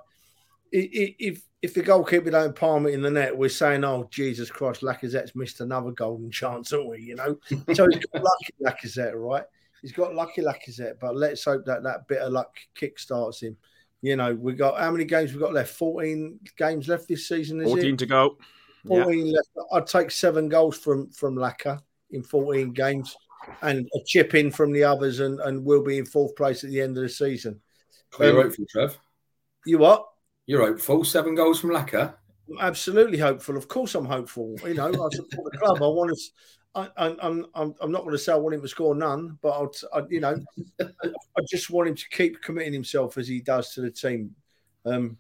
If 0.76 1.42
if 1.62 1.74
the 1.74 1.82
goalkeeper 1.82 2.30
don't 2.30 2.56
palm 2.56 2.86
it 2.86 2.94
in 2.94 3.02
the 3.02 3.10
net, 3.10 3.36
we're 3.36 3.50
saying, 3.50 3.84
"Oh 3.84 4.08
Jesus 4.12 4.52
Christ, 4.52 4.82
Lacazette's 4.82 5.36
missed 5.36 5.62
another 5.62 5.92
golden 5.92 6.30
chance, 6.30 6.74
aren't 6.74 6.90
we?" 6.90 7.02
You 7.02 7.16
know, 7.16 7.40
so 7.74 7.88
he's 7.88 8.06
got 8.06 8.24
lucky 8.24 8.54
Lacazette, 8.62 9.14
right? 9.16 9.44
He's 9.82 9.92
got 9.92 10.16
lucky 10.16 10.42
Lacazette, 10.42 11.00
but 11.00 11.16
let's 11.16 11.44
hope 11.44 11.66
that 11.66 11.84
that 11.84 12.08
bit 12.08 12.20
of 12.20 12.34
luck 12.34 12.56
kickstarts 12.80 13.42
him. 13.42 13.58
You 14.02 14.16
know, 14.16 14.36
we 14.36 14.54
got 14.54 14.80
how 14.80 14.92
many 14.92 15.06
games 15.06 15.34
we 15.34 15.40
got 15.40 15.54
left? 15.54 15.74
Fourteen 15.74 16.40
games 16.58 16.88
left 16.88 17.08
this 17.08 17.28
season. 17.28 17.64
Fourteen 17.64 17.96
it? 17.96 18.00
to 18.00 18.06
go. 18.06 18.38
Fourteen 18.86 19.28
yeah. 19.28 19.38
left. 19.38 19.72
I'd 19.72 19.88
take 19.88 20.12
seven 20.12 20.50
goals 20.50 20.78
from 20.78 21.10
from 21.10 21.36
Laka 21.36 21.82
in 22.12 22.22
fourteen 22.22 22.72
games, 22.72 23.16
and 23.62 23.88
a 23.96 24.00
chip 24.06 24.36
in 24.36 24.52
from 24.52 24.72
the 24.72 24.84
others, 24.84 25.20
and 25.22 25.40
and 25.40 25.64
we'll 25.64 25.84
be 25.84 25.98
in 25.98 26.06
fourth 26.06 26.36
place 26.36 26.64
at 26.64 26.70
the 26.70 26.82
end 26.82 26.98
of 26.98 27.04
the 27.04 27.10
season. 27.10 27.62
Are 28.20 28.26
you 28.26 28.32
um, 28.32 28.44
hopeful, 28.44 28.66
Trev? 28.70 28.98
You 29.66 29.80
what? 29.80 30.06
You're 30.48 30.66
hopeful. 30.66 31.04
Seven 31.04 31.36
goals 31.36 31.60
from 31.60 31.72
Laka. 31.72 32.16
Absolutely 32.60 33.18
hopeful. 33.18 33.58
Of 33.58 33.68
course, 33.68 33.96
I'm 33.96 34.06
hopeful. 34.06 34.56
You 34.66 34.76
know, 34.76 34.88
I 34.88 35.16
support 35.16 35.52
the 35.52 35.58
club. 35.58 35.78
I 35.78 35.88
want 35.88 36.12
to. 36.12 36.32
I, 36.98 37.08
am 37.08 37.48
I'm, 37.56 37.74
I'm 37.80 37.92
not 37.92 38.02
going 38.02 38.12
to 38.12 38.18
say 38.18 38.34
I 38.34 38.36
want 38.36 38.54
him 38.54 38.62
to 38.62 38.68
score 38.68 38.94
none, 38.94 39.40
but 39.42 39.50
I'll, 39.50 39.72
I, 39.94 40.02
you 40.10 40.20
know, 40.20 40.38
I 40.82 41.42
just 41.50 41.70
want 41.70 41.88
him 41.88 41.96
to 41.96 42.10
keep 42.10 42.42
committing 42.42 42.74
himself 42.74 43.18
as 43.18 43.30
he 43.30 43.40
does 43.40 43.74
to 43.74 43.82
the 43.82 43.90
team. 43.90 44.36
Um, 44.86 45.18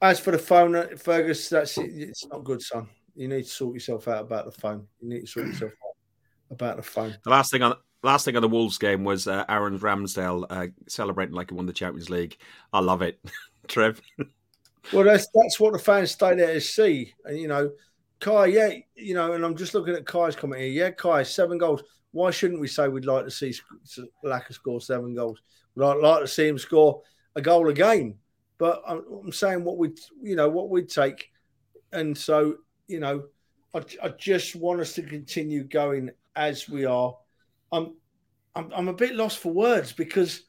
as 0.00 0.20
for 0.20 0.30
the 0.30 0.38
phone, 0.38 0.96
Fergus, 0.96 1.48
that's 1.48 1.78
it. 1.78 1.90
It's 1.90 2.26
not 2.26 2.44
good, 2.44 2.62
son. 2.62 2.88
You 3.16 3.28
need 3.28 3.42
to 3.42 3.48
sort 3.48 3.74
yourself 3.74 4.06
out 4.06 4.22
about 4.22 4.46
the 4.46 4.52
phone. 4.52 4.86
You 5.00 5.08
need 5.08 5.22
to 5.22 5.26
sort 5.26 5.48
yourself 5.48 5.72
out 5.72 6.52
about 6.52 6.76
the 6.76 6.82
phone. 6.82 7.16
The 7.24 7.30
last 7.30 7.50
thing 7.50 7.62
on 7.62 7.74
last 8.02 8.24
thing 8.24 8.36
on 8.36 8.42
the 8.42 8.48
Wolves 8.48 8.78
game 8.78 9.04
was 9.04 9.26
uh, 9.26 9.44
Aaron 9.48 9.78
Ramsdale 9.78 10.46
uh, 10.50 10.66
celebrating 10.88 11.34
like 11.34 11.50
he 11.50 11.54
won 11.54 11.66
the 11.66 11.72
Champions 11.72 12.10
League. 12.10 12.36
I 12.72 12.80
love 12.80 13.02
it. 13.02 13.20
Trev. 13.68 14.00
well, 14.92 15.04
that's 15.04 15.28
that's 15.34 15.60
what 15.60 15.72
the 15.72 15.78
fans 15.78 16.10
stay 16.10 16.34
there 16.34 16.54
to 16.54 16.60
see, 16.60 17.14
and 17.24 17.38
you 17.38 17.48
know, 17.48 17.70
Kai, 18.20 18.46
yeah, 18.46 18.70
you 18.94 19.14
know, 19.14 19.32
and 19.32 19.44
I'm 19.44 19.56
just 19.56 19.74
looking 19.74 19.94
at 19.94 20.06
Kai's 20.06 20.36
comment 20.36 20.60
here. 20.60 20.70
Yeah, 20.70 20.90
Kai, 20.90 21.22
seven 21.22 21.58
goals. 21.58 21.82
Why 22.10 22.30
shouldn't 22.30 22.60
we 22.60 22.68
say 22.68 22.88
we'd 22.88 23.04
like 23.04 23.24
to 23.24 23.30
see 23.30 23.54
Laka 24.24 24.52
score 24.52 24.80
seven 24.80 25.14
goals? 25.14 25.40
We'd 25.74 25.84
like, 25.84 26.02
like 26.02 26.20
to 26.20 26.28
see 26.28 26.48
him 26.48 26.58
score 26.58 27.02
a 27.36 27.40
goal 27.40 27.68
a 27.68 27.72
game. 27.72 28.16
But 28.58 28.82
I'm, 28.86 29.02
I'm 29.24 29.32
saying 29.32 29.64
what 29.64 29.78
we'd 29.78 29.98
you 30.20 30.36
know, 30.36 30.48
what 30.48 30.70
we'd 30.70 30.88
take, 30.88 31.30
and 31.92 32.16
so 32.16 32.58
you 32.88 33.00
know, 33.00 33.24
I, 33.74 33.82
I 34.02 34.08
just 34.10 34.54
want 34.56 34.80
us 34.80 34.94
to 34.94 35.02
continue 35.02 35.64
going 35.64 36.10
as 36.36 36.68
we 36.68 36.84
are. 36.84 37.16
I'm, 37.72 37.94
I'm, 38.54 38.70
I'm 38.74 38.88
a 38.88 38.92
bit 38.92 39.14
lost 39.14 39.38
for 39.38 39.52
words 39.52 39.92
because 39.92 40.42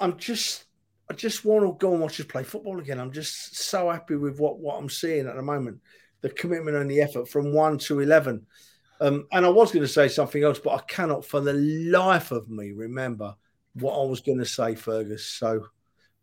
I'm 0.00 0.16
just 0.16 0.66
I 1.08 1.14
just 1.14 1.44
want 1.44 1.64
to 1.64 1.76
go 1.78 1.92
and 1.92 2.00
watch 2.00 2.18
us 2.18 2.26
play 2.26 2.42
football 2.42 2.80
again. 2.80 2.98
I'm 2.98 3.12
just 3.12 3.56
so 3.56 3.90
happy 3.90 4.16
with 4.16 4.40
what, 4.40 4.58
what 4.58 4.76
I'm 4.76 4.88
seeing 4.88 5.28
at 5.28 5.36
the 5.36 5.42
moment. 5.42 5.80
The 6.20 6.30
commitment 6.30 6.76
and 6.76 6.90
the 6.90 7.00
effort 7.00 7.28
from 7.28 7.52
one 7.52 7.78
to 7.78 8.00
11. 8.00 8.44
Um, 9.00 9.26
and 9.30 9.46
I 9.46 9.48
was 9.48 9.70
going 9.70 9.84
to 9.84 9.92
say 9.92 10.08
something 10.08 10.42
else, 10.42 10.58
but 10.58 10.74
I 10.74 10.80
cannot 10.88 11.24
for 11.24 11.40
the 11.40 11.52
life 11.52 12.32
of 12.32 12.48
me 12.48 12.72
remember 12.72 13.36
what 13.74 13.94
I 13.94 14.04
was 14.06 14.20
going 14.20 14.38
to 14.38 14.46
say, 14.46 14.74
Fergus. 14.74 15.26
So, 15.26 15.66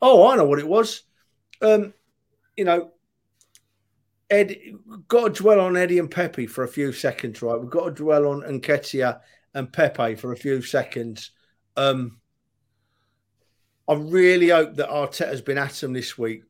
oh, 0.01 0.27
I 0.27 0.35
know 0.35 0.45
what 0.45 0.59
it 0.59 0.67
was. 0.67 1.03
Um, 1.61 1.93
you 2.57 2.65
know, 2.65 2.91
Ed, 4.29 4.57
got 5.07 5.35
to 5.35 5.43
dwell 5.43 5.61
on 5.61 5.77
Eddie 5.77 5.99
and 5.99 6.11
Pepe 6.11 6.47
for 6.47 6.63
a 6.63 6.67
few 6.67 6.91
seconds, 6.91 7.41
right? 7.41 7.59
We've 7.59 7.69
got 7.69 7.85
to 7.85 7.91
dwell 7.91 8.27
on 8.27 8.41
Nketiah 8.41 9.19
and 9.53 9.71
Pepe 9.71 10.15
for 10.15 10.31
a 10.31 10.37
few 10.37 10.61
seconds. 10.61 11.31
Um, 11.75 12.19
I 13.87 13.93
really 13.93 14.49
hope 14.49 14.75
that 14.75 14.89
Arteta's 14.89 15.41
been 15.41 15.57
at 15.57 15.73
them 15.73 15.93
this 15.93 16.17
week, 16.17 16.43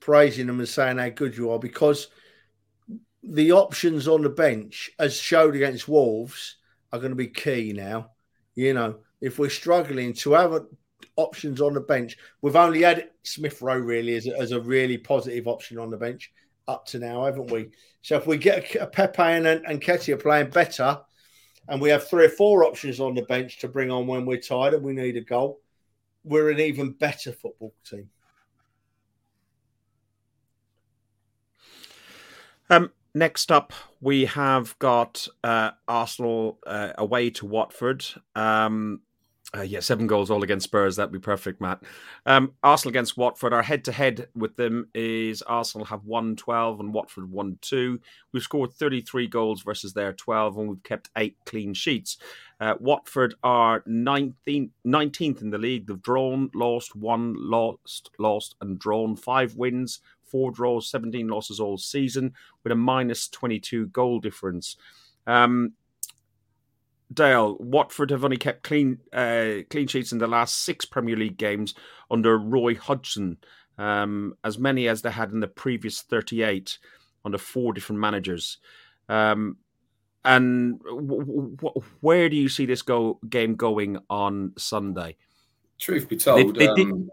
praising 0.00 0.46
them 0.46 0.58
and 0.58 0.68
saying 0.68 0.98
how 0.98 1.08
good 1.08 1.36
you 1.36 1.50
are, 1.50 1.58
because 1.58 2.08
the 3.22 3.52
options 3.52 4.06
on 4.06 4.22
the 4.22 4.28
bench, 4.28 4.90
as 4.98 5.16
showed 5.16 5.56
against 5.56 5.88
Wolves, 5.88 6.56
are 6.92 6.98
going 6.98 7.10
to 7.10 7.16
be 7.16 7.28
key 7.28 7.72
now. 7.74 8.10
You 8.54 8.74
know, 8.74 8.98
if 9.20 9.38
we're 9.38 9.50
struggling 9.50 10.12
to 10.14 10.32
have 10.32 10.66
options 11.16 11.60
on 11.60 11.74
the 11.74 11.80
bench, 11.80 12.16
we've 12.42 12.56
only 12.56 12.82
had 12.82 13.08
Smith 13.22 13.60
Rowe 13.62 13.76
really 13.78 14.14
as 14.14 14.26
a, 14.26 14.38
as 14.38 14.52
a 14.52 14.60
really 14.60 14.98
positive 14.98 15.48
option 15.48 15.78
on 15.78 15.90
the 15.90 15.96
bench 15.96 16.30
up 16.68 16.86
to 16.86 16.98
now, 16.98 17.24
haven't 17.24 17.50
we? 17.50 17.70
So 18.02 18.16
if 18.16 18.26
we 18.26 18.36
get 18.36 18.74
a, 18.74 18.82
a 18.82 18.86
Pepe 18.86 19.22
and, 19.22 19.46
and 19.46 19.80
Nketiah 19.80 20.20
playing 20.20 20.50
better, 20.50 21.00
and 21.68 21.80
we 21.80 21.90
have 21.90 22.08
three 22.08 22.26
or 22.26 22.30
four 22.30 22.64
options 22.64 23.00
on 23.00 23.14
the 23.14 23.22
bench 23.22 23.58
to 23.58 23.68
bring 23.68 23.90
on 23.90 24.06
when 24.06 24.26
we're 24.26 24.40
tired 24.40 24.74
and 24.74 24.82
we 24.82 24.92
need 24.92 25.16
a 25.16 25.20
goal, 25.20 25.60
we're 26.24 26.50
an 26.50 26.60
even 26.60 26.90
better 26.92 27.32
football 27.32 27.74
team. 27.84 28.08
Um, 32.68 32.92
next 33.14 33.52
up, 33.52 33.72
we 34.00 34.26
have 34.26 34.78
got 34.78 35.28
uh, 35.44 35.72
Arsenal 35.86 36.58
uh, 36.66 36.92
away 36.98 37.30
to 37.30 37.46
Watford. 37.46 38.04
Um, 38.34 39.02
uh, 39.54 39.62
yeah, 39.62 39.80
seven 39.80 40.06
goals 40.06 40.30
all 40.30 40.42
against 40.42 40.64
Spurs. 40.64 40.96
That'd 40.96 41.12
be 41.12 41.18
perfect, 41.20 41.60
Matt. 41.60 41.82
Um, 42.26 42.52
Arsenal 42.64 42.90
against 42.90 43.16
Watford. 43.16 43.52
Our 43.52 43.62
head 43.62 43.84
to 43.84 43.92
head 43.92 44.28
with 44.34 44.56
them 44.56 44.88
is 44.92 45.40
Arsenal 45.42 45.86
have 45.86 46.04
won 46.04 46.34
12 46.34 46.80
and 46.80 46.92
Watford 46.92 47.30
won 47.30 47.58
2. 47.62 48.00
We've 48.32 48.42
scored 48.42 48.72
33 48.72 49.28
goals 49.28 49.62
versus 49.62 49.92
their 49.92 50.12
12, 50.12 50.58
and 50.58 50.68
we've 50.68 50.82
kept 50.82 51.10
eight 51.16 51.36
clean 51.46 51.74
sheets. 51.74 52.18
Uh, 52.60 52.74
Watford 52.80 53.34
are 53.44 53.82
19th, 53.82 54.70
19th 54.84 55.42
in 55.42 55.50
the 55.50 55.58
league. 55.58 55.86
They've 55.86 56.02
drawn, 56.02 56.50
lost, 56.52 56.96
won, 56.96 57.36
lost, 57.38 58.10
lost, 58.18 58.56
and 58.60 58.78
drawn. 58.80 59.14
Five 59.14 59.54
wins, 59.54 60.00
four 60.24 60.50
draws, 60.50 60.90
17 60.90 61.28
losses 61.28 61.60
all 61.60 61.78
season, 61.78 62.32
with 62.64 62.72
a 62.72 62.76
minus 62.76 63.28
22 63.28 63.86
goal 63.86 64.18
difference. 64.18 64.76
Um, 65.28 65.74
Dale, 67.12 67.56
Watford 67.60 68.10
have 68.10 68.24
only 68.24 68.36
kept 68.36 68.62
clean 68.62 68.98
uh, 69.12 69.58
clean 69.70 69.86
sheets 69.86 70.12
in 70.12 70.18
the 70.18 70.26
last 70.26 70.62
six 70.64 70.84
Premier 70.84 71.16
League 71.16 71.38
games 71.38 71.74
under 72.10 72.36
Roy 72.36 72.74
Hodgson, 72.74 73.38
um, 73.78 74.34
as 74.42 74.58
many 74.58 74.88
as 74.88 75.02
they 75.02 75.10
had 75.10 75.30
in 75.30 75.40
the 75.40 75.46
previous 75.46 76.02
38 76.02 76.78
under 77.24 77.38
four 77.38 77.72
different 77.72 78.00
managers. 78.00 78.58
Um, 79.08 79.58
and 80.24 80.80
w- 80.80 81.54
w- 81.56 81.82
where 82.00 82.28
do 82.28 82.36
you 82.36 82.48
see 82.48 82.66
this 82.66 82.82
go 82.82 83.20
game 83.28 83.54
going 83.54 83.98
on 84.10 84.52
Sunday? 84.58 85.16
Truth 85.78 86.08
be 86.08 86.16
told, 86.16 86.56
they, 86.56 86.66
they 86.66 86.74
did, 86.74 86.90
um, 86.90 87.10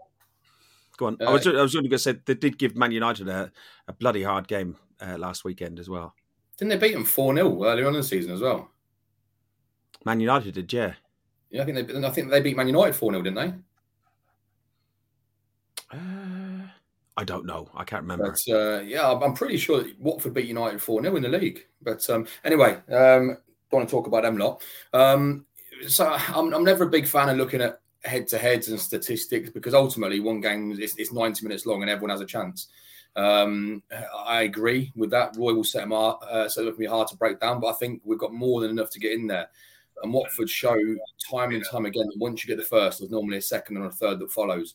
go 0.96 1.06
on. 1.06 1.16
Uh, 1.20 1.26
I 1.26 1.32
was 1.32 1.46
I 1.46 1.62
was 1.62 1.76
only 1.76 1.88
going 1.88 1.98
to 1.98 2.02
say 2.02 2.16
they 2.24 2.34
did 2.34 2.58
give 2.58 2.74
Man 2.74 2.90
United 2.90 3.28
a, 3.28 3.52
a 3.86 3.92
bloody 3.92 4.24
hard 4.24 4.48
game 4.48 4.76
uh, 5.00 5.18
last 5.18 5.44
weekend 5.44 5.78
as 5.78 5.88
well. 5.88 6.14
Didn't 6.56 6.70
they 6.70 6.88
beat 6.88 6.94
them 6.94 7.04
four 7.04 7.34
0 7.34 7.64
earlier 7.64 7.86
on 7.86 7.94
in 7.94 8.00
the 8.00 8.06
season 8.06 8.32
as 8.32 8.40
well? 8.40 8.70
Man 10.04 10.20
United 10.20 10.54
did, 10.54 10.72
yeah. 10.72 10.94
Yeah, 11.50 11.62
I 11.62 11.64
think 11.64 11.88
they. 11.88 12.04
I 12.04 12.10
think 12.10 12.30
they 12.30 12.40
beat 12.40 12.56
Man 12.56 12.66
United 12.66 12.94
four 12.94 13.12
0 13.12 13.22
didn't 13.22 13.36
they? 13.36 13.54
Uh, 15.96 16.66
I 17.16 17.24
don't 17.24 17.46
know. 17.46 17.68
I 17.74 17.84
can't 17.84 18.02
remember. 18.02 18.30
But, 18.30 18.52
uh, 18.52 18.80
yeah, 18.80 19.10
I'm 19.10 19.34
pretty 19.34 19.56
sure 19.56 19.84
Watford 20.00 20.34
beat 20.34 20.46
United 20.46 20.82
four 20.82 21.00
0 21.00 21.16
in 21.16 21.22
the 21.22 21.28
league. 21.28 21.66
But 21.80 22.08
um, 22.10 22.26
anyway, 22.44 22.72
um, 22.90 23.36
don't 23.70 23.80
want 23.80 23.88
to 23.88 23.94
talk 23.94 24.06
about 24.06 24.24
them 24.24 24.40
a 24.40 24.44
lot. 24.44 24.62
Um, 24.92 25.46
so 25.86 26.10
I'm, 26.12 26.52
I'm 26.52 26.64
never 26.64 26.84
a 26.84 26.90
big 26.90 27.06
fan 27.06 27.28
of 27.28 27.36
looking 27.36 27.60
at 27.60 27.80
head 28.04 28.26
to 28.28 28.38
heads 28.38 28.68
and 28.68 28.78
statistics 28.78 29.50
because 29.50 29.74
ultimately 29.74 30.20
one 30.20 30.40
game 30.40 30.72
is, 30.72 30.96
is 30.96 31.12
90 31.12 31.44
minutes 31.44 31.66
long 31.66 31.82
and 31.82 31.90
everyone 31.90 32.10
has 32.10 32.20
a 32.20 32.26
chance. 32.26 32.68
Um, 33.16 33.82
I 34.26 34.42
agree 34.42 34.92
with 34.96 35.10
that. 35.10 35.36
Roy 35.36 35.54
will 35.54 35.64
set 35.64 35.82
them 35.82 35.92
hard, 35.92 36.16
uh, 36.28 36.48
set 36.48 36.76
be 36.76 36.86
hard 36.86 37.08
to 37.08 37.16
break 37.16 37.40
down, 37.40 37.60
but 37.60 37.68
I 37.68 37.74
think 37.74 38.02
we've 38.04 38.18
got 38.18 38.32
more 38.32 38.60
than 38.60 38.70
enough 38.70 38.90
to 38.90 39.00
get 39.00 39.12
in 39.12 39.26
there. 39.26 39.48
And 40.04 40.12
Watford 40.12 40.50
show 40.50 40.76
time 41.30 41.52
and 41.52 41.64
time 41.64 41.86
again 41.86 42.06
that 42.06 42.18
once 42.18 42.44
you 42.44 42.48
get 42.48 42.62
the 42.62 42.68
first, 42.68 42.98
there's 42.98 43.10
normally 43.10 43.38
a 43.38 43.42
second 43.42 43.78
and 43.78 43.86
a 43.86 43.90
third 43.90 44.18
that 44.20 44.30
follows. 44.30 44.74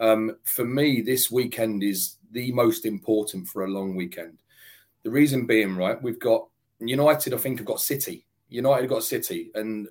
Um, 0.00 0.38
for 0.44 0.64
me, 0.64 1.02
this 1.02 1.30
weekend 1.30 1.82
is 1.82 2.16
the 2.32 2.50
most 2.52 2.86
important 2.86 3.46
for 3.46 3.64
a 3.64 3.70
long 3.70 3.94
weekend. 3.94 4.38
The 5.02 5.10
reason 5.10 5.46
being, 5.46 5.76
right, 5.76 6.02
we've 6.02 6.18
got 6.18 6.48
United, 6.80 7.34
I 7.34 7.36
think, 7.36 7.58
have 7.58 7.66
got 7.66 7.80
City. 7.80 8.26
United 8.48 8.88
got 8.88 9.04
City, 9.04 9.50
and 9.54 9.88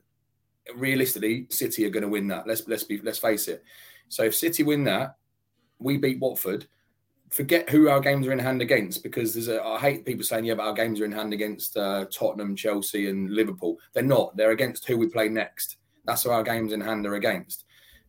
realistically, 0.75 1.47
City 1.49 1.85
are 1.85 1.89
going 1.89 2.03
to 2.03 2.09
win 2.09 2.27
that. 2.27 2.47
Let's 2.47 2.67
let's 2.67 2.83
be 2.83 2.99
let's 3.01 3.19
face 3.19 3.47
it. 3.47 3.63
So 4.09 4.23
if 4.23 4.35
City 4.35 4.63
win 4.63 4.83
that, 4.85 5.15
we 5.79 5.97
beat 5.97 6.19
Watford 6.19 6.67
forget 7.31 7.69
who 7.69 7.87
our 7.87 8.01
games 8.01 8.27
are 8.27 8.33
in 8.33 8.39
hand 8.39 8.61
against 8.61 9.03
because 9.03 9.33
there's 9.33 9.47
a, 9.47 9.63
I 9.63 9.79
hate 9.79 10.05
people 10.05 10.23
saying, 10.23 10.45
yeah, 10.45 10.53
but 10.53 10.67
our 10.67 10.73
games 10.73 10.99
are 10.99 11.05
in 11.05 11.11
hand 11.13 11.33
against 11.33 11.77
uh, 11.77 12.05
Tottenham, 12.11 12.55
Chelsea, 12.55 13.09
and 13.09 13.31
Liverpool. 13.31 13.77
They're 13.93 14.03
not. 14.03 14.35
They're 14.35 14.51
against 14.51 14.85
who 14.85 14.97
we 14.97 15.07
play 15.07 15.29
next. 15.29 15.77
That's 16.05 16.23
who 16.23 16.31
our 16.31 16.43
games 16.43 16.73
in 16.73 16.81
hand 16.81 17.05
are 17.05 17.15
against. 17.15 17.65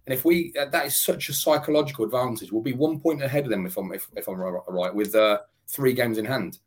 And 0.07 0.13
if 0.13 0.25
we, 0.25 0.53
uh, 0.61 0.67
that 0.67 0.87
is 0.87 1.01
such 1.01 1.29
a 1.29 1.33
psychological 1.33 2.05
advantage. 2.05 2.51
We'll 2.51 2.63
be 2.63 2.73
one 2.73 2.99
point 2.99 3.23
ahead 3.23 3.45
of 3.45 3.51
them 3.51 3.65
if 3.65 3.77
I'm 3.77 3.93
if, 3.93 4.09
if 4.17 4.29
I'm 4.29 4.41
right 4.41 4.95
with 4.95 5.15
uh, 5.15 5.39
three 5.69 5.93
games 5.93 6.19
in 6.19 6.25
hand. 6.25 6.59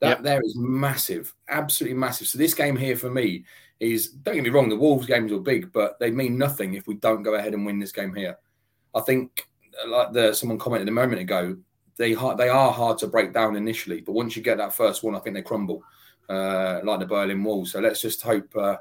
That 0.00 0.08
yep. 0.08 0.22
there 0.22 0.42
is 0.44 0.56
massive, 0.56 1.32
absolutely 1.48 1.96
massive. 1.96 2.26
So 2.26 2.36
this 2.36 2.52
game 2.52 2.76
here 2.76 2.96
for 2.96 3.10
me 3.10 3.44
is 3.78 4.08
don't 4.08 4.34
get 4.34 4.44
me 4.44 4.50
wrong, 4.50 4.68
the 4.68 4.76
Wolves 4.76 5.06
games 5.06 5.32
are 5.32 5.38
big, 5.38 5.72
but 5.72 5.98
they 6.00 6.10
mean 6.10 6.36
nothing 6.36 6.74
if 6.74 6.86
we 6.86 6.94
don't 6.94 7.22
go 7.22 7.34
ahead 7.34 7.54
and 7.54 7.64
win 7.64 7.78
this 7.78 7.92
game 7.92 8.14
here. 8.14 8.36
I 8.94 9.00
think, 9.02 9.48
like 9.86 10.12
the 10.12 10.34
someone 10.34 10.58
commented 10.58 10.88
a 10.88 10.92
moment 10.92 11.20
ago, 11.20 11.56
they 11.98 12.14
they 12.14 12.48
are 12.48 12.72
hard 12.72 12.98
to 12.98 13.06
break 13.06 13.32
down 13.32 13.56
initially, 13.56 14.00
but 14.00 14.12
once 14.12 14.36
you 14.36 14.42
get 14.42 14.58
that 14.58 14.74
first 14.74 15.02
one, 15.02 15.14
I 15.14 15.18
think 15.18 15.34
they 15.34 15.42
crumble 15.42 15.82
uh, 16.28 16.80
like 16.84 17.00
the 17.00 17.06
Berlin 17.06 17.42
Wall. 17.42 17.64
So 17.66 17.80
let's 17.80 18.00
just 18.00 18.22
hope 18.22 18.54
uh, 18.56 18.76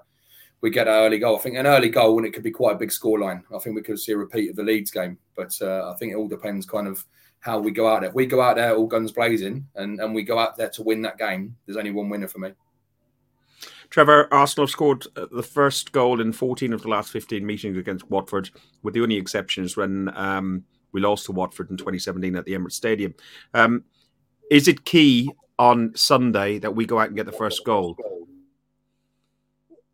we 0.62 0.70
get 0.70 0.88
an 0.88 0.94
early 0.94 1.20
goal. 1.20 1.38
I 1.38 1.40
think 1.40 1.58
an 1.58 1.68
early 1.68 1.90
goal 1.90 2.18
and 2.18 2.26
it 2.26 2.34
could 2.34 2.44
be 2.44 2.52
quite 2.52 2.76
a 2.76 2.80
big 2.80 2.90
scoreline. 2.90 3.44
I 3.54 3.60
think 3.60 3.76
we 3.76 3.82
could 3.82 4.00
see 4.00 4.14
a 4.14 4.18
repeat 4.18 4.50
of 4.50 4.56
the 4.56 4.64
Leeds 4.64 4.92
game, 4.92 5.18
but 5.36 5.56
uh, 5.62 5.92
I 5.92 5.96
think 5.98 6.12
it 6.12 6.16
all 6.16 6.28
depends 6.28 6.66
kind 6.66 6.88
of 6.88 7.06
how 7.40 7.60
we 7.60 7.72
go 7.72 7.88
out 7.88 8.02
there. 8.02 8.10
If 8.10 8.16
we 8.16 8.26
go 8.26 8.42
out 8.42 8.56
there 8.56 8.76
all 8.76 8.88
guns 8.88 9.12
blazing 9.12 9.68
and, 9.76 10.00
and 10.00 10.16
we 10.16 10.24
go 10.24 10.40
out 10.40 10.58
there 10.58 10.70
to 10.70 10.84
win 10.84 11.04
that 11.04 11.18
game, 11.18 11.56
there's 11.66 11.78
only 11.78 11.92
one 11.92 12.10
winner 12.10 12.28
for 12.28 12.40
me. 12.40 12.54
Trevor, 13.92 14.28
Arsenal 14.34 14.66
have 14.66 14.72
scored 14.72 15.06
uh, 15.16 15.28
the 15.32 15.44
first 15.44 15.92
goal 15.92 16.20
in 16.20 16.34
14 16.34 16.74
of 16.74 16.82
the 16.82 16.88
last 16.88 17.12
15 17.12 17.46
meetings 17.46 17.78
against 17.78 18.10
Watford, 18.10 18.50
with 18.82 18.96
the 18.96 19.02
only 19.02 19.16
exceptions 19.16 19.78
when 19.78 20.12
um, 20.18 20.64
we 20.96 21.02
lost 21.02 21.26
to 21.26 21.34
Watford 21.34 21.70
in 21.70 21.76
2017 21.76 22.38
at 22.38 22.46
the 22.46 22.54
Emirates 22.54 22.72
Stadium. 22.72 23.14
Um, 23.54 23.84
is 24.50 24.70
it 24.70 24.86
key 24.86 25.30
on 25.60 25.92
Sunday 25.94 26.58
that 26.60 26.74
we 26.74 26.86
go 26.86 27.00
out 27.00 27.08
and 27.08 27.18
get 27.18 27.26
the 27.26 27.34
first 27.34 27.66
goal? 27.66 27.98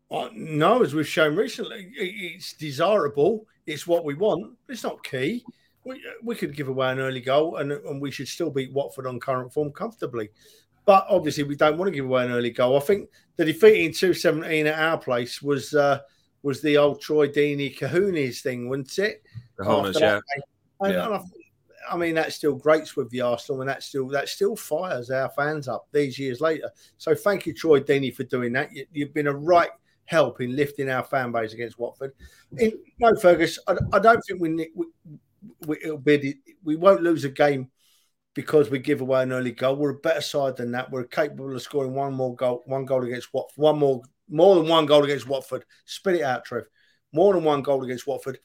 Uh, 0.08 0.28
no, 0.32 0.80
as 0.80 0.94
we've 0.94 1.08
shown 1.08 1.34
recently, 1.34 1.90
it's 1.96 2.52
desirable. 2.52 3.46
It's 3.66 3.84
what 3.84 4.04
we 4.04 4.14
want. 4.14 4.56
It's 4.68 4.84
not 4.84 5.02
key. 5.02 5.44
We, 5.84 6.00
we 6.22 6.36
could 6.36 6.54
give 6.54 6.68
away 6.68 6.92
an 6.92 7.00
early 7.00 7.20
goal 7.20 7.56
and, 7.56 7.72
and 7.72 8.00
we 8.00 8.12
should 8.12 8.28
still 8.28 8.50
beat 8.50 8.72
Watford 8.72 9.08
on 9.08 9.18
current 9.18 9.52
form 9.52 9.72
comfortably. 9.72 10.30
But 10.84 11.06
obviously, 11.08 11.42
we 11.42 11.56
don't 11.56 11.78
want 11.78 11.88
to 11.88 11.96
give 11.96 12.04
away 12.04 12.26
an 12.26 12.30
early 12.30 12.50
goal. 12.50 12.76
I 12.76 12.80
think 12.80 13.08
the 13.36 13.44
defeat 13.44 13.86
in 13.86 13.92
217 13.92 14.68
at 14.68 14.78
our 14.78 14.98
place 14.98 15.42
was 15.42 15.74
uh, 15.74 16.00
was 16.42 16.60
the 16.60 16.76
old 16.76 17.00
Troy 17.00 17.28
Deeney 17.28 17.76
cojones 17.76 18.40
thing, 18.40 18.68
wasn't 18.68 18.98
it? 18.98 19.22
The 19.58 19.64
Hornets, 19.64 20.00
yeah. 20.00 20.20
And, 20.82 20.94
yeah. 20.94 21.06
and 21.06 21.14
I, 21.14 21.20
I, 21.90 21.96
mean, 21.96 22.14
that 22.14 22.32
still 22.32 22.54
grates 22.54 22.96
with 22.96 23.10
the 23.10 23.20
Arsenal, 23.20 23.60
and 23.60 23.70
that 23.70 23.82
still 23.82 24.08
that 24.08 24.28
still 24.28 24.56
fires 24.56 25.10
our 25.10 25.30
fans 25.30 25.68
up 25.68 25.86
these 25.92 26.18
years 26.18 26.40
later. 26.40 26.70
So 26.98 27.14
thank 27.14 27.46
you, 27.46 27.54
Troy 27.54 27.80
Deeney, 27.80 28.14
for 28.14 28.24
doing 28.24 28.52
that. 28.54 28.70
You, 28.72 29.04
have 29.04 29.14
been 29.14 29.26
a 29.26 29.34
right 29.34 29.70
help 30.06 30.40
in 30.40 30.56
lifting 30.56 30.90
our 30.90 31.04
fan 31.04 31.32
base 31.32 31.52
against 31.52 31.78
Watford. 31.78 32.12
In, 32.58 32.72
no, 32.98 33.14
Fergus, 33.14 33.58
I, 33.66 33.76
I, 33.92 33.98
don't 33.98 34.20
think 34.26 34.40
we, 34.40 34.70
we, 34.74 34.86
we 35.66 35.76
it'll 35.82 35.98
be 35.98 36.36
we 36.64 36.76
won't 36.76 37.02
lose 37.02 37.24
a 37.24 37.30
game 37.30 37.70
because 38.34 38.70
we 38.70 38.78
give 38.78 39.00
away 39.00 39.22
an 39.22 39.32
early 39.32 39.52
goal. 39.52 39.76
We're 39.76 39.90
a 39.90 39.94
better 39.94 40.20
side 40.20 40.56
than 40.56 40.72
that. 40.72 40.90
We're 40.90 41.04
capable 41.04 41.54
of 41.54 41.62
scoring 41.62 41.94
one 41.94 42.14
more 42.14 42.34
goal, 42.34 42.62
one 42.66 42.84
goal 42.84 43.04
against 43.04 43.32
Watford, 43.32 43.56
one 43.56 43.78
more 43.78 44.02
more 44.28 44.56
than 44.56 44.66
one 44.66 44.86
goal 44.86 45.04
against 45.04 45.28
Watford. 45.28 45.64
Spit 45.84 46.16
it 46.16 46.22
out, 46.22 46.44
Trev. 46.44 46.64
More 47.12 47.34
than 47.34 47.44
one 47.44 47.62
goal 47.62 47.84
against 47.84 48.06
Watford 48.06 48.38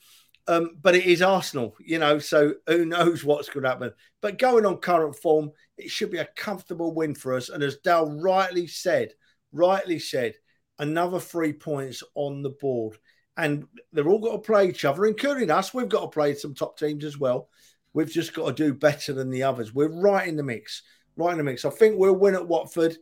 Um, 0.50 0.78
but 0.82 0.96
it 0.96 1.06
is 1.06 1.22
Arsenal, 1.22 1.76
you 1.80 2.00
know, 2.00 2.20
so 2.20 2.54
who 2.68 2.86
knows 2.86 3.24
what's 3.24 3.50
going 3.50 3.64
to 3.64 3.70
happen. 3.70 3.92
But 4.22 4.40
going 4.40 4.66
on 4.66 4.78
current 4.78 5.16
form, 5.16 5.52
it 5.78 5.90
should 5.90 6.10
be 6.10 6.20
a 6.20 6.30
comfortable 6.38 6.94
win 6.94 7.16
for 7.16 7.36
us. 7.36 7.50
And 7.50 7.62
as 7.62 7.78
Dal 7.78 8.10
rightly 8.22 8.66
said, 8.66 9.14
rightly 9.52 10.00
said, 10.00 10.36
another 10.80 11.20
three 11.20 11.52
points 11.52 12.02
on 12.16 12.44
the 12.44 12.52
board. 12.52 12.98
And 13.36 13.68
they've 13.92 14.08
all 14.08 14.20
got 14.20 14.32
to 14.32 14.38
play 14.40 14.70
each 14.70 14.86
other, 14.86 15.06
including 15.06 15.52
us. 15.52 15.74
We've 15.74 15.90
got 15.90 16.02
to 16.02 16.08
play 16.08 16.34
some 16.34 16.56
top 16.56 16.80
teams 16.80 17.04
as 17.04 17.18
well. 17.18 17.50
We've 17.94 18.10
just 18.10 18.34
got 18.34 18.48
to 18.48 18.64
do 18.64 18.74
better 18.74 19.12
than 19.12 19.30
the 19.30 19.44
others. 19.44 19.74
We're 19.74 19.90
right 19.90 20.28
in 20.28 20.38
the 20.38 20.44
mix, 20.44 20.84
right 21.18 21.32
in 21.32 21.38
the 21.38 21.44
mix. 21.44 21.66
I 21.66 21.72
think 21.72 21.98
we'll 21.98 22.16
win 22.16 22.36
at 22.36 22.48
Watford. 22.48 22.98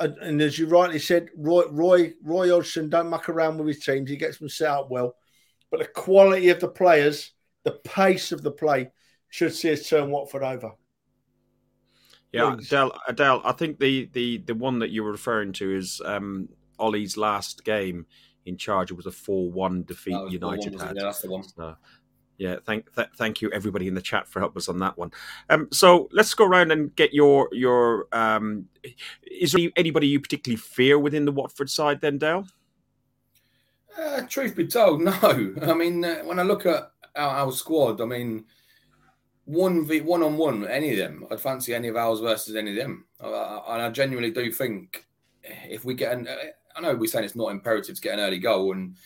And, 0.00 0.16
and 0.18 0.40
as 0.40 0.58
you 0.58 0.66
rightly 0.66 0.98
said, 0.98 1.28
Roy, 1.36 1.64
Roy 1.70 2.14
Roy 2.22 2.50
Hodgson 2.50 2.88
don't 2.88 3.10
muck 3.10 3.28
around 3.28 3.58
with 3.58 3.68
his 3.68 3.84
teams. 3.84 4.10
He 4.10 4.16
gets 4.16 4.38
them 4.38 4.48
set 4.48 4.70
up 4.70 4.90
well 4.90 5.14
but 5.70 5.80
the 5.80 5.86
quality 5.86 6.48
of 6.50 6.60
the 6.60 6.68
players, 6.68 7.32
the 7.64 7.72
pace 7.72 8.32
of 8.32 8.42
the 8.42 8.50
play, 8.50 8.90
should 9.28 9.54
see 9.54 9.72
us 9.72 9.88
turn 9.88 10.10
Watford 10.10 10.42
over. 10.42 10.72
Yeah, 12.32 12.54
Adele, 12.54 12.92
Adele, 13.08 13.40
I 13.44 13.52
think 13.52 13.78
the, 13.78 14.10
the, 14.12 14.38
the 14.38 14.54
one 14.54 14.80
that 14.80 14.90
you 14.90 15.02
were 15.02 15.12
referring 15.12 15.52
to 15.54 15.74
is 15.74 16.02
um, 16.04 16.48
Ole's 16.78 17.16
last 17.16 17.64
game 17.64 18.06
in 18.44 18.56
charge. 18.56 18.90
It 18.90 18.94
was 18.94 19.06
a 19.06 19.12
four-one 19.12 19.84
defeat 19.84 20.16
United 20.30 20.80
had. 20.80 20.96
Yeah, 20.96 21.04
that's 21.04 21.22
the 21.22 21.30
one. 21.30 21.42
So, 21.42 21.76
yeah, 22.38 22.56
thank 22.64 22.94
th- 22.94 23.08
thank 23.16 23.40
you 23.40 23.50
everybody 23.52 23.88
in 23.88 23.94
the 23.94 24.02
chat 24.02 24.28
for 24.28 24.40
helping 24.40 24.58
us 24.58 24.68
on 24.68 24.78
that 24.80 24.98
one. 24.98 25.12
Um, 25.48 25.68
so 25.72 26.08
let's 26.12 26.34
go 26.34 26.44
around 26.44 26.70
and 26.70 26.94
get 26.94 27.14
your 27.14 27.48
your. 27.52 28.06
Um, 28.12 28.66
is 29.22 29.52
there 29.52 29.70
anybody 29.76 30.08
you 30.08 30.20
particularly 30.20 30.58
fear 30.58 30.98
within 30.98 31.24
the 31.24 31.32
Watford 31.32 31.70
side 31.70 32.00
then, 32.02 32.18
Dale? 32.18 32.46
Uh, 33.98 34.22
truth 34.28 34.54
be 34.54 34.66
told, 34.66 35.00
no. 35.02 35.54
I 35.62 35.74
mean, 35.74 36.04
uh, 36.04 36.22
when 36.24 36.38
I 36.38 36.42
look 36.42 36.66
at 36.66 36.90
our, 37.14 37.30
our, 37.46 37.52
squad, 37.52 38.00
I 38.00 38.04
mean, 38.04 38.44
one 39.44 39.86
v 39.86 40.00
one 40.00 40.22
on 40.22 40.36
one, 40.36 40.66
any 40.66 40.92
of 40.92 40.98
them, 40.98 41.26
I'd 41.30 41.40
fancy 41.40 41.74
any 41.74 41.88
of 41.88 41.96
ours 41.96 42.20
versus 42.20 42.56
any 42.56 42.70
of 42.70 42.76
them. 42.76 43.06
And 43.20 43.82
I 43.82 43.88
genuinely 43.90 44.30
do 44.30 44.52
think 44.52 45.06
if 45.44 45.84
we 45.84 45.94
get 45.94 46.12
an, 46.12 46.28
uh, 46.28 46.34
I 46.74 46.80
know 46.80 46.94
we're 46.94 47.06
saying 47.06 47.24
it's 47.24 47.36
not 47.36 47.52
imperative 47.52 47.94
to 47.94 48.00
get 48.00 48.14
an 48.14 48.24
early 48.24 48.38
goal, 48.38 48.72
and 48.72 48.96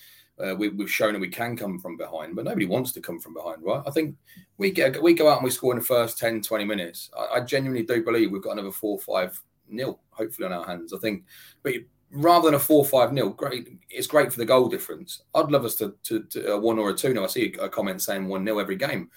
uh, 0.43 0.55
we, 0.55 0.69
have 0.69 0.91
shown 0.91 1.13
that 1.13 1.21
we 1.21 1.29
can 1.29 1.57
come 1.57 1.79
from 1.79 1.97
behind, 1.97 2.35
but 2.35 2.45
nobody 2.45 2.67
wants 2.67 2.93
to 2.93 3.01
come 3.01 3.21
from 3.21 3.35
behind, 3.35 3.63
right? 3.63 3.83
I 3.87 3.91
think 3.91 4.17
we 4.57 4.71
get 4.71 5.01
we 5.03 5.15
go 5.15 5.29
out 5.29 5.39
and 5.39 5.45
we 5.45 5.51
score 5.51 5.73
in 5.73 5.79
the 5.79 5.85
first 5.85 6.19
10, 6.19 6.43
20 6.43 6.65
minutes. 6.65 7.11
I, 7.17 7.37
I 7.37 7.41
genuinely 7.41 7.85
do 7.85 8.03
believe 8.03 8.31
we've 8.31 8.43
got 8.43 8.53
another 8.53 8.73
four, 8.73 8.99
five 8.99 9.39
nil, 9.69 10.01
hopefully 10.11 10.47
on 10.47 10.53
our 10.53 10.67
hands. 10.67 10.93
I 10.93 10.99
think, 10.99 11.25
but 11.63 11.75
rather 12.11 12.47
than 12.47 12.55
a 12.55 12.59
4 12.59 12.85
5 12.85 13.13
nil, 13.13 13.31
great. 13.31 13.69
It's 13.89 14.07
great 14.07 14.33
for 14.33 14.39
the 14.39 14.45
goal 14.45 14.69
difference. 14.69 15.23
I'd 15.35 15.51
love 15.51 15.65
us 15.65 15.77
to, 15.77 15.95
to, 16.05 16.25
to 16.25 16.53
a 16.53 16.59
1 16.59 16.79
or 16.79 16.91
a 16.91 16.95
2 16.95 17.13
0. 17.13 17.25
I 17.25 17.27
see 17.27 17.55
a 17.61 17.69
comment 17.69 18.03
saying 18.03 18.27
1 18.29 18.45
0 18.45 18.59
every 18.59 18.77
game. 18.77 19.11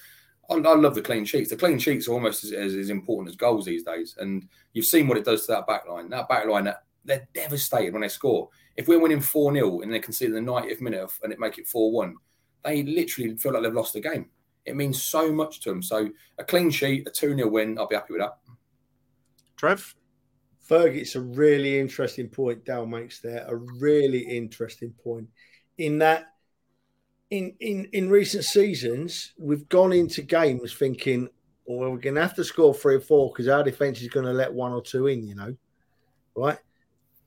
I, 0.50 0.56
I, 0.56 0.76
love 0.76 0.96
the 0.96 1.02
clean 1.02 1.26
sheets. 1.26 1.50
The 1.50 1.56
clean 1.56 1.80
sheets 1.80 2.08
are 2.08 2.14
almost 2.14 2.44
as, 2.44 2.52
as, 2.52 2.76
as, 2.76 2.90
important 2.90 3.30
as 3.30 3.36
goals 3.36 3.66
these 3.66 3.84
days. 3.84 4.16
And 4.20 4.48
you've 4.74 4.86
seen 4.86 5.08
what 5.08 5.18
it 5.18 5.26
does 5.26 5.46
to 5.46 5.54
that 5.54 5.68
back 5.68 5.88
line. 5.88 6.10
That 6.10 6.28
back 6.28 6.46
line, 6.46 6.72
they're 7.06 7.28
devastated 7.34 7.94
when 7.94 8.02
they 8.02 8.10
score. 8.10 8.50
If 8.76 8.88
we're 8.88 9.00
winning 9.00 9.22
4 9.22 9.54
0 9.54 9.82
and 9.82 9.94
they 9.94 10.00
concede 10.00 10.34
in 10.34 10.46
the 10.46 10.52
90th 10.52 10.82
minute 10.82 11.12
and 11.24 11.32
it 11.32 11.40
make 11.40 11.58
it 11.58 11.68
4 11.68 11.92
1, 11.92 12.16
they 12.64 12.84
literally 12.84 13.36
feel 13.38 13.54
like 13.54 13.64
they've 13.64 13.74
lost 13.74 13.94
the 13.94 14.02
game. 14.02 14.30
It 14.66 14.76
means 14.76 15.02
so 15.02 15.32
much 15.32 15.60
to 15.62 15.70
them. 15.70 15.84
So 15.84 16.10
a 16.38 16.44
clean 16.44 16.70
sheet, 16.70 17.08
a 17.08 17.12
2 17.12 17.36
0 17.36 17.50
win, 17.50 17.78
I'll 17.78 17.88
be 17.88 17.96
happy 17.96 18.14
with 18.14 18.22
that. 18.22 18.38
Trev? 19.58 19.96
Ferg, 20.68 20.96
it's 20.96 21.16
a 21.16 21.22
really 21.22 21.80
interesting 21.80 22.30
point 22.30 22.66
Dal 22.66 22.86
makes 22.86 23.20
there. 23.20 23.46
A 23.48 23.56
really 23.56 24.20
interesting 24.20 24.94
point 25.04 25.28
in 25.78 26.00
that 26.00 26.28
in 27.30 27.54
in 27.60 27.86
in 27.94 28.10
recent 28.10 28.44
seasons 28.44 29.34
we've 29.38 29.68
gone 29.70 29.92
into 29.92 30.22
games 30.22 30.74
thinking, 30.74 31.28
well, 31.66 31.92
we're 31.92 31.98
going 31.98 32.16
to 32.16 32.22
have 32.22 32.36
to 32.36 32.44
score 32.44 32.74
three 32.74 32.96
or 32.96 33.02
four 33.02 33.30
because 33.30 33.48
our 33.48 33.64
defense 33.64 34.02
is 34.02 34.10
going 34.10 34.26
to 34.26 34.34
let 34.34 34.54
one 34.54 34.72
or 34.72 34.82
two 34.82 35.08
in, 35.08 35.26
you 35.26 35.36
know, 35.36 35.56
right? 36.36 36.58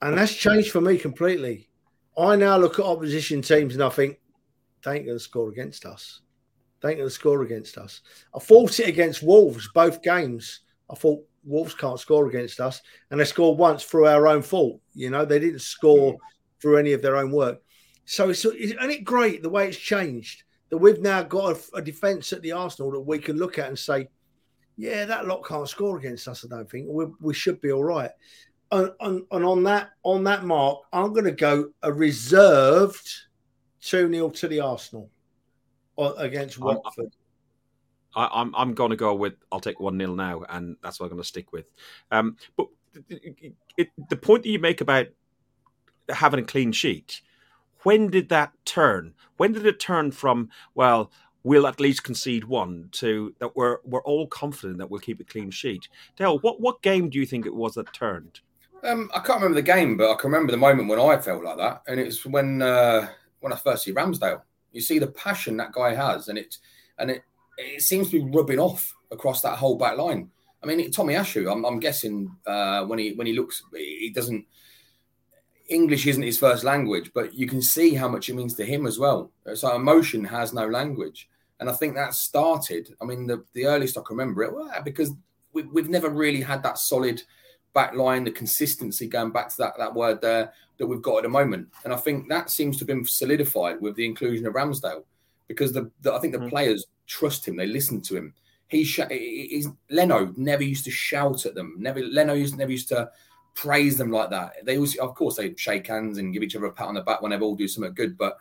And 0.01 0.17
that's 0.17 0.33
changed 0.33 0.71
for 0.71 0.81
me 0.81 0.97
completely. 0.97 1.69
I 2.17 2.35
now 2.35 2.57
look 2.57 2.79
at 2.79 2.85
opposition 2.85 3.41
teams 3.41 3.73
and 3.73 3.83
I 3.83 3.89
think 3.89 4.19
they 4.83 4.95
ain't 4.95 5.05
going 5.05 5.17
to 5.17 5.23
score 5.23 5.49
against 5.49 5.85
us. 5.85 6.21
They 6.81 6.89
ain't 6.89 6.99
going 6.99 7.09
to 7.09 7.13
score 7.13 7.41
against 7.41 7.77
us. 7.77 8.01
I 8.35 8.39
fought 8.39 8.79
it 8.79 8.87
against 8.87 9.23
Wolves 9.23 9.69
both 9.73 10.01
games. 10.03 10.61
I 10.89 10.95
thought 10.95 11.25
Wolves 11.47 11.73
can't 11.73 11.99
score 11.99 12.27
against 12.27 12.59
us, 12.59 12.81
and 13.09 13.19
they 13.19 13.25
scored 13.25 13.57
once 13.57 13.83
through 13.83 14.07
our 14.07 14.27
own 14.27 14.41
fault. 14.41 14.79
You 14.93 15.09
know, 15.09 15.25
they 15.25 15.39
didn't 15.39 15.61
score 15.61 16.13
mm. 16.13 16.17
through 16.61 16.77
any 16.77 16.93
of 16.93 17.01
their 17.01 17.17
own 17.17 17.31
work. 17.31 17.61
So 18.05 18.29
it's 18.29 18.45
isn't 18.45 18.89
it 18.89 19.03
great 19.03 19.41
the 19.41 19.49
way 19.49 19.67
it's 19.67 19.77
changed 19.77 20.43
that 20.69 20.77
we've 20.77 21.01
now 21.01 21.23
got 21.23 21.57
a, 21.57 21.77
a 21.77 21.81
defence 21.81 22.33
at 22.33 22.41
the 22.41 22.51
Arsenal 22.51 22.91
that 22.91 23.01
we 23.01 23.19
can 23.19 23.37
look 23.37 23.57
at 23.57 23.69
and 23.69 23.79
say, 23.79 24.07
yeah, 24.75 25.05
that 25.05 25.27
lot 25.27 25.45
can't 25.45 25.67
score 25.67 25.97
against 25.97 26.27
us. 26.27 26.45
I 26.45 26.55
don't 26.55 26.69
think 26.69 26.87
we, 26.89 27.05
we 27.19 27.33
should 27.33 27.59
be 27.61 27.71
all 27.71 27.83
right. 27.83 28.11
And, 28.71 28.91
and, 28.99 29.23
and 29.31 29.45
on 29.45 29.63
that 29.63 29.91
on 30.03 30.23
that 30.25 30.43
mark, 30.43 30.79
I'm 30.91 31.13
going 31.13 31.25
to 31.25 31.31
go 31.31 31.69
a 31.83 31.91
reserved 31.91 33.09
two 33.81 34.11
0 34.11 34.29
to 34.29 34.47
the 34.47 34.59
Arsenal 34.59 35.09
uh, 35.97 36.13
against 36.17 36.59
Watford. 36.59 37.13
I, 38.17 38.41
I'm, 38.41 38.53
I'm 38.55 38.73
going 38.73 38.89
to 38.89 38.95
go 38.95 39.13
with 39.13 39.35
I'll 39.51 39.59
take 39.59 39.79
one 39.79 39.97
0 39.97 40.15
now, 40.15 40.43
and 40.49 40.75
that's 40.81 40.99
what 40.99 41.05
I'm 41.05 41.11
going 41.11 41.21
to 41.21 41.27
stick 41.27 41.53
with. 41.53 41.71
Um, 42.11 42.35
but 42.57 42.67
it, 43.77 43.89
the 44.09 44.17
point 44.17 44.43
that 44.43 44.49
you 44.49 44.59
make 44.59 44.81
about 44.81 45.07
having 46.09 46.39
a 46.39 46.43
clean 46.43 46.71
sheet, 46.71 47.21
when 47.83 48.09
did 48.09 48.29
that 48.29 48.53
turn? 48.65 49.13
When 49.37 49.53
did 49.53 49.67
it 49.67 49.79
turn 49.79 50.11
from 50.11 50.49
well, 50.73 51.11
we'll 51.43 51.67
at 51.67 51.79
least 51.79 52.03
concede 52.03 52.45
one 52.45 52.89
to 52.93 53.35
that 53.39 53.55
we're 53.55 53.77
we're 53.85 54.01
all 54.01 54.25
confident 54.27 54.79
that 54.79 54.89
we'll 54.89 54.99
keep 54.99 55.19
a 55.19 55.23
clean 55.23 55.51
sheet? 55.51 55.87
Dale, 56.15 56.39
what 56.39 56.59
what 56.59 56.81
game 56.81 57.09
do 57.11 57.19
you 57.19 57.25
think 57.27 57.45
it 57.45 57.53
was 57.53 57.75
that 57.75 57.93
turned? 57.93 58.39
Um, 58.83 59.11
I 59.13 59.19
can't 59.19 59.41
remember 59.41 59.55
the 59.55 59.61
game, 59.61 59.95
but 59.95 60.11
I 60.11 60.15
can 60.15 60.31
remember 60.31 60.51
the 60.51 60.57
moment 60.57 60.89
when 60.89 60.99
I 60.99 61.17
felt 61.19 61.43
like 61.43 61.57
that, 61.57 61.83
and 61.87 61.99
it 61.99 62.05
was 62.05 62.25
when 62.25 62.63
uh, 62.63 63.09
when 63.41 63.53
I 63.53 63.57
first 63.57 63.83
see 63.83 63.93
Ramsdale. 63.93 64.41
You 64.71 64.81
see 64.81 64.97
the 64.97 65.07
passion 65.07 65.57
that 65.57 65.71
guy 65.71 65.93
has, 65.93 66.29
and 66.29 66.37
it 66.39 66.57
and 66.97 67.11
it 67.11 67.23
it 67.57 67.81
seems 67.81 68.09
to 68.11 68.23
be 68.23 68.37
rubbing 68.37 68.59
off 68.59 68.95
across 69.11 69.41
that 69.41 69.57
whole 69.57 69.77
back 69.77 69.97
line. 69.97 70.29
I 70.63 70.65
mean, 70.65 70.91
Tomiyasu, 70.91 71.51
I'm, 71.51 71.65
I'm 71.65 71.79
guessing 71.79 72.35
uh, 72.45 72.83
when 72.85 72.99
he 72.99 73.13
when 73.13 73.27
he 73.27 73.33
looks, 73.33 73.63
he 73.73 74.11
doesn't. 74.13 74.45
English 75.69 76.07
isn't 76.07 76.23
his 76.23 76.39
first 76.39 76.63
language, 76.63 77.11
but 77.13 77.33
you 77.33 77.45
can 77.45 77.61
see 77.61 77.93
how 77.93 78.07
much 78.07 78.29
it 78.29 78.35
means 78.35 78.53
to 78.53 78.65
him 78.65 78.87
as 78.87 78.97
well. 78.97 79.31
So 79.53 79.75
emotion 79.75 80.23
has 80.23 80.53
no 80.53 80.65
language, 80.67 81.29
and 81.59 81.69
I 81.69 81.73
think 81.73 81.95
that 81.95 82.13
started. 82.13 82.95
I 83.01 83.05
mean, 83.05 83.27
the, 83.27 83.43
the 83.53 83.65
earliest 83.65 83.97
I 83.97 84.01
can 84.01 84.15
remember 84.17 84.43
it, 84.43 84.53
well, 84.53 84.71
because 84.85 85.11
we, 85.51 85.63
we've 85.63 85.89
never 85.89 86.09
really 86.09 86.41
had 86.41 86.63
that 86.63 86.77
solid 86.77 87.21
back 87.73 87.93
line, 87.95 88.23
the 88.23 88.31
consistency 88.31 89.07
going 89.07 89.31
back 89.31 89.49
to 89.49 89.57
that 89.57 89.73
that 89.77 89.93
word 89.93 90.21
there 90.21 90.53
that 90.77 90.87
we've 90.87 91.01
got 91.01 91.17
at 91.17 91.23
the 91.23 91.29
moment, 91.29 91.67
and 91.83 91.93
I 91.93 91.97
think 91.97 92.29
that 92.29 92.49
seems 92.49 92.77
to 92.77 92.81
have 92.81 92.87
been 92.87 93.05
solidified 93.05 93.81
with 93.81 93.95
the 93.95 94.05
inclusion 94.05 94.47
of 94.47 94.53
Ramsdale, 94.53 95.03
because 95.47 95.73
the, 95.73 95.91
the 96.01 96.13
I 96.13 96.19
think 96.19 96.33
the 96.33 96.39
mm. 96.39 96.49
players 96.49 96.85
trust 97.07 97.47
him. 97.47 97.55
They 97.55 97.65
listen 97.65 98.01
to 98.01 98.17
him. 98.17 98.33
He 98.67 98.83
sh- 98.83 98.99
he's, 99.09 99.67
Leno 99.89 100.33
never 100.35 100.63
used 100.63 100.85
to 100.85 100.91
shout 100.91 101.45
at 101.45 101.55
them. 101.55 101.75
Never 101.79 102.01
Leno 102.01 102.33
used 102.33 102.57
never 102.57 102.71
used 102.71 102.89
to 102.89 103.09
praise 103.55 103.97
them 103.97 104.11
like 104.11 104.29
that. 104.29 104.53
They 104.63 104.75
always, 104.75 104.95
of 104.97 105.15
course, 105.15 105.37
they 105.37 105.55
shake 105.55 105.87
hands 105.87 106.17
and 106.17 106.33
give 106.33 106.43
each 106.43 106.55
other 106.55 106.65
a 106.67 106.71
pat 106.71 106.87
on 106.87 106.95
the 106.95 107.01
back 107.01 107.21
when 107.21 107.31
they 107.31 107.39
all 107.39 107.55
do 107.55 107.67
something 107.67 107.93
good. 107.93 108.17
But 108.17 108.37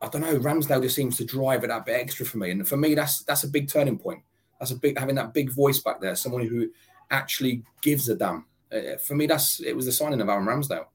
I 0.00 0.08
don't 0.08 0.20
know. 0.20 0.38
Ramsdale 0.38 0.82
just 0.82 0.94
seems 0.94 1.16
to 1.16 1.24
drive 1.24 1.64
it 1.64 1.68
that 1.68 1.86
bit 1.86 2.00
extra 2.00 2.26
for 2.26 2.38
me, 2.38 2.50
and 2.50 2.68
for 2.68 2.76
me, 2.76 2.94
that's 2.94 3.24
that's 3.24 3.44
a 3.44 3.48
big 3.48 3.68
turning 3.68 3.98
point. 3.98 4.22
That's 4.60 4.70
a 4.70 4.76
big 4.76 4.98
having 4.98 5.16
that 5.16 5.34
big 5.34 5.50
voice 5.50 5.80
back 5.80 6.00
there, 6.00 6.14
someone 6.14 6.46
who 6.46 6.70
actually 7.10 7.62
gives 7.80 8.08
a 8.08 8.14
damn. 8.14 8.46
Uh, 8.70 8.96
for 8.98 9.14
me, 9.14 9.26
that's 9.26 9.60
it 9.60 9.74
was 9.74 9.86
the 9.86 9.92
signing 9.92 10.20
of 10.20 10.28
Aaron 10.28 10.46
Ramsdale. 10.46 10.86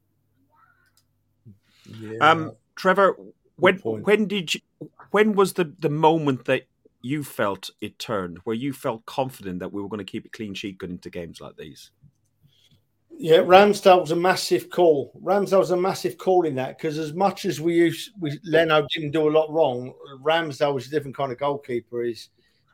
Yeah. 1.85 2.17
Um, 2.21 2.51
Trevor, 2.75 3.17
when 3.55 3.77
when 3.77 4.27
did 4.27 4.53
you 4.53 4.61
when 5.11 5.33
was 5.33 5.53
the 5.53 5.73
the 5.79 5.89
moment 5.89 6.45
that 6.45 6.63
you 7.01 7.23
felt 7.23 7.69
it 7.79 7.97
turned 7.97 8.39
where 8.43 8.55
you 8.55 8.73
felt 8.73 9.05
confident 9.05 9.59
that 9.59 9.71
we 9.71 9.81
were 9.81 9.87
going 9.87 10.05
to 10.05 10.11
keep 10.11 10.25
a 10.25 10.29
clean 10.29 10.53
sheet 10.53 10.77
going 10.77 10.91
into 10.91 11.09
games 11.09 11.39
like 11.39 11.55
these? 11.55 11.91
Yeah 13.11 13.37
ramsdale 13.37 14.01
was 14.01 14.11
a 14.11 14.15
massive 14.15 14.69
call. 14.69 15.11
Ramsdale 15.21 15.59
was 15.59 15.71
a 15.71 15.77
massive 15.77 16.17
call 16.17 16.45
in 16.45 16.55
that 16.55 16.77
because 16.77 16.97
as 16.97 17.13
much 17.13 17.45
as 17.45 17.59
we 17.59 17.75
used 17.75 18.11
we 18.19 18.39
leno 18.43 18.85
didn't 18.93 19.11
do 19.11 19.29
a 19.29 19.31
lot 19.31 19.51
wrong 19.51 19.93
ramsdale 20.21 20.73
was 20.73 20.87
a 20.87 20.89
different 20.89 21.17
kind 21.17 21.31
of 21.31 21.37
goalkeeper 21.37 22.03
he's 22.03 22.29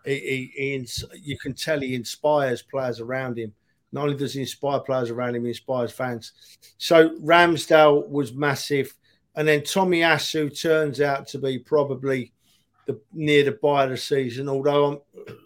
he, 0.06 0.52
he, 0.56 0.78
he 0.78 0.88
you 1.22 1.38
can 1.38 1.54
tell 1.54 1.80
he 1.80 1.96
inspires 1.96 2.62
players 2.62 3.00
around 3.00 3.38
him. 3.38 3.54
Not 3.92 4.04
only 4.04 4.18
does 4.18 4.34
he 4.34 4.42
inspire 4.42 4.80
players 4.80 5.10
around 5.10 5.36
him 5.36 5.44
he 5.44 5.50
inspires 5.50 5.92
fans. 5.92 6.34
So 6.78 7.18
ramsdale 7.20 8.08
was 8.08 8.34
massive 8.34 8.94
and 9.36 9.48
then 9.48 9.62
Tomiyasu 9.62 10.60
turns 10.60 11.02
out 11.02 11.28
to 11.30 11.40
be 11.40 11.60
probably 11.60 12.34
the 12.88 13.00
near 13.14 13.44
the 13.44 13.52
buy 13.52 13.86
of 13.86 13.92
the 13.92 13.98
season. 13.98 14.50
Although 14.50 15.04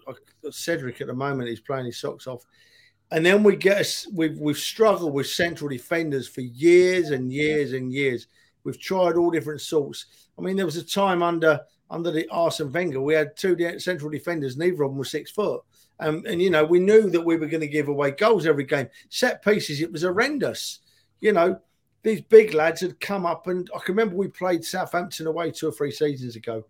I'm, 0.08 0.16
Cedric 0.52 1.02
at 1.02 1.08
the 1.08 1.14
moment 1.14 1.50
is 1.50 1.60
playing 1.60 1.86
his 1.86 2.00
socks 2.00 2.28
off. 2.28 2.46
And 3.12 3.26
then 3.26 3.44
we 3.44 3.56
get 3.56 3.80
us, 3.80 4.08
we've 4.14 4.38
we've 4.40 4.58
struggled 4.58 5.14
with 5.14 5.28
central 5.28 5.70
defenders 5.70 6.28
for 6.28 6.42
years 6.42 7.10
and 7.12 7.32
years 7.32 7.74
and 7.74 7.92
years. 7.92 8.28
We've 8.64 8.80
tried 8.80 9.16
all 9.16 9.32
different 9.32 9.62
sorts. 9.62 10.06
I 10.38 10.42
mean, 10.42 10.56
there 10.56 10.66
was 10.66 10.78
a 10.78 10.86
time 10.86 11.24
under 11.24 11.60
under 11.90 12.12
the 12.12 12.28
Arsene 12.30 12.72
Wenger, 12.72 13.02
we 13.02 13.14
had 13.14 13.36
two 13.36 13.80
central 13.80 14.10
defenders, 14.10 14.58
neither 14.58 14.84
of 14.84 14.92
them 14.92 14.98
was 14.98 15.10
six 15.10 15.32
foot. 15.32 15.62
Um, 16.00 16.24
and, 16.28 16.42
you 16.42 16.50
know, 16.50 16.64
we 16.64 16.80
knew 16.80 17.10
that 17.10 17.26
we 17.26 17.36
were 17.36 17.48
going 17.48 17.62
to 17.62 17.68
give 17.68 17.88
away 17.88 18.12
goals 18.12 18.46
every 18.46 18.64
game. 18.64 18.88
Set 19.10 19.44
pieces, 19.44 19.82
it 19.82 19.92
was 19.92 20.04
horrendous. 20.04 20.80
You 21.20 21.34
know, 21.34 21.60
these 22.04 22.22
big 22.22 22.54
lads 22.54 22.82
had 22.82 23.00
come 23.00 23.26
up, 23.26 23.48
and 23.48 23.70
I 23.76 23.80
can 23.80 23.96
remember 23.96 24.16
we 24.16 24.28
played 24.28 24.64
Southampton 24.64 25.28
away 25.28 25.52
two 25.52 25.70
or 25.70 25.72
three 25.72 25.92
seasons 25.92 26.36
ago. 26.36 26.66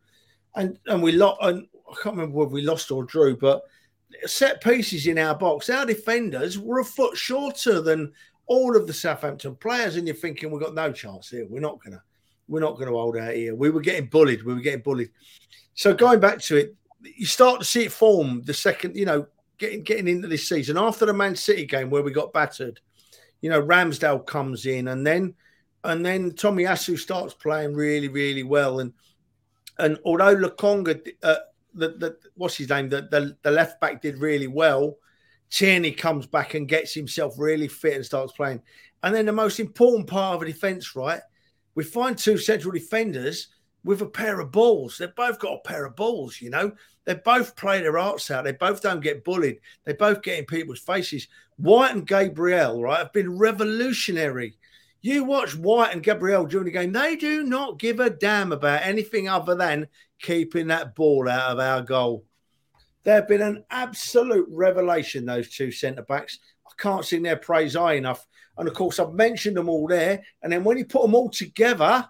And, 0.56 0.80
and 0.88 1.04
we 1.04 1.12
lost, 1.12 1.40
and 1.42 1.68
I 1.90 1.94
can't 2.02 2.16
remember 2.16 2.38
whether 2.38 2.52
we 2.52 2.64
lost 2.64 2.92
or 2.92 3.04
drew, 3.04 3.38
but 3.38 3.62
set 4.26 4.64
pieces 4.64 5.08
in 5.08 5.18
our 5.20 5.36
box, 5.36 5.70
our 5.70 5.86
defenders 5.86 6.58
were 6.58 6.80
a 6.80 6.86
foot 6.86 7.16
shorter 7.16 7.82
than 7.82 8.12
all 8.48 8.76
of 8.76 8.88
the 8.88 8.94
Southampton 8.94 9.56
players, 9.56 9.96
and 9.96 10.08
you're 10.08 10.16
thinking 10.16 10.50
we've 10.50 10.62
got 10.62 10.74
no 10.74 10.92
chance 10.92 11.30
here. 11.30 11.46
We're 11.48 11.60
not 11.60 11.84
gonna, 11.84 12.02
we're 12.48 12.62
not 12.62 12.80
gonna 12.80 12.92
hold 12.92 13.18
out 13.18 13.36
here. 13.36 13.54
We 13.54 13.70
were 13.70 13.82
getting 13.82 14.08
bullied. 14.08 14.44
We 14.44 14.56
were 14.56 14.62
getting 14.62 14.82
bullied. 14.82 15.12
So 15.76 15.94
going 15.94 16.20
back 16.20 16.40
to 16.42 16.58
it, 16.58 16.76
you 17.02 17.28
start 17.28 17.60
to 17.60 17.66
see 17.66 17.86
it 17.86 17.92
form 17.92 18.42
the 18.44 18.54
second, 18.54 18.96
you 18.96 19.06
know, 19.06 19.28
getting 19.60 19.84
getting 19.84 20.08
into 20.08 20.28
this 20.28 20.50
season 20.50 20.78
after 20.78 21.06
the 21.06 21.14
Man 21.14 21.36
City 21.36 21.66
game 21.66 21.90
where 21.92 22.02
we 22.02 22.12
got 22.12 22.34
battered. 22.34 22.80
You 23.42 23.50
know, 23.50 23.62
Ramsdale 23.62 24.26
comes 24.26 24.66
in, 24.66 24.88
and 24.88 25.06
then 25.06 25.36
and 25.84 26.06
then 26.06 26.32
Tomiyasu 26.32 26.98
starts 27.00 27.34
playing 27.34 27.74
really, 27.74 28.08
really 28.08 28.44
well, 28.44 28.80
and 28.80 28.94
and 29.78 29.98
although 30.06 30.36
Lokonga, 30.36 31.14
uh, 31.24 31.36
the, 31.74 31.90
the 31.90 32.18
what's 32.36 32.58
his 32.58 32.70
name, 32.70 32.90
the, 32.90 33.04
the 33.04 33.38
the 33.42 33.52
left 33.52 33.80
back 33.80 34.02
did 34.02 34.18
really 34.18 34.48
well 34.48 34.98
Tierney 35.50 35.92
comes 35.92 36.26
back 36.28 36.54
and 36.54 36.68
gets 36.68 36.94
himself 36.94 37.36
really 37.38 37.68
fit 37.68 37.96
and 37.96 38.06
starts 38.06 38.34
playing. 38.34 38.62
And 39.02 39.16
then 39.16 39.26
the 39.26 39.32
most 39.32 39.60
important 39.60 40.08
part 40.08 40.36
of 40.36 40.42
a 40.42 40.46
defence, 40.46 40.96
right? 40.96 41.22
We 41.76 41.84
find 41.84 42.18
two 42.18 42.38
central 42.38 42.72
defenders 42.72 43.48
with 43.84 44.02
a 44.02 44.06
pair 44.06 44.40
of 44.40 44.52
balls. 44.52 44.98
They've 44.98 45.16
both 45.16 45.40
got 45.40 45.54
a 45.54 45.68
pair 45.68 45.86
of 45.86 45.96
balls, 45.96 46.42
you 46.42 46.50
know. 46.50 46.74
They 47.06 47.16
both 47.16 47.56
play 47.56 47.82
their 47.82 47.98
arts 47.98 48.30
out. 48.30 48.44
They 48.44 48.52
both 48.52 48.82
don't 48.82 49.02
get 49.02 49.24
bullied. 49.24 49.60
They 49.86 49.94
both 49.94 50.22
get 50.22 50.38
in 50.38 50.46
people's 50.46 50.80
faces. 50.80 51.28
White 51.58 51.96
and 51.96 52.06
Gabriel, 52.06 52.82
right, 52.82 53.00
have 53.00 53.14
been 53.14 53.38
revolutionary. 53.38 54.58
You 55.02 55.24
watch 55.24 55.56
White 55.56 55.94
and 55.94 56.04
Gabriel 56.04 56.46
during 56.46 56.66
the 56.66 56.72
game, 56.72 56.92
they 56.92 57.16
do 57.16 57.44
not 57.44 57.80
give 57.80 58.00
a 58.00 58.10
damn 58.10 58.52
about 58.52 58.84
anything 58.84 59.30
other 59.30 59.56
than 59.56 59.88
keeping 60.22 60.68
that 60.68 60.94
ball 60.94 61.30
out 61.30 61.52
of 61.52 61.60
our 61.60 61.82
goal. 61.82 62.26
They've 63.04 63.28
been 63.28 63.42
an 63.42 63.64
absolute 63.72 64.48
revelation, 64.50 65.26
those 65.26 65.50
two 65.50 65.72
centre 65.72 66.04
backs. 66.04 66.40
I 66.68 66.72
can't 66.78 67.06
sing 67.06 67.24
their 67.24 67.38
praise 67.38 67.76
high 67.76 67.94
enough. 67.94 68.28
And 68.58 68.68
of 68.68 68.74
course, 68.74 69.00
I've 69.00 69.14
mentioned 69.14 69.56
them 69.56 69.70
all 69.70 69.88
there. 69.88 70.22
And 70.44 70.52
then 70.52 70.66
when 70.66 70.78
you 70.78 70.86
put 70.86 71.02
them 71.04 71.16
all 71.16 71.30
together, 71.30 72.10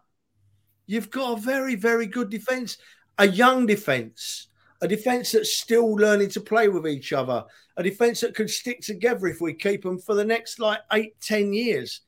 you've 0.90 1.12
got 1.12 1.38
a 1.38 1.42
very, 1.42 1.76
very 1.76 2.08
good 2.08 2.32
defence, 2.32 2.78
a 3.20 3.28
young 3.28 3.68
defence, 3.68 4.48
a 4.82 4.88
defence 4.88 5.32
that's 5.32 5.54
still 5.54 5.94
learning 5.94 6.30
to 6.30 6.42
play 6.42 6.68
with 6.68 6.88
each 6.88 7.14
other, 7.14 7.46
a 7.78 7.84
defence 7.84 8.22
that 8.22 8.34
could 8.34 8.50
stick 8.50 8.82
together 8.82 9.28
if 9.28 9.40
we 9.40 9.54
keep 9.54 9.84
them 9.84 10.00
for 10.00 10.16
the 10.16 10.26
next 10.26 10.60
like 10.60 10.80
eight, 10.92 11.20
ten 11.22 11.54
years. 11.54 12.02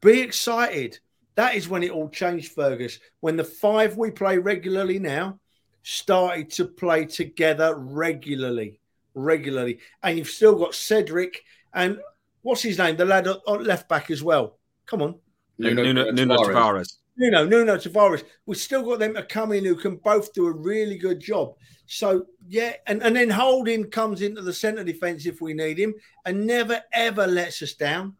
Be 0.00 0.20
excited. 0.20 0.98
That 1.36 1.54
is 1.54 1.68
when 1.68 1.84
it 1.84 1.92
all 1.92 2.08
changed, 2.08 2.52
Fergus. 2.52 2.98
When 3.20 3.36
the 3.36 3.44
five 3.44 3.96
we 3.96 4.10
play 4.10 4.38
regularly 4.38 4.98
now 4.98 5.38
started 5.84 6.50
to 6.50 6.64
play 6.64 7.04
together 7.04 7.76
regularly, 7.76 8.80
regularly. 9.14 9.78
And 10.02 10.18
you've 10.18 10.28
still 10.28 10.56
got 10.56 10.74
Cedric 10.74 11.44
and 11.72 12.00
what's 12.42 12.62
his 12.62 12.78
name, 12.78 12.96
the 12.96 13.04
lad 13.04 13.28
on 13.28 13.62
left 13.62 13.88
back 13.88 14.10
as 14.10 14.24
well. 14.24 14.58
Come 14.86 15.02
on, 15.02 15.14
Nuno, 15.58 15.84
Nuno, 15.84 16.10
Nuno 16.10 16.36
Tavares. 16.38 16.96
Nuno, 17.16 17.44
Nuno 17.44 17.76
Tavares. 17.76 18.24
We've 18.46 18.58
still 18.58 18.82
got 18.82 18.98
them 18.98 19.14
to 19.14 19.22
come 19.22 19.52
in 19.52 19.64
who 19.64 19.76
can 19.76 19.96
both 19.96 20.32
do 20.32 20.46
a 20.46 20.52
really 20.52 20.98
good 20.98 21.20
job. 21.20 21.54
So 21.86 22.26
yeah, 22.48 22.74
and, 22.86 23.02
and 23.02 23.14
then 23.14 23.30
Holding 23.30 23.90
comes 23.90 24.22
into 24.22 24.42
the 24.42 24.52
centre 24.52 24.84
defence 24.84 25.26
if 25.26 25.40
we 25.40 25.54
need 25.54 25.78
him, 25.78 25.94
and 26.24 26.46
never 26.46 26.80
ever 26.92 27.26
lets 27.26 27.62
us 27.62 27.74
down. 27.74 28.14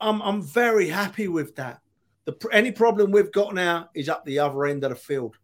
I'm 0.00 0.20
I'm 0.22 0.42
very 0.42 0.88
happy 0.88 1.28
with 1.28 1.54
that. 1.56 1.80
The 2.24 2.36
any 2.52 2.72
problem 2.72 3.10
we've 3.10 3.32
got 3.32 3.54
now 3.54 3.90
is 3.94 4.08
up 4.08 4.24
the 4.24 4.38
other 4.38 4.66
end 4.66 4.84
of 4.84 4.90
the 4.90 4.96
field. 4.96 5.36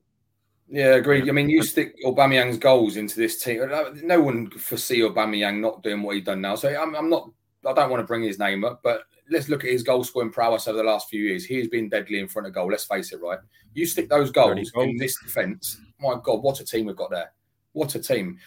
Yeah, 0.69 0.95
agreed. 0.95 1.29
I 1.29 1.33
mean, 1.33 1.51
you 1.51 1.65
stick 1.65 1.97
Aubameyang's 2.05 2.59
goals 2.59 2.97
into 2.97 3.17
this 3.17 3.43
team. 3.43 3.61
No 4.03 4.21
one 4.21 4.51
foresee 4.51 5.01
Aubameyang 5.01 5.61
not 5.61 5.83
doing 5.83 6.03
what 6.03 6.15
he's 6.15 6.25
done 6.25 6.41
now. 6.41 6.55
So 6.55 6.69
I'm, 6.69 6.95
I'm, 6.95 7.11
not. 7.11 7.29
I 7.67 7.73
don't 7.73 7.91
want 7.91 8.01
to 8.01 8.07
bring 8.07 8.23
his 8.23 8.39
name 8.39 8.65
up, 8.65 8.81
but 8.85 9.03
let's 9.31 9.49
look 9.49 9.65
at 9.65 9.71
his 9.71 9.83
goal 9.83 10.05
scoring 10.05 10.31
prowess 10.31 10.69
over 10.69 10.79
the 10.79 10.85
last 10.85 11.09
few 11.09 11.23
years. 11.23 11.45
He 11.45 11.57
has 11.59 11.69
been 11.69 11.89
deadly 11.89 12.19
in 12.19 12.29
front 12.29 12.49
of 12.49 12.55
goal. 12.55 12.71
Let's 12.71 12.85
face 12.85 13.13
it, 13.13 13.21
right? 13.21 13.39
You 13.75 13.87
stick 13.87 14.09
those 14.09 14.31
goals 14.31 14.73
in 14.75 14.97
this 14.97 15.19
defence. 15.23 15.81
My 16.01 16.17
God, 16.23 16.43
what 16.43 16.61
a 16.61 16.65
team 16.65 16.87
we've 16.87 16.97
got 16.97 17.11
there! 17.11 17.33
What 17.73 17.95
a 17.95 18.01
team! 18.01 18.39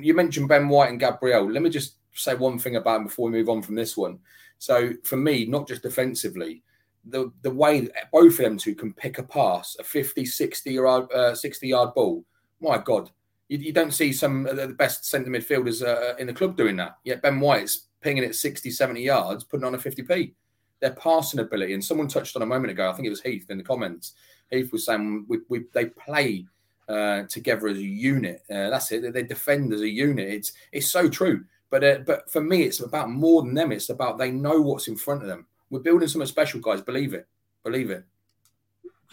You 0.00 0.14
mentioned 0.14 0.48
Ben 0.48 0.68
White 0.68 0.90
and 0.90 1.00
Gabriel. 1.00 1.50
Let 1.50 1.62
me 1.62 1.70
just 1.70 1.96
say 2.14 2.34
one 2.34 2.58
thing 2.58 2.76
about 2.76 2.98
him 2.98 3.04
before 3.04 3.26
we 3.26 3.38
move 3.38 3.48
on 3.48 3.62
from 3.62 3.74
this 3.74 3.96
one. 3.96 4.18
So 4.58 4.92
for 5.04 5.16
me, 5.16 5.44
not 5.44 5.68
just 5.68 5.82
defensively, 5.82 6.62
the 7.04 7.30
the 7.42 7.50
way 7.50 7.88
both 8.12 8.38
of 8.38 8.44
them 8.44 8.58
two 8.58 8.74
can 8.74 8.92
pick 8.92 9.18
a 9.18 9.22
pass, 9.22 9.76
a 9.78 9.84
50, 9.84 10.24
60 10.24 10.72
yard, 10.72 11.12
uh, 11.12 11.34
60 11.34 11.68
yard 11.68 11.94
ball. 11.94 12.24
My 12.60 12.78
God, 12.78 13.10
you, 13.48 13.58
you, 13.58 13.72
don't 13.72 13.92
see 13.92 14.12
some 14.12 14.46
of 14.46 14.56
the 14.56 14.68
best 14.68 15.04
centre 15.04 15.30
midfielders 15.30 15.86
uh, 15.86 16.16
in 16.16 16.26
the 16.26 16.32
club 16.32 16.56
doing 16.56 16.76
that. 16.76 16.96
Yet 17.04 17.22
Ben 17.22 17.38
White's 17.38 17.88
pinging 18.00 18.24
it 18.24 18.34
60, 18.34 18.70
70 18.70 19.00
yards, 19.00 19.44
putting 19.44 19.64
on 19.64 19.74
a 19.74 19.78
50p. 19.78 20.34
Their 20.80 20.92
passing 20.92 21.40
ability, 21.40 21.72
and 21.72 21.82
someone 21.82 22.06
touched 22.06 22.36
on 22.36 22.42
a 22.42 22.46
moment 22.46 22.70
ago, 22.70 22.90
I 22.90 22.92
think 22.92 23.06
it 23.06 23.10
was 23.10 23.22
Heath 23.22 23.46
in 23.48 23.56
the 23.56 23.64
comments. 23.64 24.12
Heath 24.50 24.72
was 24.72 24.84
saying 24.84 25.24
we, 25.26 25.38
we 25.48 25.64
they 25.72 25.86
play 25.86 26.46
uh, 26.88 27.22
together 27.24 27.68
as 27.68 27.78
a 27.78 27.82
unit. 27.82 28.42
Uh, 28.50 28.70
that's 28.70 28.92
it. 28.92 29.12
They 29.12 29.22
defend 29.22 29.72
as 29.72 29.80
a 29.80 29.88
unit. 29.88 30.28
It's 30.28 30.52
it's 30.72 30.90
so 30.90 31.08
true. 31.08 31.44
But 31.70 31.82
uh, 31.82 31.98
but 32.06 32.30
for 32.30 32.40
me, 32.40 32.62
it's 32.62 32.80
about 32.80 33.10
more 33.10 33.42
than 33.42 33.54
them. 33.54 33.72
It's 33.72 33.88
about 33.88 34.18
they 34.18 34.30
know 34.30 34.60
what's 34.60 34.88
in 34.88 34.96
front 34.96 35.22
of 35.22 35.28
them. 35.28 35.46
We're 35.70 35.80
building 35.80 36.08
something 36.08 36.28
special, 36.28 36.60
guys. 36.60 36.80
Believe 36.80 37.14
it. 37.14 37.26
Believe 37.64 37.90
it. 37.90 38.04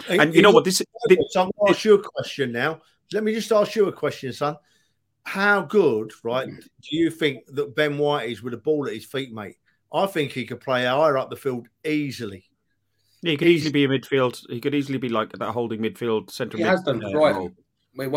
And 0.09 0.33
you 0.33 0.41
know 0.41 0.51
what? 0.51 0.65
This, 0.65 0.81
this 1.07 1.35
I'm 1.35 1.49
going 1.59 1.67
to 1.67 1.69
ask 1.69 1.85
you 1.85 1.95
a 1.95 2.03
question 2.03 2.51
now. 2.51 2.81
Let 3.11 3.23
me 3.23 3.33
just 3.33 3.51
ask 3.51 3.75
you 3.75 3.87
a 3.87 3.91
question, 3.91 4.33
son. 4.33 4.57
How 5.25 5.61
good, 5.61 6.11
right, 6.23 6.47
do 6.47 6.95
you 6.95 7.09
think 7.09 7.45
that 7.47 7.75
Ben 7.75 7.97
White 7.97 8.29
is 8.29 8.43
with 8.43 8.53
a 8.53 8.57
ball 8.57 8.87
at 8.87 8.93
his 8.93 9.05
feet, 9.05 9.33
mate? 9.33 9.55
I 9.93 10.05
think 10.05 10.31
he 10.31 10.45
could 10.45 10.59
play 10.59 10.85
higher 10.85 11.17
up 11.17 11.29
the 11.29 11.35
field 11.35 11.67
easily. 11.85 12.45
Yeah, 13.21 13.31
he 13.31 13.37
could 13.37 13.47
He's, 13.47 13.61
easily 13.61 13.71
be 13.71 13.85
a 13.85 13.87
midfield. 13.87 14.41
He 14.49 14.59
could 14.59 14.75
easily 14.75 14.97
be 14.97 15.09
like 15.09 15.31
that 15.31 15.51
holding 15.51 15.79
midfield 15.79 16.29
centre. 16.29 16.57
He 16.57 16.63
mid, 16.63 16.71
has 16.71 16.83
done 16.83 16.99
for 16.99 17.07
uh, 17.07 17.11
Brighton. 17.11 17.55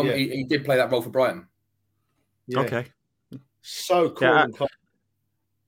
yeah. 0.07 0.13
he, 0.15 0.29
he, 0.29 0.43
did 0.43 0.65
play 0.65 0.75
that 0.75 0.91
role 0.91 1.01
for 1.01 1.09
Brighton. 1.09 1.47
Yeah. 2.47 2.59
Okay. 2.59 2.85
So 3.61 4.09
cool. 4.09 4.27
Yeah, 4.27 4.67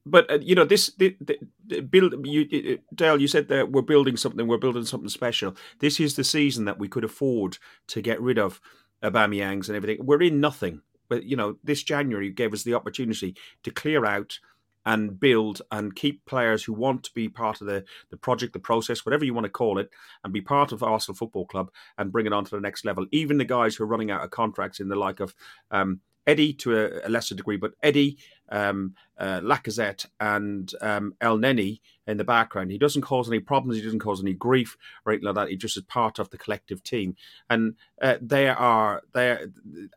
but 0.05 0.29
uh, 0.31 0.39
you 0.41 0.55
know 0.55 0.65
this 0.65 0.91
the, 0.97 1.15
the, 1.21 1.37
the 1.67 1.81
build 1.81 2.25
you 2.25 2.79
dale 2.95 3.19
you 3.19 3.27
said 3.27 3.47
that 3.49 3.71
we're 3.71 3.81
building 3.81 4.17
something 4.17 4.47
we're 4.47 4.57
building 4.57 4.85
something 4.85 5.09
special 5.09 5.55
this 5.79 5.99
is 5.99 6.15
the 6.15 6.23
season 6.23 6.65
that 6.65 6.79
we 6.79 6.87
could 6.87 7.03
afford 7.03 7.57
to 7.87 8.01
get 8.01 8.19
rid 8.21 8.39
of 8.39 8.59
Aubameyangs 9.03 9.67
and 9.67 9.75
everything 9.75 10.05
we're 10.05 10.21
in 10.21 10.39
nothing 10.39 10.81
but 11.09 11.23
you 11.23 11.35
know 11.35 11.55
this 11.63 11.83
january 11.83 12.29
gave 12.29 12.53
us 12.53 12.63
the 12.63 12.73
opportunity 12.73 13.35
to 13.63 13.71
clear 13.71 14.05
out 14.05 14.39
and 14.85 15.19
build 15.19 15.61
and 15.71 15.95
keep 15.95 16.25
players 16.25 16.63
who 16.63 16.73
want 16.73 17.03
to 17.03 17.11
be 17.13 17.27
part 17.27 17.61
of 17.61 17.67
the, 17.67 17.83
the 18.09 18.17
project, 18.17 18.53
the 18.53 18.59
process, 18.59 19.05
whatever 19.05 19.25
you 19.25 19.33
want 19.33 19.45
to 19.45 19.49
call 19.49 19.77
it, 19.77 19.89
and 20.23 20.33
be 20.33 20.41
part 20.41 20.71
of 20.71 20.81
Arsenal 20.81 21.15
Football 21.15 21.45
Club 21.45 21.69
and 21.97 22.11
bring 22.11 22.25
it 22.25 22.33
on 22.33 22.45
to 22.45 22.55
the 22.55 22.61
next 22.61 22.85
level. 22.85 23.05
Even 23.11 23.37
the 23.37 23.45
guys 23.45 23.75
who 23.75 23.83
are 23.83 23.87
running 23.87 24.09
out 24.09 24.23
of 24.23 24.31
contracts 24.31 24.79
in 24.79 24.87
the 24.87 24.95
like 24.95 25.19
of 25.19 25.35
um, 25.69 25.99
Eddie 26.25 26.53
to 26.53 26.77
a, 26.77 27.07
a, 27.07 27.09
lesser 27.09 27.35
degree, 27.35 27.57
but 27.57 27.73
Eddie, 27.83 28.17
um, 28.51 28.95
uh, 29.17 29.39
Lacazette, 29.41 30.05
and 30.19 30.73
um, 30.81 31.15
Elneny 31.21 31.79
in 32.07 32.17
the 32.17 32.23
background. 32.23 32.71
He 32.71 32.77
doesn't 32.77 33.03
cause 33.03 33.27
any 33.27 33.39
problems. 33.39 33.77
He 33.77 33.83
doesn't 33.83 33.99
cause 33.99 34.21
any 34.21 34.33
grief 34.33 34.77
or 35.05 35.11
anything 35.11 35.25
like 35.25 35.35
that. 35.35 35.49
He 35.49 35.57
just 35.57 35.77
is 35.77 35.83
part 35.83 36.19
of 36.19 36.29
the 36.29 36.37
collective 36.37 36.83
team, 36.83 37.15
and 37.49 37.75
uh, 38.01 38.15
they 38.21 38.49
are 38.49 39.01
they. 39.13 39.37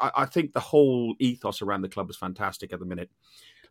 I, 0.01 0.11
I 0.17 0.27
think 0.27 0.53
the 0.53 0.61
whole 0.61 1.15
ethos 1.19 1.63
around 1.63 1.83
the 1.83 1.89
club 1.89 2.11
is 2.11 2.17
fantastic 2.17 2.73
at 2.73 2.79
the 2.79 2.87
minute. 2.87 3.11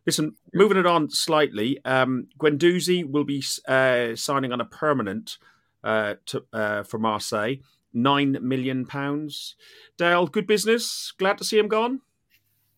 Listen, 0.04 0.34
moving 0.52 0.78
it 0.78 0.86
on 0.86 1.10
slightly, 1.10 1.78
um, 1.84 2.26
Guendouzi 2.38 3.08
will 3.08 3.24
be 3.24 3.42
uh, 3.68 4.16
signing 4.16 4.52
on 4.52 4.60
a 4.60 4.64
permanent 4.64 5.38
uh, 5.84 6.14
to, 6.26 6.44
uh, 6.52 6.82
for 6.82 6.98
Marseille, 6.98 7.56
nine 7.92 8.36
million 8.42 8.84
pounds. 8.84 9.54
Dale, 9.96 10.26
good 10.26 10.46
business. 10.46 11.12
Glad 11.18 11.38
to 11.38 11.44
see 11.44 11.58
him 11.58 11.68
gone. 11.68 12.00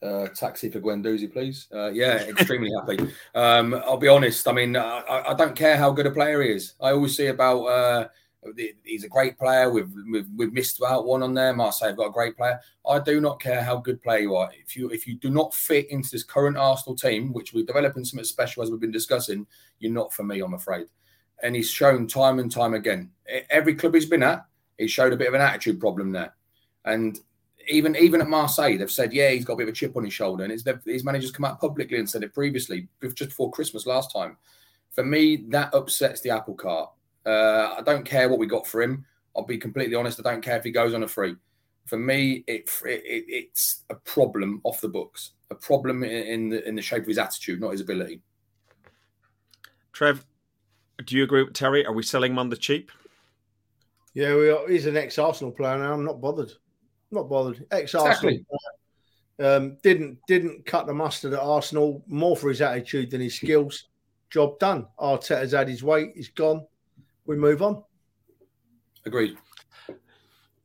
Uh, 0.04 0.28
taxi 0.28 0.68
for 0.68 0.80
Guendouzi, 0.80 1.32
please. 1.32 1.66
Uh, 1.74 1.90
yeah, 1.90 2.16
extremely 2.28 2.70
happy. 2.78 3.10
Um, 3.34 3.74
I'll 3.86 3.96
be 3.96 4.08
honest. 4.08 4.46
I 4.46 4.52
mean, 4.52 4.76
I, 4.76 5.24
I, 5.28 5.32
don't 5.34 5.56
care 5.56 5.78
how 5.78 5.92
good 5.92 6.04
a 6.04 6.10
player 6.10 6.42
he 6.42 6.50
is. 6.50 6.74
I 6.78 6.90
always 6.90 7.16
see 7.16 7.28
about 7.28 7.64
uh, 7.64 8.08
he's 8.82 9.04
a 9.04 9.08
great 9.08 9.38
player. 9.38 9.70
We've, 9.70 9.90
we've, 10.10 10.28
we've 10.36 10.52
missed 10.52 10.82
out 10.82 11.06
one 11.06 11.22
on 11.22 11.32
there. 11.32 11.54
Marseille 11.54 11.88
have 11.88 11.96
got 11.96 12.08
a 12.08 12.12
great 12.12 12.36
player. 12.36 12.60
I 12.86 12.98
do 12.98 13.20
not 13.20 13.40
care 13.40 13.62
how 13.62 13.78
good 13.78 14.02
player 14.02 14.20
you 14.20 14.36
are. 14.36 14.50
If 14.62 14.76
you 14.76 14.90
if 14.90 15.06
you 15.06 15.14
do 15.16 15.30
not 15.30 15.54
fit 15.54 15.90
into 15.90 16.10
this 16.10 16.22
current 16.22 16.56
Arsenal 16.56 16.96
team, 16.96 17.32
which 17.32 17.52
we're 17.52 17.64
developing 17.64 18.04
something 18.04 18.24
special 18.24 18.62
as 18.62 18.70
we've 18.70 18.80
been 18.80 18.90
discussing, 18.90 19.46
you're 19.78 19.92
not 19.92 20.12
for 20.12 20.22
me. 20.22 20.40
I'm 20.40 20.54
afraid. 20.54 20.86
And 21.42 21.56
he's 21.56 21.70
shown 21.70 22.06
time 22.06 22.38
and 22.38 22.50
time 22.50 22.74
again. 22.74 23.10
Every 23.50 23.74
club 23.74 23.94
he's 23.94 24.06
been 24.06 24.22
at, 24.22 24.44
he 24.78 24.86
showed 24.86 25.12
a 25.12 25.16
bit 25.16 25.28
of 25.28 25.34
an 25.34 25.40
attitude 25.40 25.80
problem 25.80 26.12
there, 26.12 26.34
and 26.84 27.18
even 27.68 27.96
even 27.96 28.20
at 28.20 28.28
Marseille, 28.28 28.76
they've 28.78 28.90
said, 28.90 29.12
yeah, 29.12 29.30
he's 29.30 29.44
got 29.44 29.54
a 29.54 29.56
bit 29.56 29.64
of 29.64 29.70
a 29.70 29.76
chip 29.76 29.96
on 29.96 30.04
his 30.04 30.12
shoulder, 30.12 30.44
and 30.44 30.52
it's 30.52 30.64
his 30.84 31.04
managers 31.04 31.30
come 31.30 31.44
out 31.44 31.60
publicly 31.60 31.98
and 31.98 32.08
said 32.08 32.22
it 32.22 32.34
previously, 32.34 32.88
just 33.02 33.30
before 33.30 33.50
Christmas 33.50 33.86
last 33.86 34.12
time. 34.12 34.36
For 34.92 35.04
me, 35.04 35.44
that 35.48 35.74
upsets 35.74 36.20
the 36.20 36.30
apple 36.30 36.54
cart. 36.54 36.90
Uh, 37.26 37.74
I 37.78 37.82
don't 37.84 38.04
care 38.04 38.28
what 38.28 38.38
we 38.38 38.46
got 38.46 38.66
for 38.66 38.82
him. 38.82 39.04
I'll 39.36 39.44
be 39.44 39.58
completely 39.58 39.96
honest. 39.96 40.20
I 40.20 40.30
don't 40.30 40.42
care 40.42 40.56
if 40.56 40.64
he 40.64 40.70
goes 40.70 40.94
on 40.94 41.02
a 41.02 41.08
free. 41.08 41.34
For 41.86 41.98
me, 41.98 42.44
it, 42.46 42.70
it 42.84 43.24
it's 43.28 43.84
a 43.90 43.94
problem 43.94 44.60
off 44.64 44.80
the 44.80 44.88
books, 44.88 45.32
a 45.50 45.54
problem 45.54 46.04
in, 46.04 46.10
in 46.10 46.48
the 46.48 46.68
in 46.68 46.74
the 46.74 46.82
shape 46.82 47.02
of 47.02 47.08
his 47.08 47.18
attitude, 47.18 47.60
not 47.60 47.72
his 47.72 47.80
ability. 47.80 48.20
Trev, 49.92 50.24
do 51.04 51.16
you 51.16 51.24
agree 51.24 51.42
with 51.42 51.54
Terry? 51.54 51.84
Are 51.86 51.92
we 51.92 52.02
selling 52.02 52.32
him 52.32 52.38
on 52.38 52.48
the 52.48 52.56
cheap? 52.56 52.90
Yeah, 54.14 54.36
we 54.36 54.48
are. 54.48 54.68
he's 54.68 54.86
an 54.86 54.96
ex-Arsenal 54.96 55.52
player 55.52 55.76
now. 55.76 55.92
I'm 55.92 56.04
not 56.04 56.20
bothered. 56.20 56.52
I'm 57.10 57.16
not 57.18 57.28
bothered. 57.28 57.66
Ex-Arsenal 57.70 58.34
exactly. 58.34 58.46
um, 59.40 59.76
didn't 59.82 60.18
didn't 60.26 60.66
cut 60.66 60.86
the 60.86 60.94
mustard 60.94 61.32
at 61.32 61.40
Arsenal 61.40 62.02
more 62.06 62.36
for 62.36 62.48
his 62.48 62.60
attitude 62.60 63.10
than 63.10 63.20
his 63.20 63.34
skills. 63.34 63.88
Job 64.30 64.58
done. 64.58 64.86
Arteta's 64.98 65.52
had 65.52 65.68
his 65.68 65.82
weight. 65.82 66.10
He's 66.14 66.28
gone. 66.28 66.66
We 67.26 67.36
move 67.36 67.62
on. 67.62 67.82
Agreed. 69.06 69.36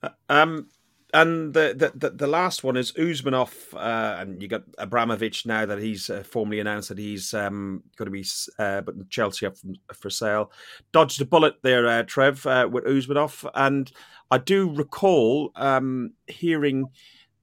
Uh, 0.01 0.09
um, 0.29 0.69
and 1.13 1.53
the, 1.53 1.91
the 1.95 2.11
the 2.11 2.27
last 2.27 2.63
one 2.63 2.77
is 2.77 2.91
Usmanov, 2.91 3.73
uh, 3.73 4.21
and 4.21 4.41
you 4.41 4.47
got 4.47 4.63
Abramovich 4.77 5.45
now 5.45 5.65
that 5.65 5.79
he's 5.79 6.09
uh, 6.09 6.23
formally 6.23 6.59
announced 6.59 6.89
that 6.89 6.99
he's 6.99 7.33
um, 7.33 7.83
going 7.95 8.05
to 8.05 8.11
be 8.11 8.25
uh, 8.59 8.81
but 8.81 9.09
Chelsea 9.09 9.45
up 9.45 9.55
for 9.93 10.09
sale. 10.09 10.51
Dodged 10.91 11.19
a 11.21 11.25
bullet 11.25 11.55
there, 11.63 11.87
uh, 11.87 12.03
Trev, 12.03 12.45
uh, 12.45 12.69
with 12.71 12.85
Usmanov, 12.85 13.49
and 13.55 13.91
I 14.29 14.37
do 14.37 14.69
recall 14.69 15.51
um, 15.55 16.13
hearing 16.27 16.89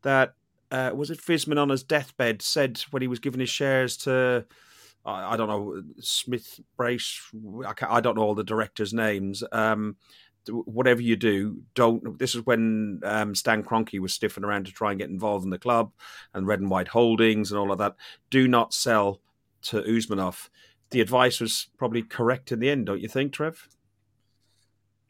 that 0.03 0.35
uh, 0.71 0.93
was 0.95 1.11
it 1.11 1.19
Fiszman 1.19 1.61
on 1.61 1.71
his 1.71 1.83
deathbed 1.83 2.43
said 2.43 2.81
when 2.91 3.03
he 3.03 3.09
was 3.09 3.19
giving 3.19 3.41
his 3.41 3.51
shares 3.51 3.97
to. 3.99 4.45
I, 5.09 5.37
don't 5.37 5.47
know 5.47 5.83
Smith 6.01 6.59
Brace. 6.77 7.21
I, 7.64 7.75
I, 7.89 8.01
don't 8.01 8.17
know 8.17 8.23
all 8.23 8.35
the 8.35 8.43
directors' 8.43 8.93
names. 8.93 9.45
Um, 9.53 9.99
whatever 10.49 11.01
you 11.01 11.16
do, 11.16 11.62
don't. 11.74 12.18
This 12.18 12.34
is 12.34 12.44
when 12.47 13.01
um, 13.05 13.34
Stan 13.34 13.62
Kroenke 13.62 14.01
was 14.01 14.12
stiffing 14.12 14.44
around 14.44 14.66
to 14.66 14.72
try 14.72 14.90
and 14.90 15.01
get 15.01 15.11
involved 15.11 15.44
in 15.44 15.51
the 15.51 15.59
club 15.59 15.92
and 16.34 16.47
Red 16.47 16.61
and 16.61 16.70
White 16.70 16.88
Holdings 16.88 17.51
and 17.51 17.59
all 17.59 17.72
of 17.72 17.78
that. 17.78 17.97
Do 18.30 18.49
not 18.49 18.74
sell 18.74 19.20
to 19.62 19.82
Usmanov. 19.82 20.49
The 20.90 21.01
advice 21.01 21.40
was 21.40 21.68
probably 21.78 22.03
correct 22.03 22.53
in 22.53 22.61
the 22.61 22.70
end, 22.70 22.86
don't 22.86 23.01
you 23.01 23.09
think, 23.09 23.32
Trev? 23.32 23.68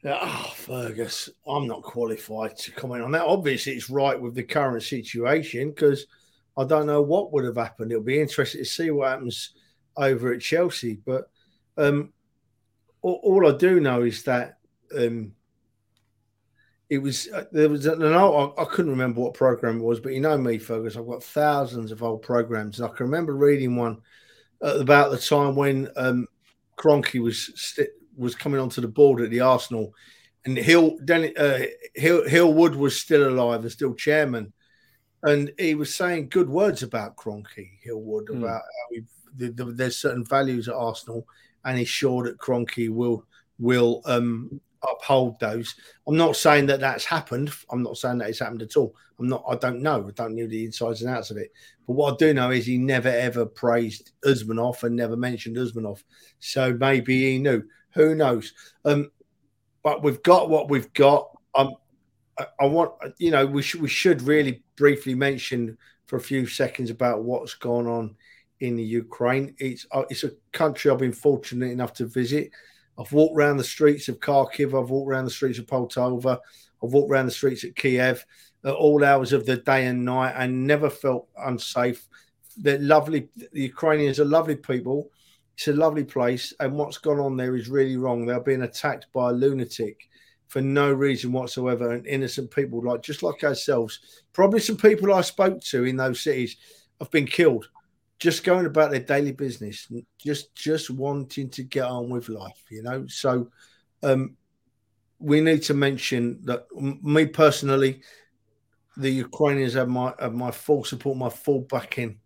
Yeah, 0.03 0.19
oh, 0.21 0.53
Fergus, 0.55 1.29
I'm 1.47 1.67
not 1.67 1.81
qualified 1.81 2.57
to 2.57 2.71
comment 2.71 3.03
on 3.03 3.11
that. 3.11 3.25
Obviously, 3.25 3.73
it's 3.73 3.89
right 3.89 4.19
with 4.19 4.35
the 4.35 4.43
current 4.43 4.83
situation 4.83 5.69
because 5.69 6.05
I 6.55 6.65
don't 6.65 6.87
know 6.87 7.01
what 7.01 7.31
would 7.33 7.45
have 7.45 7.57
happened. 7.57 7.91
It'll 7.91 8.03
be 8.03 8.21
interesting 8.21 8.61
to 8.61 8.65
see 8.65 8.89
what 8.91 9.09
happens 9.09 9.53
over 9.95 10.33
at 10.33 10.41
Chelsea. 10.41 10.99
But 11.05 11.29
um, 11.77 12.13
all, 13.01 13.19
all 13.23 13.47
I 13.47 13.57
do 13.57 13.79
know 13.79 14.03
is 14.03 14.23
that 14.23 14.56
um, 14.95 15.33
it 16.89 16.99
was 16.99 17.27
uh, 17.33 17.45
there 17.51 17.69
was 17.69 17.85
an 17.85 18.03
I, 18.03 18.51
I 18.57 18.65
couldn't 18.65 18.91
remember 18.91 19.21
what 19.21 19.33
program 19.33 19.79
it 19.79 19.83
was, 19.83 19.99
but 19.99 20.13
you 20.13 20.21
know 20.21 20.37
me, 20.37 20.57
Fergus. 20.57 20.95
I've 20.95 21.07
got 21.07 21.23
thousands 21.23 21.91
of 21.91 22.03
old 22.03 22.21
programs, 22.21 22.79
and 22.79 22.89
I 22.89 22.95
can 22.95 23.05
remember 23.05 23.35
reading 23.35 23.75
one 23.75 24.01
about 24.61 25.11
the 25.11 25.17
time 25.17 25.55
when 25.55 25.89
um, 25.95 26.27
Kroenke 26.77 27.21
was 27.21 27.51
st- 27.55 27.89
was 28.15 28.35
coming 28.35 28.59
onto 28.59 28.81
the 28.81 28.87
board 28.87 29.21
at 29.21 29.29
the 29.29 29.41
Arsenal, 29.41 29.93
and 30.45 30.57
Hill 30.57 30.97
then 31.01 31.33
uh, 31.37 31.59
Hill 31.95 32.27
Hill 32.27 32.53
Wood 32.53 32.75
was 32.75 32.97
still 32.97 33.27
alive 33.27 33.61
and 33.61 33.71
still 33.71 33.93
chairman, 33.93 34.53
and 35.23 35.51
he 35.59 35.75
was 35.75 35.93
saying 35.93 36.29
good 36.29 36.49
words 36.49 36.83
about 36.83 37.17
Kroenke 37.17 37.79
Hill 37.81 38.01
Wood 38.01 38.27
mm. 38.27 38.37
about 38.37 38.61
how 38.61 38.87
he, 38.91 39.03
the, 39.35 39.51
the, 39.51 39.65
there's 39.65 39.97
certain 39.97 40.23
values 40.23 40.69
at 40.69 40.75
Arsenal, 40.75 41.27
and 41.65 41.77
he's 41.77 41.89
sure 41.89 42.23
that 42.23 42.37
Kroenke 42.37 42.89
will 42.89 43.25
will 43.59 44.01
um, 44.05 44.61
uphold 44.83 45.39
those. 45.39 45.75
I'm 46.07 46.17
not 46.17 46.35
saying 46.35 46.67
that 46.67 46.79
that's 46.79 47.05
happened. 47.05 47.51
I'm 47.71 47.83
not 47.83 47.97
saying 47.97 48.19
that 48.19 48.29
it's 48.29 48.39
happened 48.39 48.61
at 48.61 48.77
all. 48.77 48.95
I'm 49.19 49.27
not. 49.27 49.43
I 49.47 49.55
don't 49.55 49.81
know. 49.81 50.07
I 50.07 50.11
don't 50.11 50.35
know 50.35 50.47
the 50.47 50.65
insides 50.65 51.01
and 51.01 51.15
outs 51.15 51.31
of 51.31 51.37
it. 51.37 51.51
But 51.85 51.93
what 51.93 52.13
I 52.13 52.17
do 52.17 52.33
know 52.33 52.51
is 52.51 52.65
he 52.65 52.77
never 52.77 53.09
ever 53.09 53.45
praised 53.45 54.11
Usmanov 54.25 54.83
and 54.83 54.95
never 54.95 55.15
mentioned 55.15 55.57
Usmanov. 55.57 56.03
So 56.39 56.73
maybe 56.73 57.31
he 57.31 57.39
knew. 57.39 57.63
Who 57.93 58.13
knows? 58.13 58.53
Um, 58.85 59.11
but 59.83 60.03
we've 60.03 60.21
got 60.21 60.49
what 60.49 60.69
we've 60.69 60.91
got. 60.93 61.29
Um, 61.55 61.75
I, 62.37 62.45
I 62.59 62.65
want 62.65 62.91
you 63.17 63.31
know 63.31 63.45
we 63.45 63.61
should 63.61 63.81
we 63.81 63.89
should 63.89 64.21
really 64.21 64.63
briefly 64.75 65.15
mention 65.15 65.77
for 66.05 66.17
a 66.17 66.21
few 66.21 66.45
seconds 66.45 66.89
about 66.89 67.23
what's 67.23 67.53
going 67.53 67.87
on 67.87 68.15
in 68.59 68.75
the 68.75 68.83
Ukraine. 68.83 69.55
It's 69.59 69.85
uh, 69.91 70.03
it's 70.09 70.23
a 70.23 70.31
country 70.51 70.91
I've 70.91 70.97
been 70.97 71.13
fortunate 71.13 71.71
enough 71.71 71.93
to 71.93 72.05
visit. 72.05 72.51
I've 72.97 73.11
walked 73.11 73.37
around 73.37 73.57
the 73.57 73.63
streets 73.63 74.07
of 74.07 74.19
Kharkiv. 74.19 74.67
I've 74.79 74.89
walked 74.89 75.09
around 75.09 75.25
the 75.25 75.31
streets 75.31 75.59
of 75.59 75.67
Poltava. 75.67 76.39
I've 76.83 76.93
walked 76.93 77.11
around 77.11 77.25
the 77.27 77.31
streets 77.31 77.63
at 77.63 77.75
Kiev 77.75 78.25
at 78.63 78.73
all 78.73 79.03
hours 79.03 79.33
of 79.33 79.45
the 79.45 79.57
day 79.57 79.85
and 79.85 80.03
night 80.03 80.33
and 80.35 80.65
never 80.65 80.89
felt 80.89 81.27
unsafe. 81.37 82.07
They're 82.57 82.79
lovely. 82.79 83.29
The 83.35 83.61
Ukrainians 83.61 84.19
are 84.19 84.25
lovely 84.25 84.55
people. 84.55 85.11
It's 85.55 85.67
a 85.67 85.73
lovely 85.73 86.03
place. 86.03 86.53
And 86.59 86.73
what's 86.73 86.97
gone 86.97 87.19
on 87.19 87.37
there 87.37 87.55
is 87.55 87.69
really 87.69 87.97
wrong. 87.97 88.25
They're 88.25 88.39
being 88.39 88.63
attacked 88.63 89.07
by 89.13 89.29
a 89.29 89.33
lunatic 89.33 90.09
for 90.47 90.61
no 90.61 90.91
reason 90.91 91.31
whatsoever. 91.31 91.91
And 91.91 92.05
innocent 92.07 92.49
people, 92.51 92.81
like 92.83 93.03
just 93.03 93.21
like 93.21 93.43
ourselves, 93.43 94.23
probably 94.33 94.59
some 94.59 94.77
people 94.77 95.13
I 95.13 95.21
spoke 95.21 95.61
to 95.65 95.85
in 95.85 95.97
those 95.97 96.21
cities 96.21 96.57
have 96.99 97.11
been 97.11 97.27
killed 97.27 97.69
just 98.19 98.43
going 98.43 98.65
about 98.65 98.91
their 98.91 98.99
daily 98.99 99.31
business, 99.31 99.87
just 100.17 100.55
just 100.55 100.89
wanting 100.89 101.49
to 101.51 101.63
get 101.63 101.85
on 101.85 102.09
with 102.09 102.29
life, 102.29 102.63
you 102.69 102.81
know. 102.81 103.05
So 103.07 103.49
um, 104.03 104.35
we 105.19 105.41
need 105.41 105.63
to 105.63 105.73
mention 105.73 106.39
that 106.43 106.65
me 106.75 107.25
personally, 107.25 108.01
the 108.95 109.09
Ukrainians 109.09 109.73
have 109.73 109.89
my 109.89 110.13
have 110.19 110.33
my 110.33 110.51
full 110.51 110.83
support, 110.83 111.17
my 111.17 111.29
full 111.29 111.61
backing. 111.61 112.19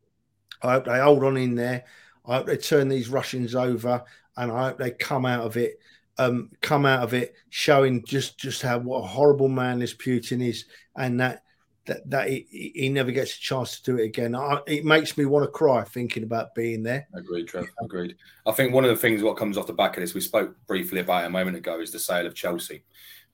I 0.61 0.73
hope 0.73 0.85
they 0.85 0.99
hold 0.99 1.23
on 1.23 1.37
in 1.37 1.55
there. 1.55 1.83
I 2.25 2.37
hope 2.37 2.47
they 2.47 2.57
turn 2.57 2.87
these 2.87 3.09
Russians 3.09 3.55
over, 3.55 4.03
and 4.37 4.51
I 4.51 4.67
hope 4.67 4.77
they 4.77 4.91
come 4.91 5.25
out 5.25 5.45
of 5.45 5.57
it, 5.57 5.79
um, 6.17 6.51
come 6.61 6.85
out 6.85 7.03
of 7.03 7.13
it 7.13 7.33
showing 7.49 8.05
just 8.05 8.39
just 8.39 8.61
how 8.61 8.79
what 8.79 9.03
a 9.03 9.07
horrible 9.07 9.49
man 9.49 9.79
this 9.79 9.93
Putin 9.93 10.47
is, 10.47 10.65
and 10.95 11.19
that 11.19 11.43
that 11.85 12.07
that 12.09 12.29
he, 12.29 12.71
he 12.75 12.89
never 12.89 13.11
gets 13.11 13.35
a 13.35 13.39
chance 13.39 13.79
to 13.79 13.91
do 13.91 13.97
it 14.01 14.05
again. 14.05 14.35
I, 14.35 14.59
it 14.67 14.85
makes 14.85 15.17
me 15.17 15.25
want 15.25 15.45
to 15.45 15.51
cry 15.51 15.83
thinking 15.83 16.23
about 16.23 16.53
being 16.53 16.83
there. 16.83 17.07
Agreed, 17.13 17.47
Trev. 17.47 17.65
Agreed. 17.81 18.15
I 18.45 18.51
think 18.51 18.73
one 18.73 18.83
of 18.83 18.91
the 18.91 18.95
things 18.95 19.23
what 19.23 19.37
comes 19.37 19.57
off 19.57 19.67
the 19.67 19.73
back 19.73 19.97
of 19.97 20.01
this, 20.01 20.13
we 20.13 20.21
spoke 20.21 20.55
briefly 20.67 20.99
about 20.99 21.25
a 21.25 21.29
moment 21.29 21.57
ago, 21.57 21.79
is 21.79 21.91
the 21.91 21.99
sale 21.99 22.27
of 22.27 22.35
Chelsea. 22.35 22.83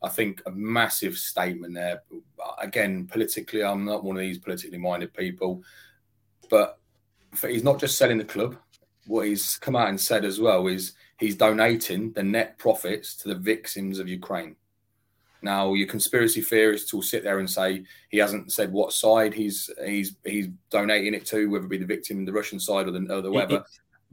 I 0.01 0.09
think 0.09 0.41
a 0.45 0.51
massive 0.51 1.17
statement 1.17 1.73
there. 1.73 2.03
Again, 2.59 3.07
politically, 3.07 3.63
I'm 3.63 3.83
not 3.83 4.03
one 4.03 4.15
of 4.15 4.21
these 4.21 4.37
politically 4.37 4.77
minded 4.77 5.13
people, 5.13 5.63
but 6.49 6.79
he's 7.41 7.63
not 7.63 7.79
just 7.79 7.97
selling 7.97 8.19
the 8.19 8.23
club. 8.23 8.55
What 9.07 9.27
he's 9.27 9.57
come 9.57 9.75
out 9.75 9.89
and 9.89 9.99
said 9.99 10.23
as 10.23 10.39
well 10.39 10.67
is 10.67 10.93
he's 11.19 11.35
donating 11.35 12.11
the 12.11 12.23
net 12.23 12.57
profits 12.57 13.15
to 13.17 13.29
the 13.29 13.35
victims 13.35 13.99
of 13.99 14.07
Ukraine. 14.07 14.55
Now, 15.41 15.73
your 15.73 15.87
conspiracy 15.87 16.41
theorists 16.41 16.93
will 16.93 17.01
sit 17.01 17.23
there 17.23 17.39
and 17.39 17.49
say 17.49 17.85
he 18.09 18.17
hasn't 18.17 18.51
said 18.51 18.71
what 18.71 18.93
side 18.93 19.33
he's 19.33 19.69
he's 19.85 20.15
he's 20.25 20.47
donating 20.69 21.13
it 21.13 21.25
to, 21.27 21.49
whether 21.49 21.65
it 21.65 21.69
be 21.69 21.77
the 21.77 21.85
victim, 21.85 22.19
in 22.19 22.25
the 22.25 22.33
Russian 22.33 22.59
side, 22.59 22.87
or 22.87 22.91
the 22.91 23.13
or 23.13 23.21
the 23.21 23.31
whatever. 23.31 23.65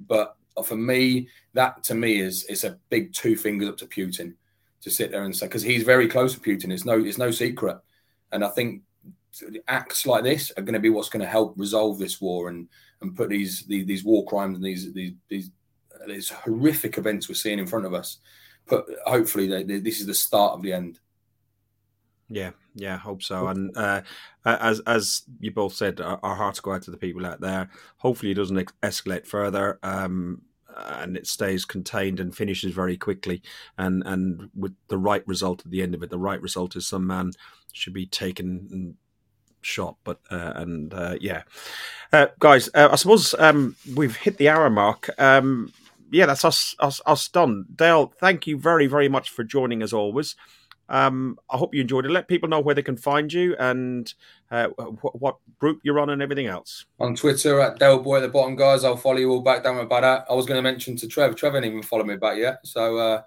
but 0.06 0.36
for 0.64 0.76
me, 0.76 1.28
that 1.54 1.82
to 1.84 1.94
me 1.94 2.20
is 2.20 2.44
it's 2.48 2.64
a 2.64 2.78
big 2.90 3.12
two 3.12 3.36
fingers 3.36 3.68
up 3.68 3.76
to 3.78 3.86
Putin 3.86 4.34
to 4.82 4.90
sit 4.90 5.10
there 5.10 5.24
and 5.24 5.34
say 5.34 5.46
because 5.46 5.62
he's 5.62 5.82
very 5.82 6.08
close 6.08 6.34
to 6.34 6.40
Putin. 6.40 6.72
It's 6.72 6.84
no 6.84 7.02
it's 7.02 7.18
no 7.18 7.30
secret, 7.30 7.78
and 8.32 8.44
I 8.44 8.48
think 8.48 8.82
acts 9.66 10.06
like 10.06 10.22
this 10.22 10.52
are 10.56 10.62
going 10.62 10.74
to 10.74 10.80
be 10.80 10.90
what's 10.90 11.08
going 11.08 11.24
to 11.24 11.30
help 11.30 11.54
resolve 11.56 11.98
this 11.98 12.20
war 12.20 12.48
and 12.48 12.68
and 13.00 13.16
put 13.16 13.28
these 13.28 13.64
these, 13.64 13.86
these 13.86 14.04
war 14.04 14.24
crimes 14.26 14.56
and 14.56 14.64
these 14.64 14.92
these 14.92 15.14
these, 15.28 15.50
these 16.06 16.28
horrific 16.28 16.98
events 16.98 17.28
we're 17.28 17.34
seeing 17.34 17.58
in 17.58 17.66
front 17.66 17.86
of 17.86 17.94
us. 17.94 18.18
But 18.66 18.86
hopefully, 19.04 19.46
they, 19.46 19.62
they, 19.62 19.78
this 19.78 20.00
is 20.00 20.06
the 20.06 20.14
start 20.14 20.54
of 20.54 20.62
the 20.62 20.72
end. 20.72 21.00
Yeah, 22.28 22.50
yeah, 22.74 22.96
hope 22.96 23.22
so. 23.22 23.48
And 23.48 23.76
uh, 23.76 24.02
as 24.44 24.80
as 24.80 25.22
you 25.40 25.50
both 25.50 25.74
said, 25.74 26.00
our, 26.00 26.34
hearts 26.34 26.60
go 26.60 26.72
out 26.72 26.82
to 26.82 26.90
the 26.90 26.96
people 26.96 27.26
out 27.26 27.40
there. 27.40 27.70
Hopefully, 27.98 28.32
it 28.32 28.36
doesn't 28.36 28.58
ex- 28.58 28.72
escalate 28.82 29.26
further, 29.26 29.78
um, 29.82 30.42
and 30.76 31.16
it 31.16 31.26
stays 31.26 31.64
contained 31.64 32.20
and 32.20 32.34
finishes 32.34 32.72
very 32.72 32.96
quickly. 32.96 33.42
And 33.76 34.02
and 34.06 34.50
with 34.54 34.74
the 34.88 34.98
right 34.98 35.26
result 35.28 35.64
at 35.64 35.70
the 35.70 35.82
end 35.82 35.94
of 35.94 36.02
it, 36.02 36.10
the 36.10 36.18
right 36.18 36.40
result 36.40 36.76
is 36.76 36.86
some 36.86 37.06
man 37.06 37.32
should 37.72 37.92
be 37.92 38.06
taken 38.06 38.68
and 38.70 38.94
shot. 39.60 39.96
But 40.02 40.20
uh, 40.30 40.52
and 40.56 40.94
uh, 40.94 41.16
yeah, 41.20 41.42
uh, 42.12 42.28
guys, 42.38 42.70
uh, 42.74 42.88
I 42.90 42.96
suppose 42.96 43.34
um, 43.38 43.76
we've 43.94 44.16
hit 44.16 44.38
the 44.38 44.48
hour 44.48 44.70
mark. 44.70 45.10
Um, 45.20 45.72
yeah, 46.10 46.26
that's 46.26 46.44
us, 46.44 46.74
us 46.78 47.00
us 47.06 47.28
done. 47.28 47.66
Dale, 47.74 48.12
thank 48.18 48.46
you 48.46 48.56
very 48.56 48.86
very 48.86 49.08
much 49.08 49.30
for 49.30 49.44
joining 49.44 49.82
as 49.82 49.92
always. 49.92 50.36
Um, 50.88 51.38
I 51.50 51.56
hope 51.56 51.74
you 51.74 51.80
enjoyed 51.80 52.04
it. 52.04 52.10
Let 52.10 52.28
people 52.28 52.48
know 52.48 52.60
where 52.60 52.74
they 52.74 52.82
can 52.82 52.96
find 52.96 53.32
you 53.32 53.56
and 53.58 54.12
uh, 54.50 54.68
what, 54.68 55.20
what, 55.20 55.36
group 55.58 55.80
you're 55.82 55.98
on 55.98 56.10
and 56.10 56.20
everything 56.20 56.46
else. 56.46 56.84
On 57.00 57.14
Twitter 57.14 57.60
at 57.60 57.78
Delboy 57.78 58.18
at 58.18 58.20
the 58.20 58.28
bottom, 58.28 58.54
guys. 58.54 58.84
I'll 58.84 58.96
follow 58.96 59.16
you 59.16 59.30
all 59.30 59.40
back. 59.40 59.62
Don't 59.62 59.78
about 59.78 60.02
that. 60.02 60.26
I 60.30 60.34
was 60.34 60.46
going 60.46 60.58
to 60.58 60.62
mention 60.62 60.96
to 60.96 61.08
Trev. 61.08 61.36
Trev 61.36 61.54
hasn't 61.54 61.66
even 61.66 61.82
followed 61.82 62.06
me 62.06 62.16
back 62.16 62.36
yet. 62.36 62.58
So, 62.64 62.98
uh, 62.98 63.22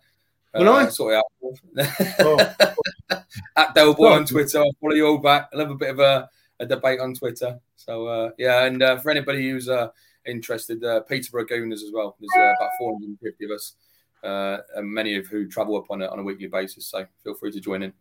Will 0.53 0.70
uh, 0.70 0.74
I? 0.74 0.89
Sort 0.89 1.14
it 1.14 1.18
out. 1.18 2.16
oh. 2.20 2.38
at 3.55 3.76
Delboy 3.76 4.12
on 4.12 4.26
Twitter. 4.26 4.60
I'll 4.60 4.76
follow 4.80 4.93
you 4.93 5.08
all 5.08 5.18
back. 5.18 5.49
I 5.53 5.58
love 5.58 5.72
a 5.72 5.76
bit 5.76 5.89
of 5.89 5.99
a, 5.99 6.30
a 6.60 6.66
debate 6.66 6.99
on 6.99 7.14
Twitter. 7.14 7.60
So, 7.76 8.08
uh, 8.08 8.30
yeah. 8.38 8.66
And 8.66 8.84
uh, 8.84 8.97
for 8.97 9.10
anybody 9.10 9.49
who's 9.49 9.68
uh, 9.68 9.89
interested, 10.26 10.84
uh, 10.84 11.01
Peterborough 11.01 11.45
Gooners 11.45 11.84
as 11.84 11.91
well. 11.93 12.18
There's 12.20 12.30
uh, 12.38 12.53
about 12.60 12.72
450 12.80 13.45
of 13.45 13.51
us 13.51 13.74
uh, 14.24 14.57
and 14.76 14.91
many 14.91 15.15
of 15.15 15.28
who 15.28 15.47
travel 15.47 15.78
up 15.78 15.86
on 15.89 16.01
a, 16.01 16.07
on 16.07 16.20
a 16.20 16.24
weekly 16.24 16.47
basis. 16.47 16.88
So 16.88 17.05
feel 17.24 17.36
free 17.36 17.51
to 17.51 17.59
join 17.59 17.84
in. 17.84 17.93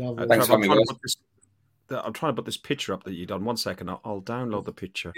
Uh, 0.00 0.26
Thanks 0.26 0.46
for 0.46 0.52
having 0.52 0.70
This, 1.02 1.16
I'm 1.90 2.12
trying 2.12 2.32
to 2.32 2.36
put 2.36 2.44
this 2.44 2.56
picture 2.56 2.92
up 2.92 3.04
that 3.04 3.14
you 3.14 3.26
done. 3.26 3.44
One 3.44 3.56
second, 3.56 3.88
I'll, 3.88 4.00
I'll 4.04 4.20
download 4.20 4.64
the 4.64 4.72
picture. 4.72 5.12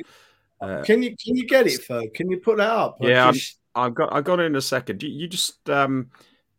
Uh, 0.60 0.82
can 0.82 1.02
you 1.02 1.10
can 1.10 1.36
you 1.36 1.46
get 1.46 1.66
it, 1.66 1.80
Ferg? 1.88 2.14
Can 2.14 2.30
you 2.30 2.38
put 2.38 2.56
that 2.58 2.70
up? 2.70 2.98
Yeah, 3.00 3.30
just... 3.32 3.58
I've 3.74 3.94
got 3.94 4.12
I 4.12 4.20
got 4.20 4.40
it 4.40 4.44
in 4.44 4.56
a 4.56 4.60
second. 4.60 5.02
You, 5.02 5.08
you 5.08 5.28
just 5.28 5.68
um, 5.70 6.10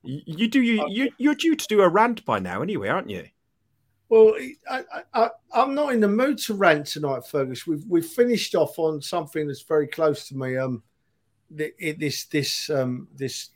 you, 0.04 0.22
you 0.26 0.48
do 0.48 0.62
you, 0.62 0.86
you 0.90 1.12
you're 1.18 1.36
due 1.36 1.56
to 1.56 1.68
do 1.68 1.82
a 1.82 1.90
rant 1.90 2.26
by 2.26 2.40
now 2.40 2.62
anyway, 2.62 2.88
aren't 2.88 3.10
you? 3.10 3.26
Well, 4.08 4.36
I, 4.70 4.84
I, 5.14 5.30
I'm 5.54 5.76
not 5.76 5.94
in 5.94 6.00
the 6.00 6.08
mood 6.08 6.40
to 6.40 6.56
rant 6.56 6.88
tonight, 6.88 7.28
Fergus. 7.28 7.68
We've 7.68 7.84
we've 7.88 8.06
finished 8.06 8.56
off 8.56 8.80
on 8.80 9.02
something 9.02 9.48
that's 9.48 9.62
very 9.62 9.88
close 9.88 10.28
to 10.30 10.36
me. 10.36 10.58
Um, 10.58 10.82
this 11.52 12.26
this 12.26 12.70
um, 12.70 13.08
this 13.16 13.50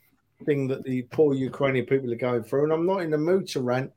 thing 0.44 0.66
that 0.68 0.84
the 0.84 1.02
poor 1.02 1.34
Ukrainian 1.34 1.86
people 1.86 2.12
are 2.12 2.16
going 2.16 2.42
through, 2.42 2.64
and 2.64 2.72
I'm 2.72 2.86
not 2.86 3.02
in 3.02 3.10
the 3.10 3.18
mood 3.18 3.48
to 3.48 3.60
rant. 3.60 3.92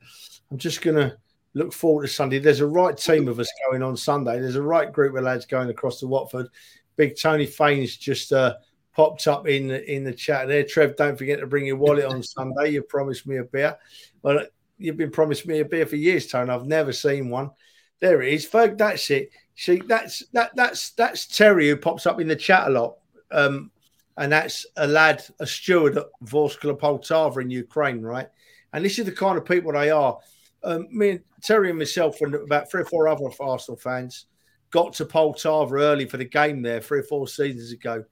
I'm 0.51 0.57
just 0.57 0.81
to 0.81 1.17
look 1.53 1.73
forward 1.73 2.03
to 2.03 2.07
Sunday. 2.07 2.39
There's 2.39 2.59
a 2.59 2.67
right 2.67 2.95
team 2.95 3.27
of 3.27 3.39
us 3.39 3.51
going 3.69 3.81
on 3.83 3.97
Sunday. 3.97 4.39
There's 4.39 4.55
a 4.55 4.61
right 4.61 4.91
group 4.91 5.15
of 5.15 5.23
lads 5.23 5.45
going 5.45 5.69
across 5.69 5.99
to 5.99 6.07
Watford. 6.07 6.47
Big 6.95 7.19
Tony 7.19 7.45
Faines 7.45 7.97
just 7.97 8.31
uh, 8.31 8.55
popped 8.95 9.27
up 9.27 9.47
in 9.47 9.71
in 9.71 10.03
the 10.03 10.13
chat 10.13 10.47
there. 10.47 10.63
Trev, 10.63 10.95
don't 10.95 11.17
forget 11.17 11.39
to 11.39 11.47
bring 11.47 11.65
your 11.65 11.77
wallet 11.77 12.05
on 12.05 12.23
Sunday. 12.23 12.71
You 12.71 12.83
promised 12.83 13.27
me 13.27 13.37
a 13.37 13.43
beer. 13.43 13.77
Well, 14.21 14.45
you've 14.77 14.97
been 14.97 15.11
promised 15.11 15.45
me 15.47 15.59
a 15.59 15.65
beer 15.65 15.85
for 15.85 15.95
years, 15.95 16.27
Tony. 16.27 16.51
I've 16.51 16.65
never 16.65 16.93
seen 16.93 17.29
one. 17.29 17.51
There 17.99 18.21
it 18.21 18.33
is, 18.33 18.47
Ferg. 18.47 18.77
That's 18.77 19.09
it. 19.09 19.31
See, 19.55 19.81
that's 19.85 20.19
that 20.33 20.51
that's 20.55 20.91
that's 20.91 21.25
Terry 21.25 21.69
who 21.69 21.77
pops 21.77 22.05
up 22.05 22.19
in 22.21 22.27
the 22.27 22.35
chat 22.35 22.67
a 22.67 22.71
lot. 22.71 22.97
Um, 23.31 23.71
and 24.17 24.31
that's 24.31 24.65
a 24.77 24.87
lad, 24.87 25.23
a 25.39 25.45
steward 25.45 25.97
at 25.97 26.07
Vorskla 26.23 26.77
Poltava 26.77 27.41
in 27.41 27.49
Ukraine, 27.49 28.01
right? 28.01 28.27
And 28.73 28.83
this 28.83 28.99
is 28.99 29.05
the 29.05 29.11
kind 29.11 29.37
of 29.37 29.45
people 29.45 29.71
they 29.71 29.91
are. 29.91 30.17
Um, 30.63 30.87
me 30.91 31.09
and 31.11 31.19
Terry 31.41 31.69
and 31.69 31.77
myself 31.77 32.19
and 32.21 32.33
about 32.33 32.69
three 32.69 32.81
or 32.81 32.85
four 32.85 33.07
other 33.07 33.29
Arsenal 33.39 33.77
fans 33.77 34.25
got 34.71 34.93
to 34.93 35.05
Poltava 35.05 35.79
early 35.79 36.05
for 36.05 36.17
the 36.17 36.25
game 36.25 36.61
there 36.61 36.81
three 36.81 36.99
or 36.99 37.03
four 37.03 37.27
seasons 37.27 37.71
ago. 37.71 38.03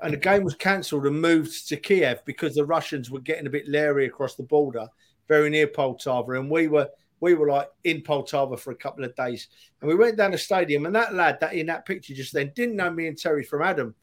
And 0.00 0.12
the 0.12 0.18
game 0.18 0.44
was 0.44 0.54
cancelled 0.54 1.06
and 1.06 1.20
moved 1.20 1.68
to 1.68 1.76
Kiev 1.76 2.24
because 2.24 2.54
the 2.54 2.64
Russians 2.64 3.10
were 3.10 3.20
getting 3.20 3.46
a 3.46 3.50
bit 3.50 3.68
leery 3.68 4.06
across 4.06 4.36
the 4.36 4.42
border, 4.42 4.88
very 5.28 5.50
near 5.50 5.66
Poltava. 5.66 6.38
And 6.38 6.50
we 6.50 6.68
were 6.68 6.88
we 7.20 7.34
were 7.34 7.48
like 7.48 7.68
in 7.84 8.00
Poltava 8.00 8.58
for 8.58 8.72
a 8.72 8.76
couple 8.76 9.04
of 9.04 9.14
days. 9.14 9.48
And 9.80 9.88
we 9.88 9.94
went 9.94 10.16
down 10.16 10.32
the 10.32 10.38
stadium, 10.38 10.86
and 10.86 10.94
that 10.94 11.14
lad 11.14 11.38
that 11.40 11.54
in 11.54 11.66
that 11.66 11.86
picture 11.86 12.14
just 12.14 12.32
then 12.32 12.52
didn't 12.54 12.76
know 12.76 12.90
me 12.90 13.06
and 13.06 13.18
Terry 13.18 13.44
from 13.44 13.62
Adam. 13.62 13.94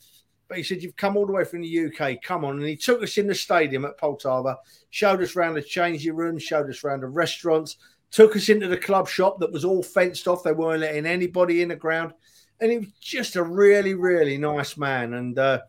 But 0.49 0.57
he 0.57 0.63
said, 0.63 0.81
You've 0.81 0.97
come 0.97 1.15
all 1.15 1.27
the 1.27 1.31
way 1.31 1.45
from 1.45 1.61
the 1.61 1.85
UK, 1.85 2.21
come 2.21 2.43
on. 2.43 2.57
And 2.57 2.67
he 2.67 2.75
took 2.75 3.03
us 3.03 3.17
in 3.17 3.27
the 3.27 3.35
stadium 3.35 3.85
at 3.85 3.99
Poltava, 3.99 4.57
showed 4.89 5.21
us 5.21 5.35
around 5.35 5.53
the 5.53 5.61
changing 5.61 6.15
rooms, 6.15 6.43
showed 6.43 6.69
us 6.69 6.83
around 6.83 7.01
the 7.01 7.07
restaurants, 7.07 7.77
took 8.11 8.35
us 8.35 8.49
into 8.49 8.67
the 8.67 8.77
club 8.77 9.07
shop 9.07 9.39
that 9.39 9.51
was 9.51 9.63
all 9.63 9.83
fenced 9.83 10.27
off. 10.27 10.43
They 10.43 10.51
weren't 10.51 10.81
letting 10.81 11.05
anybody 11.05 11.61
in 11.61 11.69
the 11.69 11.75
ground. 11.75 12.13
And 12.59 12.71
he 12.71 12.79
was 12.79 12.91
just 12.99 13.35
a 13.35 13.43
really, 13.43 13.93
really 13.93 14.37
nice 14.37 14.75
man. 14.75 15.13
And 15.13 15.37
uh, 15.37 15.59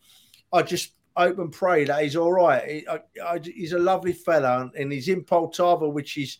I 0.51 0.63
just 0.63 0.95
hope 1.15 1.39
and 1.39 1.53
pray 1.53 1.85
that 1.85 2.03
he's 2.03 2.17
all 2.17 2.33
right. 2.33 2.67
He, 2.67 2.89
I, 2.89 3.01
I, 3.23 3.39
he's 3.39 3.75
a 3.75 3.79
lovely 3.79 4.15
fella, 4.15 4.71
and 4.77 4.91
he's 4.91 5.09
in 5.09 5.23
Poltava, 5.23 5.93
which 5.93 6.17
is 6.17 6.39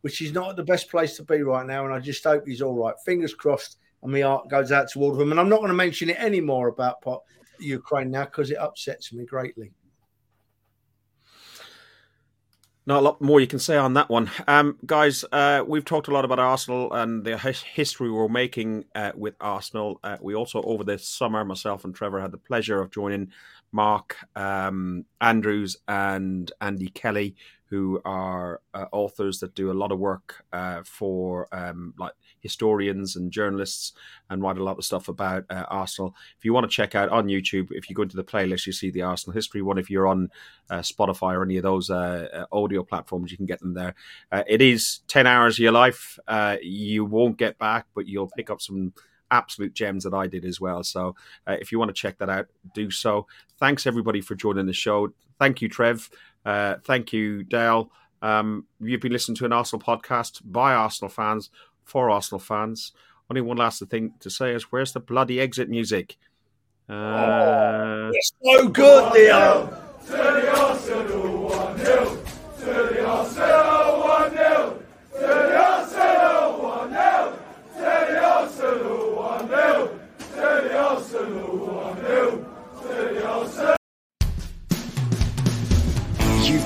which 0.00 0.20
is 0.20 0.32
not 0.32 0.56
the 0.56 0.64
best 0.64 0.90
place 0.90 1.16
to 1.16 1.22
be 1.22 1.42
right 1.42 1.66
now. 1.66 1.84
And 1.84 1.94
I 1.94 2.00
just 2.00 2.24
hope 2.24 2.46
he's 2.46 2.62
all 2.62 2.74
right. 2.74 2.94
Fingers 3.04 3.34
crossed. 3.34 3.76
And 4.02 4.10
my 4.10 4.22
heart 4.22 4.48
goes 4.48 4.72
out 4.72 4.90
towards 4.90 5.20
him. 5.20 5.30
And 5.30 5.38
I'm 5.38 5.48
not 5.48 5.58
going 5.58 5.68
to 5.68 5.74
mention 5.74 6.10
it 6.10 6.18
anymore 6.18 6.66
about 6.66 7.00
Pot 7.02 7.22
Ukraine 7.62 8.10
now 8.10 8.24
because 8.24 8.50
it 8.50 8.58
upsets 8.58 9.12
me 9.12 9.24
greatly. 9.24 9.72
Not 12.84 12.98
a 12.98 13.04
lot 13.04 13.20
more 13.20 13.40
you 13.40 13.46
can 13.46 13.60
say 13.60 13.76
on 13.76 13.94
that 13.94 14.08
one. 14.08 14.28
Um, 14.48 14.76
guys, 14.84 15.24
uh, 15.30 15.62
we've 15.64 15.84
talked 15.84 16.08
a 16.08 16.10
lot 16.10 16.24
about 16.24 16.40
Arsenal 16.40 16.92
and 16.92 17.24
the 17.24 17.38
history 17.38 18.10
we're 18.10 18.26
making 18.26 18.86
uh, 18.96 19.12
with 19.14 19.34
Arsenal. 19.40 20.00
Uh, 20.02 20.16
we 20.20 20.34
also, 20.34 20.60
over 20.62 20.82
this 20.82 21.06
summer, 21.06 21.44
myself 21.44 21.84
and 21.84 21.94
Trevor 21.94 22.20
had 22.20 22.32
the 22.32 22.38
pleasure 22.38 22.80
of 22.80 22.90
joining 22.90 23.30
Mark 23.72 24.16
um, 24.36 25.06
Andrews 25.20 25.76
and 25.88 26.52
Andy 26.60 26.88
Kelly, 26.88 27.34
who 27.72 28.02
are 28.04 28.60
uh, 28.74 28.84
authors 28.92 29.40
that 29.40 29.54
do 29.54 29.70
a 29.70 29.72
lot 29.72 29.90
of 29.90 29.98
work 29.98 30.44
uh, 30.52 30.82
for 30.84 31.48
um, 31.52 31.94
like 31.98 32.12
historians 32.40 33.16
and 33.16 33.32
journalists 33.32 33.94
and 34.28 34.42
write 34.42 34.58
a 34.58 34.62
lot 34.62 34.76
of 34.76 34.84
stuff 34.84 35.08
about 35.08 35.44
uh, 35.48 35.64
Arsenal. 35.68 36.14
If 36.36 36.44
you 36.44 36.52
want 36.52 36.70
to 36.70 36.76
check 36.76 36.94
out 36.94 37.08
on 37.08 37.28
YouTube, 37.28 37.68
if 37.70 37.88
you 37.88 37.96
go 37.96 38.02
into 38.02 38.16
the 38.16 38.24
playlist, 38.24 38.66
you 38.66 38.74
see 38.74 38.90
the 38.90 39.00
Arsenal 39.00 39.32
history 39.32 39.62
one. 39.62 39.78
If 39.78 39.88
you're 39.88 40.06
on 40.06 40.28
uh, 40.68 40.80
Spotify 40.80 41.32
or 41.34 41.44
any 41.44 41.56
of 41.56 41.62
those 41.62 41.88
uh, 41.88 42.28
uh, 42.30 42.44
audio 42.54 42.82
platforms, 42.82 43.30
you 43.30 43.38
can 43.38 43.46
get 43.46 43.60
them 43.60 43.72
there. 43.72 43.94
it 44.46 44.60
is 44.60 45.00
10 45.08 45.26
hours 45.26 45.54
of 45.54 45.60
your 45.60 45.72
life. 45.72 46.18
you 46.60 47.06
won't 47.06 47.38
get 47.38 47.56
back, 47.56 47.86
but 47.94 48.06
you'll 48.06 48.30
pick 48.36 48.50
up 48.50 48.60
some 48.60 48.92
absolute 49.32 49.74
gems 49.74 50.04
that 50.04 50.14
I 50.14 50.28
did 50.28 50.44
as 50.44 50.60
well. 50.60 50.84
So 50.84 51.16
uh, 51.46 51.56
if 51.60 51.72
you 51.72 51.78
want 51.78 51.88
to 51.88 51.94
check 51.94 52.18
that 52.18 52.28
out, 52.28 52.46
do 52.74 52.90
so. 52.90 53.26
Thanks 53.58 53.86
everybody 53.86 54.20
for 54.20 54.36
joining 54.36 54.66
the 54.66 54.72
show. 54.72 55.12
Thank 55.40 55.60
you, 55.60 55.68
Trev. 55.68 56.08
Uh, 56.44 56.76
thank 56.84 57.12
you, 57.12 57.42
Dale. 57.42 57.90
Um, 58.20 58.66
you've 58.80 59.00
been 59.00 59.12
listening 59.12 59.36
to 59.36 59.44
an 59.46 59.52
Arsenal 59.52 59.82
podcast 59.84 60.42
by 60.44 60.74
Arsenal 60.74 61.08
fans 61.08 61.50
for 61.84 62.10
Arsenal 62.10 62.38
fans. 62.38 62.92
Only 63.28 63.40
one 63.40 63.56
last 63.56 63.82
thing 63.86 64.12
to 64.20 64.30
say 64.30 64.52
is 64.52 64.70
where's 64.70 64.92
the 64.92 65.00
bloody 65.00 65.40
exit 65.40 65.68
music? 65.68 66.18
Uh, 66.88 66.92
oh, 66.92 68.10
it's 68.12 68.32
so 68.42 68.68
good, 68.68 69.12
Leo. 69.14 69.82